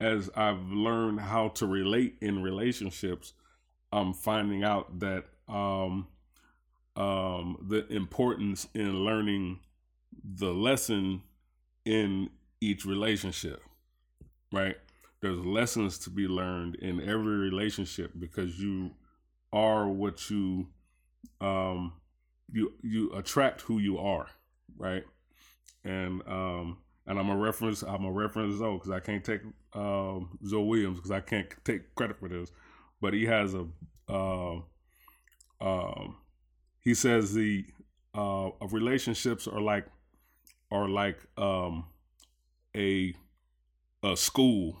as 0.00 0.30
I've 0.34 0.70
learned 0.70 1.20
how 1.20 1.48
to 1.48 1.66
relate 1.66 2.16
in 2.20 2.42
relationships, 2.42 3.34
I'm 3.92 4.14
finding 4.14 4.64
out 4.64 5.00
that 5.00 5.24
um, 5.48 6.06
um, 6.96 7.64
the 7.68 7.86
importance 7.88 8.66
in 8.74 9.04
learning 9.04 9.60
the 10.24 10.52
lesson 10.52 11.22
in 11.84 12.30
each 12.60 12.84
relationship, 12.84 13.62
right? 14.52 14.76
There's 15.20 15.38
lessons 15.44 15.98
to 16.00 16.10
be 16.10 16.26
learned 16.26 16.76
in 16.76 17.00
every 17.00 17.36
relationship 17.36 18.12
because 18.18 18.58
you 18.58 18.92
are 19.52 19.88
what 19.88 20.30
you 20.30 20.68
um 21.40 21.92
you 22.52 22.72
you 22.82 23.12
attract 23.12 23.62
who 23.62 23.78
you 23.78 23.98
are, 23.98 24.28
right? 24.78 25.04
And 25.84 26.22
um 26.26 26.78
and 27.06 27.18
I'm 27.18 27.28
a 27.28 27.36
reference 27.36 27.82
I'm 27.82 28.04
a 28.04 28.12
reference 28.12 28.56
Zoe 28.58 28.74
because 28.74 28.90
I 28.90 29.00
can't 29.00 29.24
take 29.24 29.40
um 29.74 30.38
Zoe 30.46 30.64
Williams 30.64 30.98
because 30.98 31.10
I 31.10 31.20
can't 31.20 31.48
take 31.64 31.94
credit 31.94 32.18
for 32.18 32.28
this, 32.28 32.50
but 33.00 33.14
he 33.14 33.26
has 33.26 33.54
a 33.54 33.66
uh, 34.08 34.60
um 35.60 36.16
he 36.80 36.94
says 36.94 37.34
the 37.34 37.64
uh 38.14 38.50
relationships 38.70 39.46
are 39.46 39.60
like 39.60 39.86
are 40.70 40.88
like 40.88 41.18
um 41.36 41.86
a 42.76 43.14
a 44.02 44.16
school, 44.16 44.80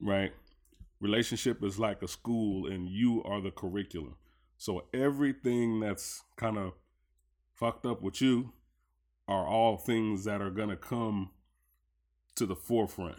right? 0.00 0.32
Relationship 1.00 1.64
is 1.64 1.78
like 1.78 2.02
a 2.02 2.08
school 2.08 2.66
and 2.66 2.88
you 2.88 3.22
are 3.24 3.40
the 3.40 3.50
curriculum. 3.50 4.16
So 4.58 4.84
everything 4.92 5.80
that's 5.80 6.22
kind 6.36 6.58
of 6.58 6.72
fucked 7.54 7.86
up 7.86 8.02
with 8.02 8.20
you 8.20 8.52
are 9.30 9.46
all 9.46 9.76
things 9.76 10.24
that 10.24 10.42
are 10.42 10.50
gonna 10.50 10.76
come 10.76 11.30
to 12.34 12.44
the 12.44 12.56
forefront. 12.56 13.16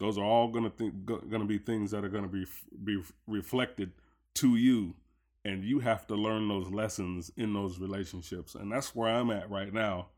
Those 0.00 0.16
are 0.16 0.24
all 0.24 0.48
gonna 0.48 0.70
think 0.70 1.04
gonna 1.04 1.44
be 1.44 1.58
things 1.58 1.90
that 1.90 2.04
are 2.04 2.08
gonna 2.08 2.26
be 2.26 2.46
be 2.82 3.02
reflected 3.26 3.92
to 4.34 4.56
you, 4.56 4.94
and 5.44 5.62
you 5.62 5.80
have 5.80 6.06
to 6.06 6.14
learn 6.14 6.48
those 6.48 6.70
lessons 6.70 7.30
in 7.36 7.52
those 7.52 7.78
relationships. 7.78 8.54
And 8.54 8.72
that's 8.72 8.94
where 8.94 9.10
I'm 9.10 9.30
at 9.30 9.50
right 9.50 9.72
now. 9.72 10.08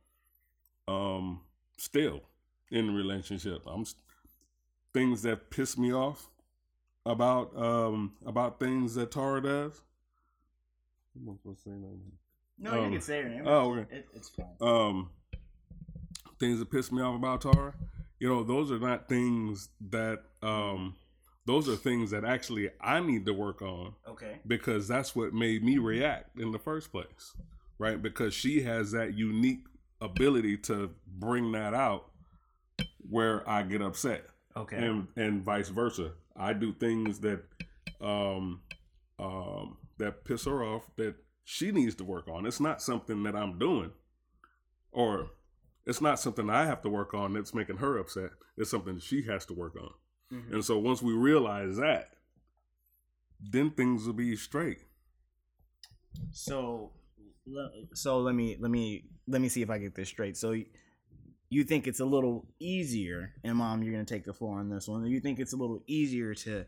Um, 0.87 1.41
still 1.77 2.23
in 2.71 2.89
a 2.89 2.93
relationship, 2.93 3.63
I'm 3.67 3.85
things 4.95 5.23
that 5.23 5.51
piss 5.51 5.77
me 5.77 5.93
off 5.93 6.31
about 7.05 7.57
um 7.57 8.15
about 8.25 8.61
things 8.61 8.95
that 8.95 9.11
Tara 9.11 9.43
does. 9.43 9.83
To. 11.15 12.28
No 12.59 12.73
Um, 12.73 12.85
you 12.85 12.91
can 12.93 13.01
say 13.01 13.21
your 13.21 13.29
name 13.29 13.43
oh, 13.47 13.73
okay. 13.73 13.97
it, 13.97 14.07
it's 14.15 14.29
fine 14.31 14.47
um 14.61 15.11
things 16.39 16.59
that 16.59 16.71
piss 16.71 16.93
me 16.93 17.03
off 17.03 17.17
about 17.17 17.41
Tara, 17.41 17.75
you 18.19 18.29
know, 18.29 18.43
those 18.43 18.71
are 18.71 18.79
not 18.79 19.09
things 19.09 19.69
that 19.91 20.23
um 20.43 20.95
those 21.47 21.69
are 21.69 21.77
things 21.77 22.11
that 22.11 22.25
actually 22.25 22.71
I 22.81 23.01
need 23.01 23.27
to 23.27 23.33
work 23.33 23.63
on 23.63 23.95
okay 24.09 24.39
because 24.47 24.87
that's 24.87 25.17
what 25.17 25.33
made 25.33 25.65
me 25.65 25.79
react 25.79 26.39
in 26.39 26.53
the 26.53 26.59
first 26.59 26.93
place. 26.93 27.35
Right? 27.79 28.01
Because 28.01 28.35
she 28.35 28.63
has 28.63 28.91
that 28.93 29.15
unique 29.17 29.65
ability 30.01 30.57
to 30.59 30.91
bring 31.07 31.53
that 31.53 31.75
out 31.75 32.11
where 33.09 33.49
I 33.49 33.63
get 33.63 33.83
upset 33.83 34.27
okay 34.57 34.77
and 34.77 35.09
and 35.17 35.43
vice 35.43 35.69
versa. 35.69 36.13
I 36.37 36.53
do 36.53 36.73
things 36.73 37.21
that 37.21 37.43
um 38.01 38.61
um 39.19 39.77
that 39.99 40.25
piss 40.25 40.45
her 40.45 40.63
off 40.63 40.89
that 40.97 41.17
she 41.51 41.73
needs 41.73 41.95
to 41.95 42.05
work 42.05 42.29
on. 42.29 42.45
It's 42.45 42.61
not 42.61 42.83
something 42.83 43.23
that 43.23 43.35
I'm 43.35 43.59
doing, 43.59 43.91
or 44.93 45.31
it's 45.87 46.03
not 46.03 46.21
something 46.21 46.51
I 46.51 46.67
have 46.67 46.83
to 46.83 46.91
work 46.91 47.15
on 47.15 47.33
that's 47.33 47.55
making 47.55 47.79
her 47.79 47.97
upset. 47.97 48.33
It's 48.59 48.71
something 48.71 48.99
she 48.99 49.23
has 49.23 49.47
to 49.47 49.55
work 49.55 49.75
on. 49.75 49.95
Mhm. 50.31 50.53
And 50.53 50.65
so 50.65 50.79
once 50.79 51.01
we 51.01 51.15
realize 51.15 51.79
that, 51.79 52.19
then 53.41 53.71
things 53.71 54.05
will 54.05 54.13
be 54.13 54.37
straight. 54.37 54.85
So, 56.33 56.93
so 57.95 58.21
let 58.21 58.35
me 58.35 58.59
let 58.61 58.71
me 58.71 59.09
let 59.27 59.41
me 59.41 59.49
see 59.49 59.63
if 59.63 59.71
I 59.71 59.79
get 59.79 59.95
this 59.95 60.11
straight. 60.11 60.37
So, 60.37 60.55
you 61.49 61.65
think 61.65 61.87
it's 61.87 62.01
a 62.01 62.05
little 62.05 62.47
easier, 62.59 63.33
and 63.43 63.57
mom, 63.57 63.83
you're 63.83 63.93
gonna 63.93 64.05
take 64.05 64.25
the 64.27 64.35
floor 64.35 64.59
on 64.59 64.69
this 64.69 64.87
one. 64.87 65.07
You 65.07 65.21
think 65.21 65.39
it's 65.39 65.55
a 65.55 65.57
little 65.57 65.83
easier 65.87 66.35
to 66.35 66.67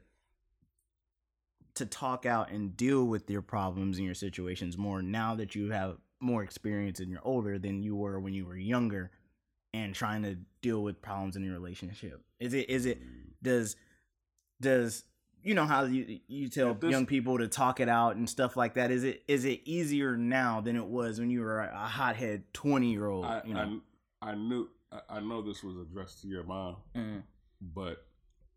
to 1.75 1.87
talk 1.87 2.27
out 2.27 2.51
and 2.51 2.77
deal 2.77 3.05
with 3.07 3.29
your 3.31 3.43
problems 3.43 3.97
and 3.99 4.05
your 4.07 4.15
situations 4.15 4.77
more 4.77 5.03
now 5.03 5.35
that 5.37 5.55
you 5.55 5.71
have 5.71 5.99
more 6.21 6.43
experience 6.43 7.01
and 7.01 7.11
you're 7.11 7.21
older 7.25 7.59
than 7.59 7.83
you 7.83 7.97
were 7.97 8.21
when 8.21 8.35
you 8.35 8.45
were 8.45 8.57
younger, 8.57 9.11
and 9.73 9.95
trying 9.95 10.23
to 10.23 10.37
deal 10.63 10.83
with 10.83 11.01
problems 11.01 11.37
in 11.37 11.45
your 11.45 11.55
relationship. 11.55 12.21
Is 12.39 12.55
it 12.55 12.69
is 12.69 12.87
it 12.87 12.99
does 13.43 13.77
does 14.61 15.05
you 15.43 15.55
know 15.55 15.65
how 15.65 15.85
you 15.85 16.21
you 16.29 16.49
tell 16.49 16.75
this- 16.75 16.91
young 16.91 17.07
people 17.07 17.39
to 17.39 17.49
talk 17.49 17.81
it 17.81 17.89
out 17.89 18.17
and 18.17 18.29
stuff 18.29 18.57
like 18.57 18.75
that 18.75 18.91
is 18.91 19.05
it 19.05 19.23
is 19.27 19.45
it 19.47 19.63
easier 19.65 20.17
now 20.17 20.61
than 20.61 20.77
it 20.77 20.85
was 20.85 21.19
when 21.19 21.31
you 21.31 21.41
were 21.41 21.61
a 21.61 21.87
hothead 21.87 22.45
20 22.53 22.91
year 22.91 23.09
old 23.09 23.25
I 23.25 23.41
you 23.47 23.55
know? 23.55 23.81
I, 24.21 24.31
I 24.33 24.35
knew 24.35 24.69
I, 24.93 25.01
I 25.09 25.21
know 25.21 25.41
this 25.41 25.63
was 25.65 25.77
addressed 25.79 26.21
to 26.23 26.29
your 26.29 26.45
mom, 26.45 26.77
Mm, 26.95 27.23
but 27.63 28.05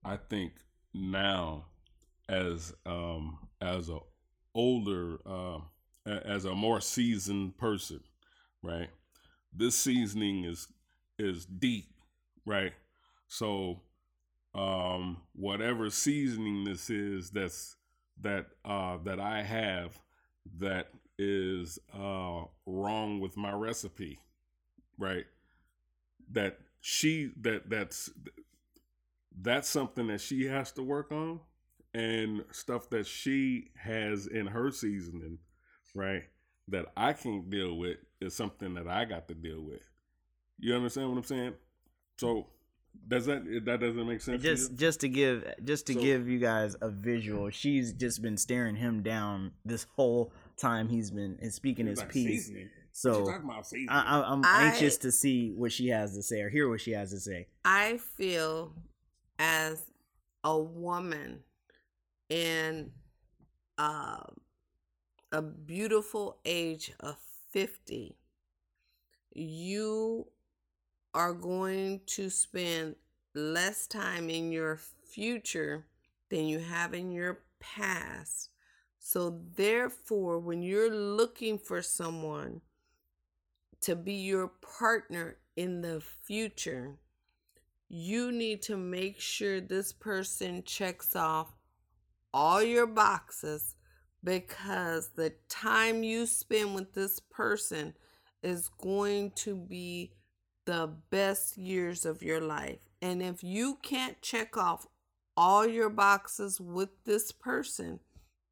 I 0.03 0.17
think 0.17 0.53
now 0.93 1.67
as 2.29 2.73
um 2.85 3.37
as 3.61 3.89
a 3.89 3.99
older 4.55 5.17
uh, 5.25 5.59
as 6.05 6.45
a 6.45 6.55
more 6.55 6.81
seasoned 6.81 7.57
person, 7.57 8.01
right? 8.61 8.89
This 9.53 9.75
seasoning 9.75 10.45
is 10.45 10.67
is 11.19 11.45
deep, 11.45 11.89
right? 12.45 12.73
So 13.27 13.81
um 14.55 15.17
whatever 15.35 15.89
seasoning 15.89 16.63
this 16.63 16.89
is 16.89 17.31
that's 17.31 17.75
that 18.21 18.47
uh 18.65 18.97
that 19.03 19.19
I 19.19 19.41
have 19.43 19.99
that 20.59 20.89
is 21.17 21.79
uh, 21.93 22.43
wrong 22.65 23.19
with 23.19 23.37
my 23.37 23.51
recipe, 23.53 24.19
right? 24.97 25.25
That 26.31 26.59
she 26.81 27.31
that 27.41 27.69
that's 27.69 28.09
that's 29.41 29.69
something 29.69 30.07
that 30.07 30.21
she 30.21 30.45
has 30.45 30.71
to 30.73 30.83
work 30.83 31.11
on, 31.11 31.39
and 31.93 32.43
stuff 32.51 32.89
that 32.89 33.05
she 33.05 33.71
has 33.77 34.27
in 34.27 34.47
her 34.47 34.71
seasoning, 34.71 35.37
right? 35.95 36.23
That 36.69 36.87
I 36.97 37.13
can't 37.13 37.49
deal 37.49 37.75
with 37.77 37.97
is 38.21 38.35
something 38.35 38.73
that 38.75 38.87
I 38.87 39.05
got 39.05 39.27
to 39.27 39.33
deal 39.33 39.61
with. 39.61 39.81
You 40.59 40.75
understand 40.75 41.09
what 41.09 41.17
I'm 41.17 41.23
saying? 41.23 41.53
So 42.19 42.47
does 43.07 43.25
that 43.25 43.43
that 43.65 43.79
doesn't 43.79 44.07
make 44.07 44.21
sense? 44.21 44.41
just 44.41 44.75
just 44.75 44.99
to 45.01 45.09
give 45.09 45.43
just 45.63 45.87
to 45.87 45.93
So- 45.93 45.99
give 46.01 46.29
you 46.29 46.39
guys 46.39 46.75
a 46.81 46.89
visual 46.89 47.49
she's 47.49 47.91
just 47.91 48.21
been 48.21 48.37
staring 48.37 48.75
him 48.75 49.01
down 49.01 49.51
this 49.65 49.87
whole 49.95 50.31
time 50.57 50.87
he's 50.89 51.09
been 51.09 51.37
and 51.41 51.51
speaking 51.51 51.87
his 51.87 51.97
Like 51.99 52.09
piece 52.11 52.45
seasoning. 52.45 52.69
So 52.91 53.25
talking 53.25 53.49
about? 53.49 53.65
I, 53.89 54.19
I, 54.19 54.31
i'm 54.31 54.45
I- 54.45 54.65
anxious 54.67 54.97
to 54.97 55.11
see 55.11 55.51
what 55.55 55.71
she 55.71 55.87
has 55.89 56.15
to 56.15 56.21
say 56.21 56.41
or 56.41 56.49
hear 56.49 56.69
what 56.69 56.81
she 56.81 56.91
has 56.91 57.09
to 57.09 57.19
say 57.19 57.47
I 57.65 57.97
feel 57.97 58.73
as 59.39 59.83
a 60.43 60.57
woman 60.59 61.39
in 62.33 62.89
uh, 63.77 64.23
a 65.31 65.41
beautiful 65.43 66.39
age 66.45 66.91
of 66.99 67.15
50, 67.51 68.17
you 69.35 70.25
are 71.13 71.33
going 71.33 72.01
to 72.07 72.31
spend 72.31 72.95
less 73.35 73.85
time 73.85 74.31
in 74.31 74.51
your 74.51 74.79
future 75.05 75.85
than 76.29 76.47
you 76.47 76.57
have 76.57 76.95
in 76.95 77.11
your 77.11 77.41
past. 77.59 78.49
So, 78.97 79.39
therefore, 79.55 80.39
when 80.39 80.63
you're 80.63 80.95
looking 80.95 81.59
for 81.59 81.83
someone 81.83 82.61
to 83.81 83.95
be 83.95 84.13
your 84.13 84.47
partner 84.47 85.37
in 85.55 85.81
the 85.81 86.01
future, 86.23 86.95
you 87.89 88.31
need 88.31 88.63
to 88.63 88.75
make 88.75 89.19
sure 89.19 89.61
this 89.61 89.93
person 89.93 90.63
checks 90.63 91.15
off 91.15 91.53
all 92.33 92.61
your 92.61 92.87
boxes 92.87 93.75
because 94.23 95.09
the 95.15 95.33
time 95.49 96.03
you 96.03 96.25
spend 96.25 96.73
with 96.75 96.93
this 96.93 97.19
person 97.19 97.93
is 98.41 98.69
going 98.81 99.31
to 99.31 99.55
be 99.55 100.13
the 100.65 100.89
best 101.09 101.57
years 101.57 102.05
of 102.05 102.23
your 102.23 102.41
life. 102.41 102.79
And 103.01 103.21
if 103.21 103.43
you 103.43 103.77
can't 103.81 104.21
check 104.21 104.55
off 104.57 104.87
all 105.35 105.65
your 105.67 105.89
boxes 105.89 106.59
with 106.59 106.89
this 107.05 107.31
person, 107.31 107.99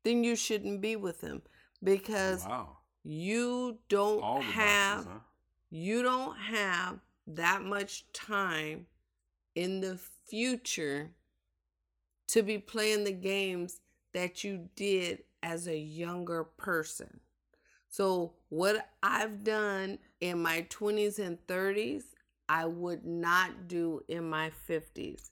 then 0.03 0.23
you 0.23 0.35
shouldn't 0.35 0.81
be 0.81 0.95
with 0.95 1.21
them 1.21 1.41
because 1.83 2.45
wow. 2.45 2.77
you 3.03 3.79
don't 3.87 4.21
All 4.21 4.41
have 4.41 5.05
boxes, 5.05 5.11
huh? 5.13 5.19
you 5.69 6.03
don't 6.03 6.37
have 6.37 6.99
that 7.27 7.63
much 7.63 8.05
time 8.13 8.87
in 9.55 9.81
the 9.81 9.97
future 10.27 11.11
to 12.31 12.41
be 12.41 12.57
playing 12.57 13.03
the 13.03 13.11
games 13.11 13.81
that 14.13 14.41
you 14.43 14.69
did 14.77 15.23
as 15.43 15.67
a 15.67 15.77
younger 15.77 16.45
person. 16.45 17.19
So, 17.89 18.33
what 18.47 18.87
I've 19.03 19.43
done 19.43 19.99
in 20.21 20.41
my 20.41 20.65
20s 20.69 21.19
and 21.19 21.45
30s, 21.47 22.03
I 22.47 22.65
would 22.65 23.05
not 23.05 23.67
do 23.67 24.03
in 24.07 24.29
my 24.29 24.51
50s. 24.69 25.31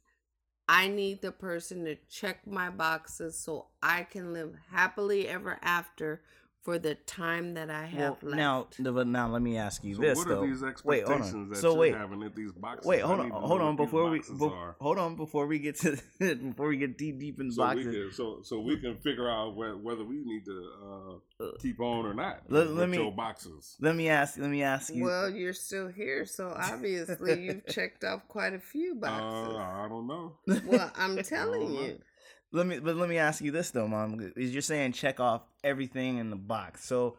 I 0.68 0.89
need 0.89 1.22
the 1.22 1.32
person 1.32 1.86
to 1.86 1.95
check 2.10 2.45
my 2.45 2.70
boxes 2.70 3.39
so 3.39 3.68
I 3.82 4.04
can 4.04 4.34
live 4.34 4.56
happily 4.70 5.26
ever 5.28 5.58
after 5.62 6.22
for 6.62 6.78
the 6.78 6.93
time 6.95 7.53
that 7.53 7.70
I 7.70 7.84
well 7.95 8.16
have 8.16 8.24
left. 8.24 8.36
now 8.36 8.68
but 8.91 9.07
now 9.07 9.28
let 9.30 9.41
me 9.41 9.57
ask 9.57 9.84
you 9.84 9.95
So 9.95 10.01
this 10.01 10.18
what 10.18 10.28
though 10.28 10.43
are 10.43 10.47
these 10.47 10.62
wait 10.62 11.03
hold 11.05 11.20
expectations 11.22 11.34
on 11.34 11.49
that 11.49 11.55
so 11.57 11.70
you're 11.72 11.80
wait 11.80 11.95
having 11.95 12.24
at 12.24 12.36
these 12.36 12.51
boxes? 12.51 12.86
wait 12.86 13.01
hold 13.01 13.20
on 13.22 13.26
need 13.28 13.32
to 13.34 13.39
know 13.39 13.47
hold 13.47 13.62
on 13.62 13.76
before 13.78 14.10
we 14.10 14.18
boxes 14.20 14.39
be- 14.39 14.49
hold 14.82 14.97
on 14.99 15.16
before 15.16 15.47
we 15.47 15.60
get 15.60 15.76
to 15.78 15.97
before 16.20 16.68
we 16.68 16.78
get 16.78 16.97
deep 16.97 17.18
deep 17.20 17.39
in 17.39 17.47
the 17.47 17.53
so 17.53 17.62
we 17.70 17.84
boxes 17.84 17.95
can 17.95 18.12
so 18.14 18.39
so 18.43 18.60
we 18.60 18.78
can 18.78 18.97
figure 18.97 19.30
out 19.30 19.53
whe- 19.55 19.82
whether 19.82 20.03
we 20.03 20.18
need 20.26 20.43
to 20.45 20.70
uh, 21.41 21.45
keep 21.60 21.80
on 21.80 22.05
or 22.05 22.14
not. 22.14 22.41
Let- 22.49 22.68
with 22.68 22.78
let 22.78 22.89
me- 22.89 22.97
your 22.97 23.12
boxes. 23.14 23.78
let 23.80 23.95
me 23.95 24.10
ask 24.10 24.38
let 24.38 24.49
me 24.49 24.62
ask 24.62 24.93
you 24.93 25.05
Well, 25.05 25.30
you're 25.30 25.53
still 25.53 25.88
here, 25.88 26.26
so 26.26 26.53
obviously 26.55 27.41
you've 27.45 27.66
checked 27.78 28.03
off 28.03 28.28
quite 28.28 28.53
a 28.53 28.60
few 28.60 28.91
Uh, 28.91 28.95
boxes. 28.95 29.55
I 29.57 29.88
don't 29.88 30.07
know. 30.07 30.34
well, 30.66 30.91
I'm 30.97 31.24
telling 31.24 31.74
know. 31.74 31.82
you. 31.82 31.99
Let 32.52 32.66
me, 32.66 32.80
but 32.80 32.95
let 32.95 33.08
me 33.10 33.18
ask 33.18 33.41
you 33.43 33.52
this 33.52 33.72
though, 33.72 33.88
mom. 33.88 34.32
Is 34.36 34.52
you're 34.52 34.62
saying 34.62 34.93
check 34.93 35.20
off 35.20 35.43
everything 35.64 36.18
in 36.18 36.30
the 36.30 36.36
box? 36.36 36.84
So 36.86 37.18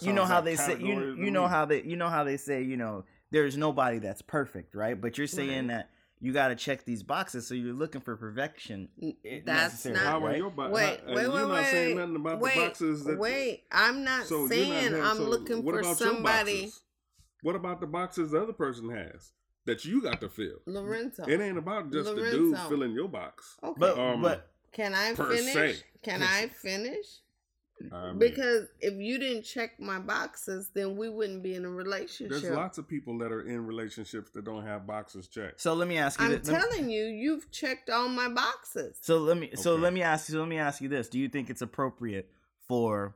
you 0.00 0.12
know 0.12 0.24
how 0.24 0.36
like 0.36 0.44
they 0.44 0.56
say 0.56 0.78
you 0.78 1.14
you 1.16 1.30
know 1.30 1.44
me. 1.44 1.48
how 1.48 1.64
they 1.64 1.82
you 1.82 1.96
know 1.96 2.08
how 2.08 2.24
they 2.24 2.36
say 2.36 2.62
you 2.62 2.76
know 2.76 3.04
there's 3.30 3.56
nobody 3.56 3.98
that's 3.98 4.22
perfect, 4.22 4.74
right? 4.74 5.00
But 5.00 5.18
you're 5.18 5.26
saying 5.26 5.68
Right. 5.68 5.76
that 5.78 5.90
you 6.20 6.32
got 6.32 6.48
to 6.48 6.54
check 6.56 6.84
these 6.84 7.02
boxes, 7.02 7.46
so 7.46 7.54
you're 7.54 7.74
looking 7.74 8.00
for 8.00 8.16
perfection. 8.16 8.88
Eh, 9.02 9.40
that's 9.44 9.84
necessarily, 9.84 10.00
not. 10.00 10.08
How 10.10 10.18
are 10.24 10.28
right? 10.28 10.36
your 10.38 10.50
bo- 10.50 10.70
Wait, 10.70 11.00
how- 11.00 11.06
wait, 11.08 11.14
wait, 11.16 11.22
you're 11.24 11.32
not 11.32 11.50
wait. 11.50 11.66
saying 11.66 11.96
nothing 11.96 12.16
about 12.16 12.40
wait, 12.40 12.54
the 12.54 12.60
boxes 12.60 13.04
that 13.04 13.18
wait. 13.18 13.64
I'm 13.70 14.02
not 14.04 14.26
So 14.26 14.34
you're 14.36 14.42
not 14.44 14.50
saying 14.50 14.90
saying- 14.92 15.02
I'm 15.04 15.16
so 15.16 15.22
looking 15.24 15.62
for 15.62 15.78
about 15.80 15.84
your 15.84 15.94
somebody. 15.96 16.62
boxes? 16.62 16.82
What 17.42 17.54
about 17.56 17.80
the 17.80 17.86
boxes 17.86 18.30
the 18.30 18.40
other 18.42 18.52
person 18.54 18.88
has 18.90 19.32
that 19.66 19.84
you 19.84 20.00
got 20.02 20.20
to 20.20 20.28
fill? 20.28 20.60
Lorenzo. 20.66 21.24
It 21.26 21.40
ain't 21.40 21.58
about 21.58 21.92
just 21.92 22.14
the 22.14 22.30
dude 22.30 22.58
filling 22.68 22.92
your 22.92 23.08
box. 23.08 23.56
Okay. 23.62 23.74
But 23.78 23.98
Um, 23.98 24.22
but 24.22 24.48
Can 24.72 24.94
I 24.94 25.14
per 25.14 25.34
finish? 25.36 25.52
se. 25.78 25.82
Can 26.02 26.22
I 26.22 26.48
finish? 26.48 27.06
I 27.92 28.06
mean, 28.06 28.18
Because 28.18 28.68
if 28.80 28.94
you 28.94 29.18
didn't 29.18 29.42
check 29.42 29.78
my 29.78 29.98
boxes, 29.98 30.70
then 30.72 30.96
we 30.96 31.10
wouldn't 31.10 31.42
be 31.42 31.54
in 31.54 31.64
a 31.66 31.68
relationship. 31.70 32.40
there's 32.40 32.54
lots 32.54 32.78
of 32.78 32.88
people 32.88 33.18
that 33.18 33.30
are 33.30 33.42
in 33.42 33.66
relationships 33.66 34.30
that 34.30 34.44
don't 34.46 34.64
have 34.64 34.86
boxes 34.86 35.28
checked. 35.28 35.60
so 35.60 35.74
let 35.74 35.86
me 35.86 35.98
ask 35.98 36.18
you. 36.18 36.24
I'm 36.26 36.32
this. 36.32 36.48
Let 36.48 36.62
me- 36.62 36.68
telling 36.70 36.90
you, 36.90 37.04
you've 37.04 37.50
checked 37.50 37.90
all 37.90 38.08
my 38.08 38.28
boxes. 38.28 38.96
So 39.02 39.18
let 39.18 39.36
me 39.36 39.50
so 39.56 39.76
let 39.76 39.92
me 39.92 40.00
ask 40.02 40.28
you 40.28 40.34
so 40.34 40.40
let 40.40 40.48
me 40.48 40.56
ask 40.58 40.80
you 40.80 40.88
this: 40.88 41.08
Do 41.10 41.18
you 41.18 41.28
think 41.28 41.50
it's 41.50 41.60
appropriate 41.60 42.30
for 42.66 43.14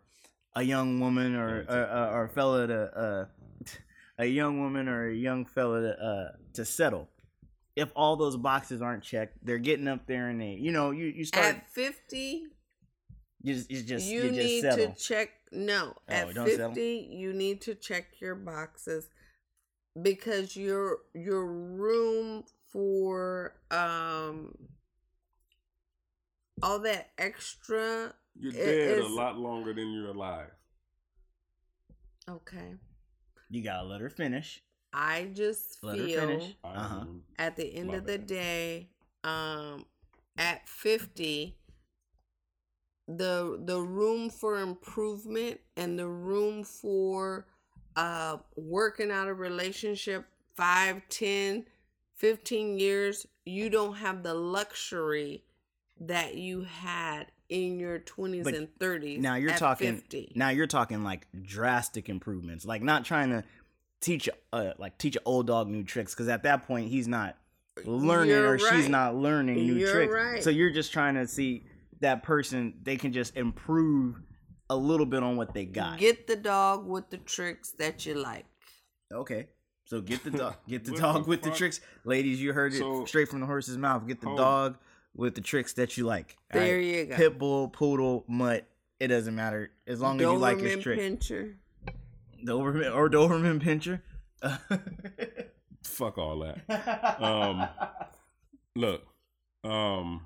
a 0.55 0.63
young 0.63 1.01
woman 1.01 1.37
or 1.37 1.63
Yeah, 1.63 1.75
or, 1.75 1.83
or, 1.87 2.09
or 2.21 2.25
a 2.25 2.29
fella 2.29 2.67
to 2.67 2.81
uh, 2.99 3.27
a 4.21 4.27
young 4.27 4.61
woman 4.61 4.89
or 4.89 5.09
a 5.09 5.15
young 5.15 5.45
fella 5.45 5.81
to 5.83 5.93
uh, 6.05 6.33
to 6.55 6.65
settle 6.65 7.09
if 7.77 7.91
all 7.97 8.17
those 8.17 8.37
boxes 8.37 8.83
aren't 8.83 9.03
checked? 9.03 9.39
They're 9.45 9.59
getting 9.59 9.89
up 9.89 10.07
there 10.07 10.29
and 10.29 10.41
they 10.41 10.53
you 10.61 10.73
know 10.73 10.91
you 10.91 11.07
you 11.07 11.25
start 11.25 11.47
At 11.47 11.71
50, 11.71 12.43
you 13.43 13.55
just 13.55 13.71
you 13.71 13.83
just 13.83 14.07
you, 14.07 14.23
you, 14.23 14.29
just 14.29 14.39
need 14.39 14.61
settle. 14.61 14.93
to 14.93 15.01
check. 15.01 15.31
No, 15.53 15.95
Oh, 16.09 16.13
at 16.13 16.35
50, 16.35 16.51
settle? 16.51 16.79
you 16.79 17.33
need 17.33 17.61
to 17.63 17.75
check 17.75 18.21
your 18.21 18.35
boxes 18.37 19.09
because 20.01 20.55
your 20.57 20.99
your 21.15 21.45
room 21.47 22.45
for 22.73 23.55
um 23.73 24.55
all 26.63 26.79
that 26.81 27.11
extra. 27.19 28.15
You're 28.39 28.53
It 28.53 28.65
dead 28.65 28.99
a 28.99 29.09
lot 29.09 29.39
longer 29.39 29.73
than 29.75 29.93
you're 29.93 30.09
alive. 30.11 30.51
Okay, 32.29 32.75
You 33.51 33.63
gotta 33.63 33.87
let 33.87 34.01
her 34.01 34.11
finish. 34.11 34.63
I 34.93 35.29
just 35.35 35.83
Let 35.83 35.99
her 35.99 36.05
feel 36.07 36.21
finish. 36.21 36.57
Uh-huh. 36.65 37.05
at 37.39 37.57
the 37.57 37.75
end 37.77 37.89
My 37.89 37.97
of 37.97 38.07
the 38.07 38.19
bad. 38.19 38.27
day 38.27 38.89
um 39.25 39.85
at 40.39 40.69
50 40.69 41.57
the 43.09 43.61
the 43.65 43.81
room 43.81 44.31
for 44.31 44.61
improvement 44.61 45.61
and 45.77 45.99
the 45.99 46.07
room 46.07 46.63
for 46.65 47.47
uh 47.97 48.39
working 48.57 49.11
out 49.11 49.29
a 49.29 49.35
relationship 49.35 50.25
5 50.57 51.03
10 51.09 51.67
15 52.17 52.79
years 52.79 53.27
you 53.45 53.69
don't 53.69 53.97
have 53.97 54.23
the 54.23 54.35
luxury 54.35 55.45
that 56.01 56.37
you 56.37 56.63
had 56.63 57.27
in 57.51 57.79
your 57.79 57.99
20s 57.99 58.45
But 58.45 58.55
and 58.55 58.69
30s 58.79 59.19
Now 59.19 59.35
you're 59.35 59.51
at 59.51 59.59
talking. 59.59 59.97
50. 59.97 60.33
Now 60.37 60.49
you're 60.49 60.67
talking 60.67 61.05
like 61.05 61.27
drastic 61.43 62.09
improvements, 62.09 62.65
like 62.65 62.83
not 62.83 63.05
trying 63.05 63.31
to 63.31 63.45
teach 64.01 64.29
uh 64.55 64.71
like 64.79 64.97
teach 64.97 65.17
an 65.17 65.23
old 65.27 65.47
dog 65.47 65.69
new 65.69 65.85
tricks 65.85 66.15
because 66.15 66.29
at 66.29 66.45
that 66.45 66.67
point 66.67 66.89
he's 66.89 67.07
not 67.07 67.37
learning 67.85 68.31
You're 68.31 68.55
or 68.55 68.59
she's 68.59 68.89
not 68.89 69.15
learning 69.15 69.57
new 69.57 69.75
You're 69.75 69.93
tricks. 69.93 70.13
right. 70.15 70.43
So 70.43 70.49
you're 70.51 70.71
just 70.71 70.93
trying 70.93 71.17
to 71.17 71.27
see 71.27 71.65
that 72.01 72.23
person 72.23 72.75
they 72.83 72.97
can 72.97 73.13
just 73.13 73.37
improve 73.37 74.23
a 74.71 74.77
little 74.77 75.05
bit 75.07 75.23
on 75.23 75.37
what 75.37 75.53
they 75.53 75.65
got. 75.67 75.99
get 75.99 76.27
the 76.27 76.37
dog 76.37 76.87
with 76.87 77.11
the 77.11 77.19
tricks 77.19 77.73
that 77.73 78.07
you 78.07 78.15
like 78.15 78.47
okay. 79.13 79.49
So 79.85 80.01
get 80.01 80.23
the 80.25 80.31
dog 80.43 80.55
get 80.69 80.85
the 80.85 80.93
dog 80.93 81.25
the 81.25 81.29
with 81.31 81.43
the 81.43 81.51
tricks. 81.51 81.81
Ladies, 82.05 82.41
you 82.41 82.53
heard 82.53 82.73
it 82.73 82.79
So- 82.79 83.05
straight 83.07 83.29
from 83.29 83.41
the 83.41 83.47
horse's 83.47 83.77
mouth. 83.77 84.07
Get 84.07 84.21
the 84.21 84.29
Hold. 84.29 84.39
dog 84.39 84.79
with 85.15 85.35
the 85.35 85.41
tricks 85.41 85.73
that 85.75 85.97
you 85.97 86.05
like. 86.05 86.37
all 86.55 86.61
there 86.61 86.77
right? 86.77 86.85
you 86.85 87.05
go 87.07 87.17
Pit 87.17 87.39
bull, 87.39 87.69
poodle, 87.69 88.25
mutt, 88.29 88.67
it 88.99 89.09
doesn't 89.09 89.35
matter. 89.35 89.71
As 89.87 90.01
long 90.01 90.17
as 90.17 90.23
you 90.23 90.37
like 90.37 90.59
his 90.61 90.77
Doberman 90.77 90.83
trick. 90.83 90.99
Pinscher. 91.01 91.55
Doberman 92.45 92.95
or 92.95 93.09
Doberman 93.11 93.61
pincher. 93.61 94.03
Fuck 95.85 96.19
all 96.19 96.39
that. 96.41 97.19
Um, 97.23 97.69
Look, 98.77 99.03
um, 99.65 100.23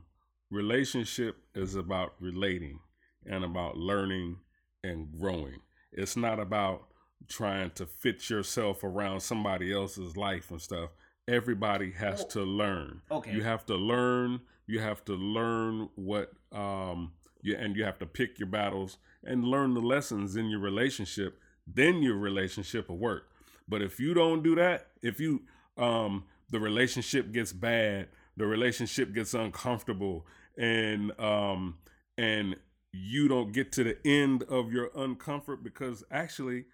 relationship 0.50 1.36
is 1.54 1.74
about 1.74 2.12
relating 2.20 2.78
and 3.26 3.42
about 3.42 3.76
learning 3.76 4.36
and 4.84 5.08
growing. 5.18 5.60
It's 5.92 6.16
not 6.16 6.38
about 6.38 6.84
trying 7.26 7.70
to 7.70 7.86
fit 7.86 8.28
yourself 8.28 8.84
around 8.84 9.20
somebody 9.20 9.72
else's 9.72 10.16
life 10.16 10.50
and 10.50 10.60
stuff. 10.60 10.90
Everybody 11.26 11.92
has 11.92 12.18
Well, 12.20 12.28
to 12.28 12.42
learn. 12.42 13.00
okay. 13.10 13.32
You 13.32 13.42
have 13.44 13.64
to 13.66 13.76
learn. 13.76 14.40
You 14.66 14.80
have 14.80 15.04
to 15.06 15.14
learn 15.14 15.88
what 15.94 16.32
um 16.52 17.12
you 17.42 17.56
and 17.56 17.76
you 17.76 17.84
have 17.84 17.98
to 17.98 18.06
pick 18.06 18.38
your 18.38 18.48
battles 18.48 18.98
and 19.22 19.44
learn 19.44 19.74
the 19.74 19.80
lessons 19.80 20.36
in 20.36 20.46
your 20.46 20.60
relationship. 20.60 21.38
Then 21.66 22.02
your 22.02 22.16
relationship 22.16 22.88
will 22.88 22.98
work. 22.98 23.30
But 23.68 23.82
if 23.82 23.98
you 23.98 24.14
don't 24.14 24.42
do 24.42 24.54
that, 24.56 24.88
if 25.02 25.20
you 25.20 25.42
um 25.76 26.24
the 26.50 26.60
relationship 26.60 27.32
gets 27.32 27.52
bad, 27.52 28.08
the 28.36 28.46
relationship 28.46 29.12
gets 29.14 29.34
uncomfortable 29.34 30.26
and 30.56 31.18
um 31.20 31.76
and 32.16 32.56
you 32.92 33.26
don't 33.26 33.52
get 33.52 33.72
to 33.72 33.84
the 33.84 33.96
end 34.06 34.44
of 34.44 34.72
your 34.72 34.88
uncomfort 34.90 35.62
because 35.62 36.04
actually 36.10 36.64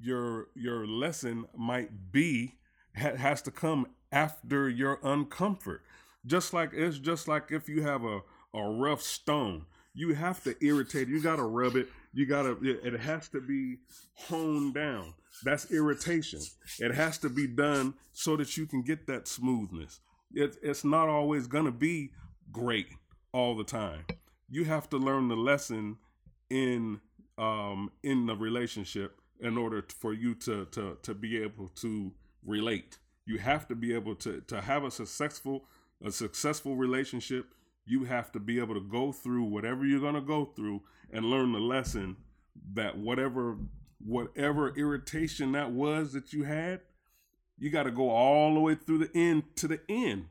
your 0.00 0.48
your 0.54 0.86
lesson 0.86 1.46
might 1.56 2.12
be 2.12 2.56
ha- 2.96 3.16
has 3.16 3.42
to 3.42 3.50
come 3.50 3.86
after 4.10 4.68
your 4.68 4.98
uncomfort 4.98 5.78
just 6.26 6.52
like 6.52 6.70
it's 6.72 6.98
just 6.98 7.28
like 7.28 7.50
if 7.50 7.68
you 7.68 7.82
have 7.82 8.04
a 8.04 8.20
a 8.54 8.62
rough 8.62 9.02
stone 9.02 9.64
you 9.94 10.14
have 10.14 10.42
to 10.44 10.54
irritate 10.64 11.08
it. 11.08 11.10
you 11.10 11.20
got 11.20 11.36
to 11.36 11.44
rub 11.44 11.76
it. 11.76 11.88
You 12.12 12.26
got 12.26 12.42
to 12.42 12.58
it 12.62 13.00
has 13.00 13.28
to 13.30 13.40
be 13.40 13.78
honed 14.14 14.74
down. 14.74 15.14
That's 15.44 15.70
irritation. 15.70 16.40
It 16.78 16.94
has 16.94 17.18
to 17.18 17.28
be 17.28 17.46
done 17.46 17.94
so 18.12 18.36
that 18.36 18.56
you 18.56 18.66
can 18.66 18.82
get 18.82 19.06
that 19.06 19.26
smoothness. 19.28 20.00
It, 20.34 20.56
it's 20.62 20.84
not 20.84 21.08
always 21.08 21.46
to 21.48 21.72
be 21.72 22.10
great 22.50 22.88
all 23.32 23.56
the 23.56 23.64
time. 23.64 24.04
You 24.48 24.64
have 24.64 24.88
to 24.90 24.98
learn 24.98 25.28
the 25.28 25.36
lesson 25.36 25.98
in 26.50 27.00
um 27.38 27.90
in 28.02 28.26
the 28.26 28.36
relationship 28.36 29.18
in 29.40 29.56
order 29.56 29.84
for 30.00 30.12
you 30.12 30.34
to 30.34 30.66
to 30.66 30.98
to 31.02 31.14
be 31.14 31.42
able 31.42 31.68
to 31.68 32.12
relate. 32.44 32.98
You 33.26 33.38
have 33.38 33.68
to 33.68 33.74
be 33.74 33.94
able 33.94 34.14
to 34.16 34.42
to 34.48 34.60
have 34.60 34.84
a 34.84 34.90
successful 34.90 35.64
a 36.04 36.10
successful 36.10 36.76
relationship 36.76 37.46
you 37.84 38.04
have 38.04 38.30
to 38.32 38.38
be 38.38 38.58
able 38.60 38.74
to 38.74 38.80
go 38.80 39.10
through 39.12 39.44
whatever 39.44 39.84
you're 39.84 40.00
going 40.00 40.14
to 40.14 40.20
go 40.20 40.44
through 40.44 40.80
and 41.12 41.24
learn 41.24 41.52
the 41.52 41.58
lesson 41.58 42.16
that 42.74 42.96
whatever 42.96 43.56
whatever 44.04 44.72
irritation 44.76 45.52
that 45.52 45.70
was 45.72 46.12
that 46.12 46.32
you 46.32 46.44
had 46.44 46.80
you 47.58 47.70
got 47.70 47.84
to 47.84 47.90
go 47.90 48.10
all 48.10 48.54
the 48.54 48.60
way 48.60 48.74
through 48.74 48.98
the 48.98 49.10
end 49.14 49.44
to 49.56 49.68
the 49.68 49.80
end. 49.88 50.24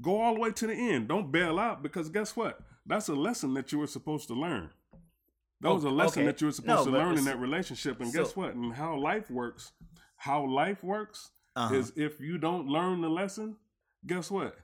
Go 0.00 0.20
all 0.20 0.34
the 0.34 0.40
way 0.40 0.52
to 0.52 0.66
the 0.68 0.74
end. 0.74 1.08
Don't 1.08 1.32
bail 1.32 1.58
out 1.58 1.82
because 1.82 2.08
guess 2.08 2.36
what? 2.36 2.60
That's 2.86 3.08
a 3.08 3.14
lesson 3.14 3.54
that 3.54 3.72
you 3.72 3.78
were 3.78 3.88
supposed 3.88 4.28
to 4.28 4.34
learn. 4.34 4.70
That 5.60 5.72
was 5.74 5.82
a 5.84 5.90
lesson 5.90 6.20
okay. 6.22 6.26
that 6.26 6.40
you 6.40 6.46
were 6.48 6.52
supposed 6.52 6.86
No, 6.86 6.92
to 6.92 6.98
learn 7.04 7.18
in 7.18 7.24
that 7.24 7.40
relationship. 7.40 8.00
And 8.00 8.12
so- 8.12 8.22
guess 8.22 8.36
what? 8.36 8.54
And 8.54 8.74
how 8.74 8.96
life 8.96 9.30
works 9.30 9.72
how 10.16 10.46
life 10.46 10.82
works 10.82 11.30
Uh-huh. 11.56 11.74
is 11.74 11.92
if 11.96 12.20
you 12.20 12.38
don't 12.38 12.66
learn 12.66 13.00
the 13.00 13.10
lesson 13.10 13.56
guess 14.06 14.30
what 14.30 14.56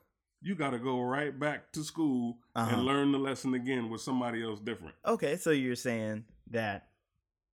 you 0.43 0.55
got 0.55 0.71
to 0.71 0.79
go 0.79 1.01
right 1.03 1.39
back 1.39 1.71
to 1.73 1.83
school 1.85 2.39
Uh-huh. 2.55 2.71
and 2.75 2.85
learn 2.85 3.13
the 3.13 3.19
lesson 3.19 3.55
again 3.55 3.91
with 3.91 4.01
somebody 4.01 4.43
else 4.43 4.61
different 4.61 4.95
Okay, 5.05 5.37
so 5.37 5.51
you're 5.51 5.77
saying 5.77 6.25
that 6.51 6.89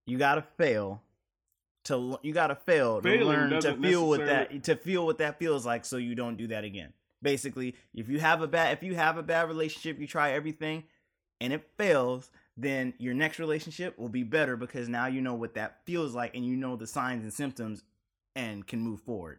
you 0.06 0.16
gotta 0.18 0.42
fail 0.56 1.02
to 1.84 2.18
you 2.22 2.32
gotta 2.32 2.54
fail 2.54 3.00
to 3.00 3.08
learn 3.24 3.60
to 3.60 3.74
feel 3.76 4.08
what 4.08 4.24
that 4.26 4.64
to 4.64 4.76
feel 4.76 5.06
what 5.06 5.18
that 5.18 5.38
feels 5.38 5.64
like, 5.66 5.84
so 5.84 5.96
you 5.96 6.14
don't 6.14 6.36
do 6.36 6.46
that 6.48 6.64
again. 6.64 6.92
Basically, 7.22 7.74
if 7.94 8.08
you 8.08 8.20
have 8.20 8.42
a 8.42 8.46
bad 8.46 8.72
if 8.76 8.82
you 8.82 8.94
have 8.94 9.16
a 9.18 9.22
bad 9.22 9.48
relationship, 9.48 9.98
you 10.00 10.06
try 10.06 10.32
everything, 10.32 10.84
and 11.40 11.52
it 11.52 11.68
fails, 11.76 12.30
then 12.56 12.94
your 12.98 13.14
next 13.14 13.38
relationship 13.38 13.98
will 13.98 14.08
be 14.08 14.22
better 14.22 14.56
because 14.56 14.88
now 14.88 15.06
you 15.06 15.20
know 15.20 15.34
what 15.34 15.54
that 15.54 15.84
feels 15.84 16.14
like 16.14 16.34
and 16.34 16.44
you 16.46 16.56
know 16.56 16.74
the 16.76 16.86
signs 16.86 17.22
and 17.22 17.32
symptoms, 17.32 17.82
and 18.34 18.66
can 18.66 18.80
move 18.80 19.00
forward. 19.02 19.38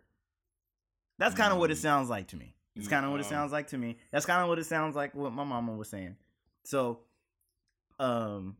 That's 1.17 1.35
kind 1.35 1.51
of 1.51 1.59
what 1.59 1.71
it 1.71 1.77
Mm. 1.77 1.81
sounds 1.81 2.09
like 2.09 2.27
to 2.29 2.37
me. 2.37 2.55
It's 2.75 2.87
kind 2.87 3.05
of 3.05 3.11
what 3.11 3.19
it 3.19 3.25
Um, 3.25 3.29
sounds 3.29 3.51
like 3.51 3.67
to 3.67 3.77
me. 3.77 3.97
That's 4.11 4.25
kind 4.25 4.41
of 4.41 4.47
what 4.49 4.59
it 4.59 4.65
sounds 4.65 4.95
like 4.95 5.13
what 5.15 5.33
my 5.33 5.43
mama 5.43 5.73
was 5.75 5.89
saying. 5.89 6.15
So, 6.63 7.01
um, 7.99 8.55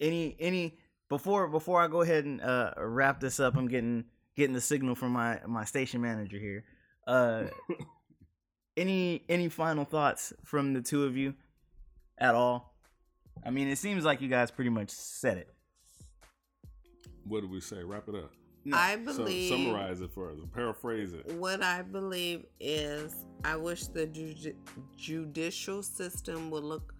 any 0.00 0.36
any 0.38 0.78
before 1.08 1.48
before 1.48 1.80
I 1.80 1.88
go 1.88 2.02
ahead 2.02 2.24
and 2.24 2.40
uh 2.40 2.74
wrap 2.76 3.20
this 3.20 3.40
up, 3.40 3.56
I'm 3.56 3.68
getting 3.68 4.04
getting 4.36 4.54
the 4.54 4.60
signal 4.60 4.94
from 4.94 5.12
my 5.12 5.40
my 5.46 5.64
station 5.64 6.00
manager 6.00 6.38
here. 6.38 6.64
Uh, 7.06 7.44
any 8.76 9.24
any 9.28 9.48
final 9.48 9.84
thoughts 9.84 10.32
from 10.44 10.74
the 10.74 10.82
two 10.82 11.04
of 11.04 11.16
you 11.16 11.34
at 12.18 12.34
all? 12.34 12.74
I 13.44 13.50
mean, 13.50 13.68
it 13.68 13.78
seems 13.78 14.04
like 14.04 14.20
you 14.20 14.28
guys 14.28 14.50
pretty 14.50 14.70
much 14.70 14.90
said 14.90 15.38
it. 15.38 15.48
what 17.24 17.40
do 17.40 17.48
we 17.48 17.60
say 17.60 17.82
wrap 17.84 18.08
it 18.08 18.14
up 18.14 18.32
I 18.72 18.96
so 19.04 19.16
believe 19.16 19.48
summarize 19.50 20.00
it 20.00 20.10
for 20.12 20.30
us 20.30 20.38
paraphrase 20.54 21.12
it 21.14 21.26
what 21.34 21.62
I 21.62 21.82
believe 21.82 22.44
is 22.60 23.14
I 23.44 23.56
wish 23.56 23.86
the 23.86 24.06
ju- 24.06 24.54
judicial 24.96 25.82
system 25.82 26.50
would 26.50 26.64
look 26.64 26.94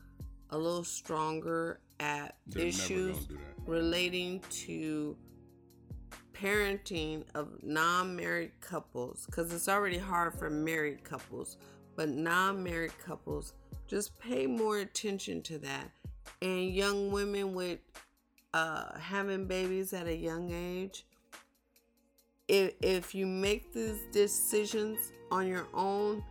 a 0.51 0.59
little 0.59 0.85
stronger 0.85 1.81
at 2.01 2.37
They're 2.47 2.67
issues 2.67 3.17
gonna 3.17 3.29
do 3.29 3.35
that. 3.35 3.71
relating 3.71 4.41
to 4.67 5.17
parenting 6.33 7.25
of 7.35 7.49
non-married 7.63 8.53
couples 8.61 9.27
because 9.27 9.53
it's 9.53 9.69
already 9.69 9.99
hard 9.99 10.35
for 10.35 10.49
married 10.49 11.03
couples 11.03 11.57
but 11.97 12.09
non-married 12.09 12.97
couples 13.05 13.55
just 13.89 14.17
pay 14.21 14.47
more 14.47 14.79
attention 14.79 15.43
to 15.43 15.59
that 15.59 15.91
and 16.41 16.71
young 16.73 17.11
women 17.11 17.55
with 17.55 17.81
uh, 18.55 18.97
having 18.99 19.47
babies 19.47 19.93
at 19.93 20.07
a 20.07 20.15
young 20.17 20.53
age 20.53 21.05
if, 22.49 22.73
if 22.81 23.15
you 23.15 23.27
make 23.27 23.73
these 23.73 24.01
decisions 24.11 25.13
on 25.31 25.47
your 25.47 25.67
own 25.75 26.25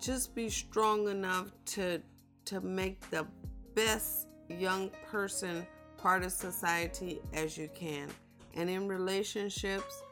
just 0.00 0.34
be 0.34 0.48
strong 0.50 1.08
enough 1.08 1.50
to 1.64 2.00
to 2.44 2.60
make 2.60 3.08
the 3.10 3.26
best 3.74 4.26
young 4.48 4.90
person 5.10 5.66
part 5.96 6.24
of 6.24 6.32
society 6.32 7.20
as 7.32 7.56
you 7.56 7.68
can. 7.74 8.08
And 8.54 8.68
in 8.68 8.86
relationships 8.86 10.02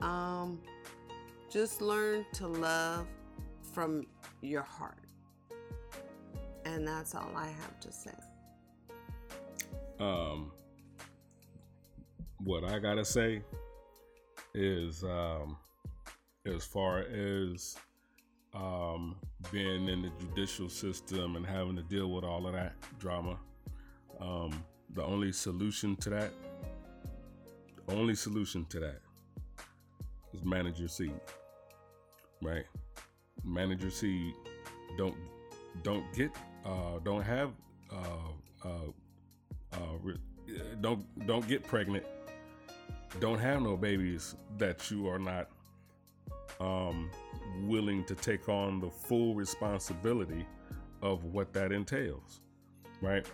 um 0.00 0.60
just 1.50 1.82
learn 1.82 2.24
to 2.34 2.46
love 2.46 3.06
from 3.72 4.06
your 4.40 4.62
heart. 4.62 5.04
And 6.64 6.86
that's 6.86 7.14
all 7.14 7.32
i 7.34 7.46
have 7.46 7.80
to 7.80 7.92
say. 7.92 8.14
Um 9.98 10.52
what 12.44 12.64
i 12.64 12.78
gotta 12.78 13.04
say 13.04 13.42
is 14.54 15.04
um 15.04 15.56
as 16.46 16.64
far 16.64 17.00
as 17.00 17.76
um 18.54 19.16
being 19.52 19.88
in 19.88 20.02
the 20.02 20.10
judicial 20.20 20.68
system 20.68 21.36
and 21.36 21.46
having 21.46 21.76
to 21.76 21.82
deal 21.82 22.10
with 22.10 22.24
all 22.24 22.46
of 22.46 22.52
that 22.52 22.74
drama 22.98 23.38
um 24.20 24.62
the 24.94 25.04
only 25.04 25.30
solution 25.32 25.94
to 25.96 26.10
that 26.10 26.32
the 27.86 27.94
only 27.94 28.14
solution 28.14 28.64
to 28.66 28.80
that 28.80 29.00
is 30.32 30.44
manage 30.44 30.78
your 30.78 30.88
seed 30.88 31.20
right? 32.42 32.64
Manage 33.44 33.82
your 33.82 33.90
seed. 33.90 34.34
Don't 34.96 35.14
don't 35.82 36.04
get 36.14 36.30
uh 36.64 36.98
don't 37.04 37.22
have 37.22 37.52
uh 37.92 38.64
uh 38.64 38.68
uh 39.72 39.78
re- 40.02 40.18
don't 40.80 41.04
don't 41.26 41.46
get 41.46 41.62
pregnant 41.62 42.04
don't 43.18 43.38
have 43.38 43.62
no 43.62 43.76
babies 43.76 44.36
that 44.58 44.90
you 44.90 45.08
are 45.08 45.18
not 45.18 45.48
um 46.60 47.10
willing 47.62 48.04
to 48.04 48.14
take 48.14 48.48
on 48.48 48.80
the 48.80 48.90
full 48.90 49.34
responsibility 49.34 50.46
of 51.02 51.24
what 51.24 51.52
that 51.52 51.72
entails 51.72 52.40
right? 53.00 53.26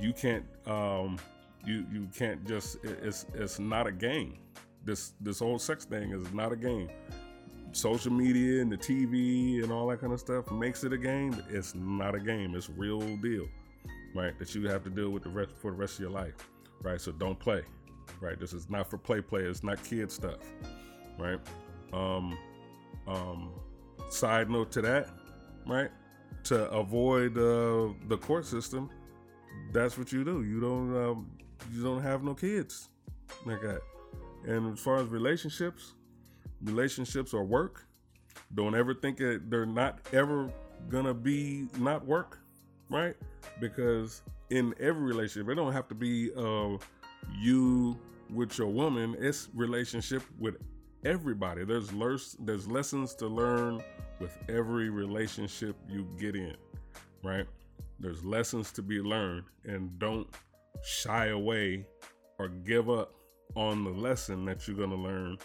You 0.00 0.12
can't 0.12 0.44
um 0.66 1.18
you 1.64 1.86
you 1.92 2.08
can't 2.16 2.46
just 2.46 2.78
it's 2.84 3.26
it's 3.34 3.58
not 3.58 3.86
a 3.86 3.92
game. 3.92 4.38
This 4.84 5.12
this 5.20 5.38
whole 5.38 5.58
sex 5.58 5.84
thing 5.84 6.12
is 6.12 6.32
not 6.32 6.52
a 6.52 6.56
game. 6.56 6.88
Social 7.72 8.12
media 8.12 8.62
and 8.62 8.70
the 8.70 8.76
tv 8.76 9.62
and 9.62 9.72
all 9.72 9.88
that 9.88 10.00
kind 10.00 10.12
of 10.12 10.20
stuff 10.20 10.50
makes 10.50 10.84
it 10.84 10.92
a 10.92 10.98
game. 10.98 11.42
It's 11.48 11.74
not 11.74 12.14
a 12.14 12.20
game. 12.20 12.54
It's 12.54 12.70
real 12.70 13.00
deal 13.16 13.46
right? 14.14 14.38
That 14.38 14.54
you 14.54 14.68
have 14.68 14.84
to 14.84 14.90
deal 14.90 15.10
with 15.10 15.24
the 15.24 15.30
rest 15.30 15.50
for 15.60 15.72
the 15.72 15.76
rest 15.76 15.94
of 15.94 16.00
your 16.00 16.10
life 16.10 16.34
right? 16.82 17.00
So 17.00 17.12
don't 17.12 17.38
play 17.38 17.62
right? 18.20 18.38
This 18.38 18.52
is 18.52 18.68
not 18.70 18.88
for 18.88 18.98
play 18.98 19.20
players, 19.20 19.62
not 19.62 19.82
kid 19.84 20.10
stuff 20.10 20.38
right? 21.18 21.38
Um 21.92 22.36
um 23.06 23.50
side 24.08 24.50
note 24.50 24.70
to 24.72 24.82
that 24.82 25.08
right? 25.66 25.90
To 26.44 26.70
avoid 26.70 27.38
uh, 27.38 27.94
the 28.08 28.18
court 28.20 28.46
system 28.46 28.90
that's 29.72 29.96
what 29.96 30.12
you 30.12 30.24
do. 30.24 30.42
You 30.42 30.60
don't 30.60 30.96
um, 30.96 31.30
you 31.72 31.82
don't 31.82 32.02
have 32.02 32.22
no 32.22 32.34
kids 32.34 32.88
like 33.46 33.60
that. 33.62 33.80
And 34.46 34.72
as 34.72 34.80
far 34.80 34.96
as 34.96 35.08
relationships 35.08 35.94
relationships 36.62 37.34
or 37.34 37.44
work. 37.44 37.86
Don't 38.54 38.74
ever 38.74 38.94
think 38.94 39.18
that 39.18 39.50
they're 39.50 39.66
not 39.66 40.00
ever 40.12 40.50
gonna 40.88 41.14
be 41.14 41.68
not 41.78 42.04
work 42.04 42.40
right? 42.90 43.16
Because 43.60 44.22
in 44.50 44.74
every 44.78 45.02
relationship 45.02 45.48
it 45.50 45.54
don't 45.54 45.72
have 45.72 45.88
to 45.88 45.94
be 45.94 46.30
uh 46.36 46.76
you 47.32 47.98
with 48.30 48.58
your 48.58 48.68
woman, 48.68 49.16
it's 49.18 49.48
relationship 49.54 50.22
with 50.38 50.56
everybody. 51.04 51.64
There's 51.64 51.92
learns 51.92 52.36
there's 52.40 52.66
lessons 52.66 53.14
to 53.16 53.26
learn 53.26 53.82
with 54.20 54.36
every 54.48 54.90
relationship 54.90 55.76
you 55.88 56.06
get 56.18 56.34
in, 56.34 56.56
right? 57.22 57.46
There's 58.00 58.24
lessons 58.24 58.72
to 58.72 58.82
be 58.82 59.00
learned, 59.00 59.44
and 59.64 59.98
don't 59.98 60.28
shy 60.82 61.26
away 61.26 61.86
or 62.38 62.48
give 62.48 62.90
up 62.90 63.14
on 63.54 63.84
the 63.84 63.90
lesson 63.90 64.44
that 64.46 64.66
you're 64.66 64.76
gonna 64.76 64.94
learn 64.94 65.38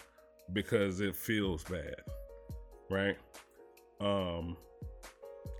because 0.52 1.00
it 1.00 1.14
feels 1.14 1.62
bad, 1.64 1.94
right? 2.90 3.16
Um, 4.00 4.56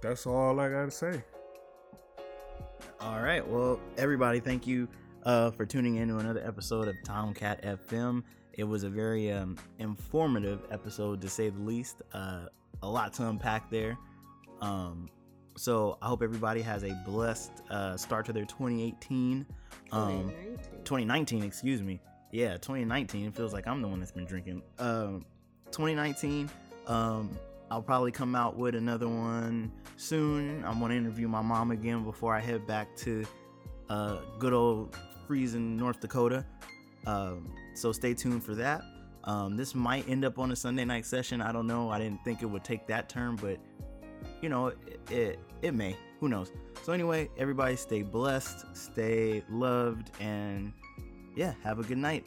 that's 0.02 0.26
all 0.26 0.58
I 0.58 0.68
gotta 0.70 0.90
say. 0.90 1.22
All 3.00 3.22
right. 3.22 3.46
Well, 3.46 3.80
everybody, 3.96 4.40
thank 4.40 4.66
you 4.66 4.88
uh, 5.24 5.50
for 5.50 5.66
tuning 5.66 5.96
in 5.96 6.08
to 6.08 6.18
another 6.18 6.42
episode 6.46 6.88
of 6.88 6.96
Tomcat 7.04 7.62
FM. 7.62 8.22
It 8.54 8.64
was 8.64 8.84
a 8.84 8.88
very 8.88 9.32
um, 9.32 9.56
informative 9.78 10.60
episode, 10.70 11.20
to 11.22 11.28
say 11.28 11.48
the 11.48 11.60
least. 11.60 12.02
Uh, 12.12 12.46
a 12.82 12.88
lot 12.88 13.12
to 13.14 13.28
unpack 13.28 13.70
there. 13.70 13.96
Um, 14.60 15.08
so 15.56 15.98
I 16.00 16.08
hope 16.08 16.22
everybody 16.22 16.62
has 16.62 16.84
a 16.84 16.92
blessed 17.04 17.52
uh, 17.70 17.96
start 17.96 18.26
to 18.26 18.32
their 18.32 18.44
2018. 18.44 19.46
Um, 19.92 20.32
2019, 20.84 21.42
excuse 21.42 21.82
me. 21.82 22.00
Yeah, 22.32 22.54
2019. 22.54 23.26
It 23.26 23.34
feels 23.34 23.52
like 23.52 23.66
I'm 23.66 23.82
the 23.82 23.88
one 23.88 24.00
that's 24.00 24.12
been 24.12 24.26
drinking. 24.26 24.62
Um, 24.78 25.24
2019. 25.70 26.50
Um, 26.86 27.30
I'll 27.70 27.82
probably 27.82 28.10
come 28.10 28.34
out 28.34 28.56
with 28.56 28.74
another 28.74 29.08
one 29.08 29.70
soon. 29.96 30.64
I'm 30.64 30.80
gonna 30.80 30.94
interview 30.94 31.28
my 31.28 31.42
mom 31.42 31.70
again 31.70 32.02
before 32.02 32.34
I 32.34 32.40
head 32.40 32.66
back 32.66 32.96
to 32.96 33.24
uh, 33.88 34.18
good 34.38 34.52
old 34.52 34.96
freezing 35.30 35.76
North 35.76 36.00
Dakota. 36.00 36.44
Um, 37.06 37.54
so 37.74 37.92
stay 37.92 38.14
tuned 38.14 38.42
for 38.42 38.56
that. 38.56 38.82
Um, 39.22 39.56
this 39.56 39.76
might 39.76 40.08
end 40.08 40.24
up 40.24 40.40
on 40.40 40.50
a 40.50 40.56
Sunday 40.56 40.84
night 40.84 41.06
session. 41.06 41.40
I 41.40 41.52
don't 41.52 41.68
know. 41.68 41.88
I 41.88 42.00
didn't 42.00 42.24
think 42.24 42.42
it 42.42 42.46
would 42.46 42.64
take 42.64 42.88
that 42.88 43.08
turn, 43.08 43.36
but 43.36 43.60
you 44.42 44.48
know, 44.48 44.66
it, 44.66 45.00
it, 45.08 45.38
it 45.62 45.72
may. 45.72 45.96
Who 46.18 46.28
knows? 46.28 46.50
So 46.82 46.92
anyway, 46.92 47.30
everybody 47.38 47.76
stay 47.76 48.02
blessed, 48.02 48.76
stay 48.76 49.44
loved, 49.48 50.10
and 50.18 50.72
yeah, 51.36 51.54
have 51.62 51.78
a 51.78 51.84
good 51.84 51.98
night. 51.98 52.26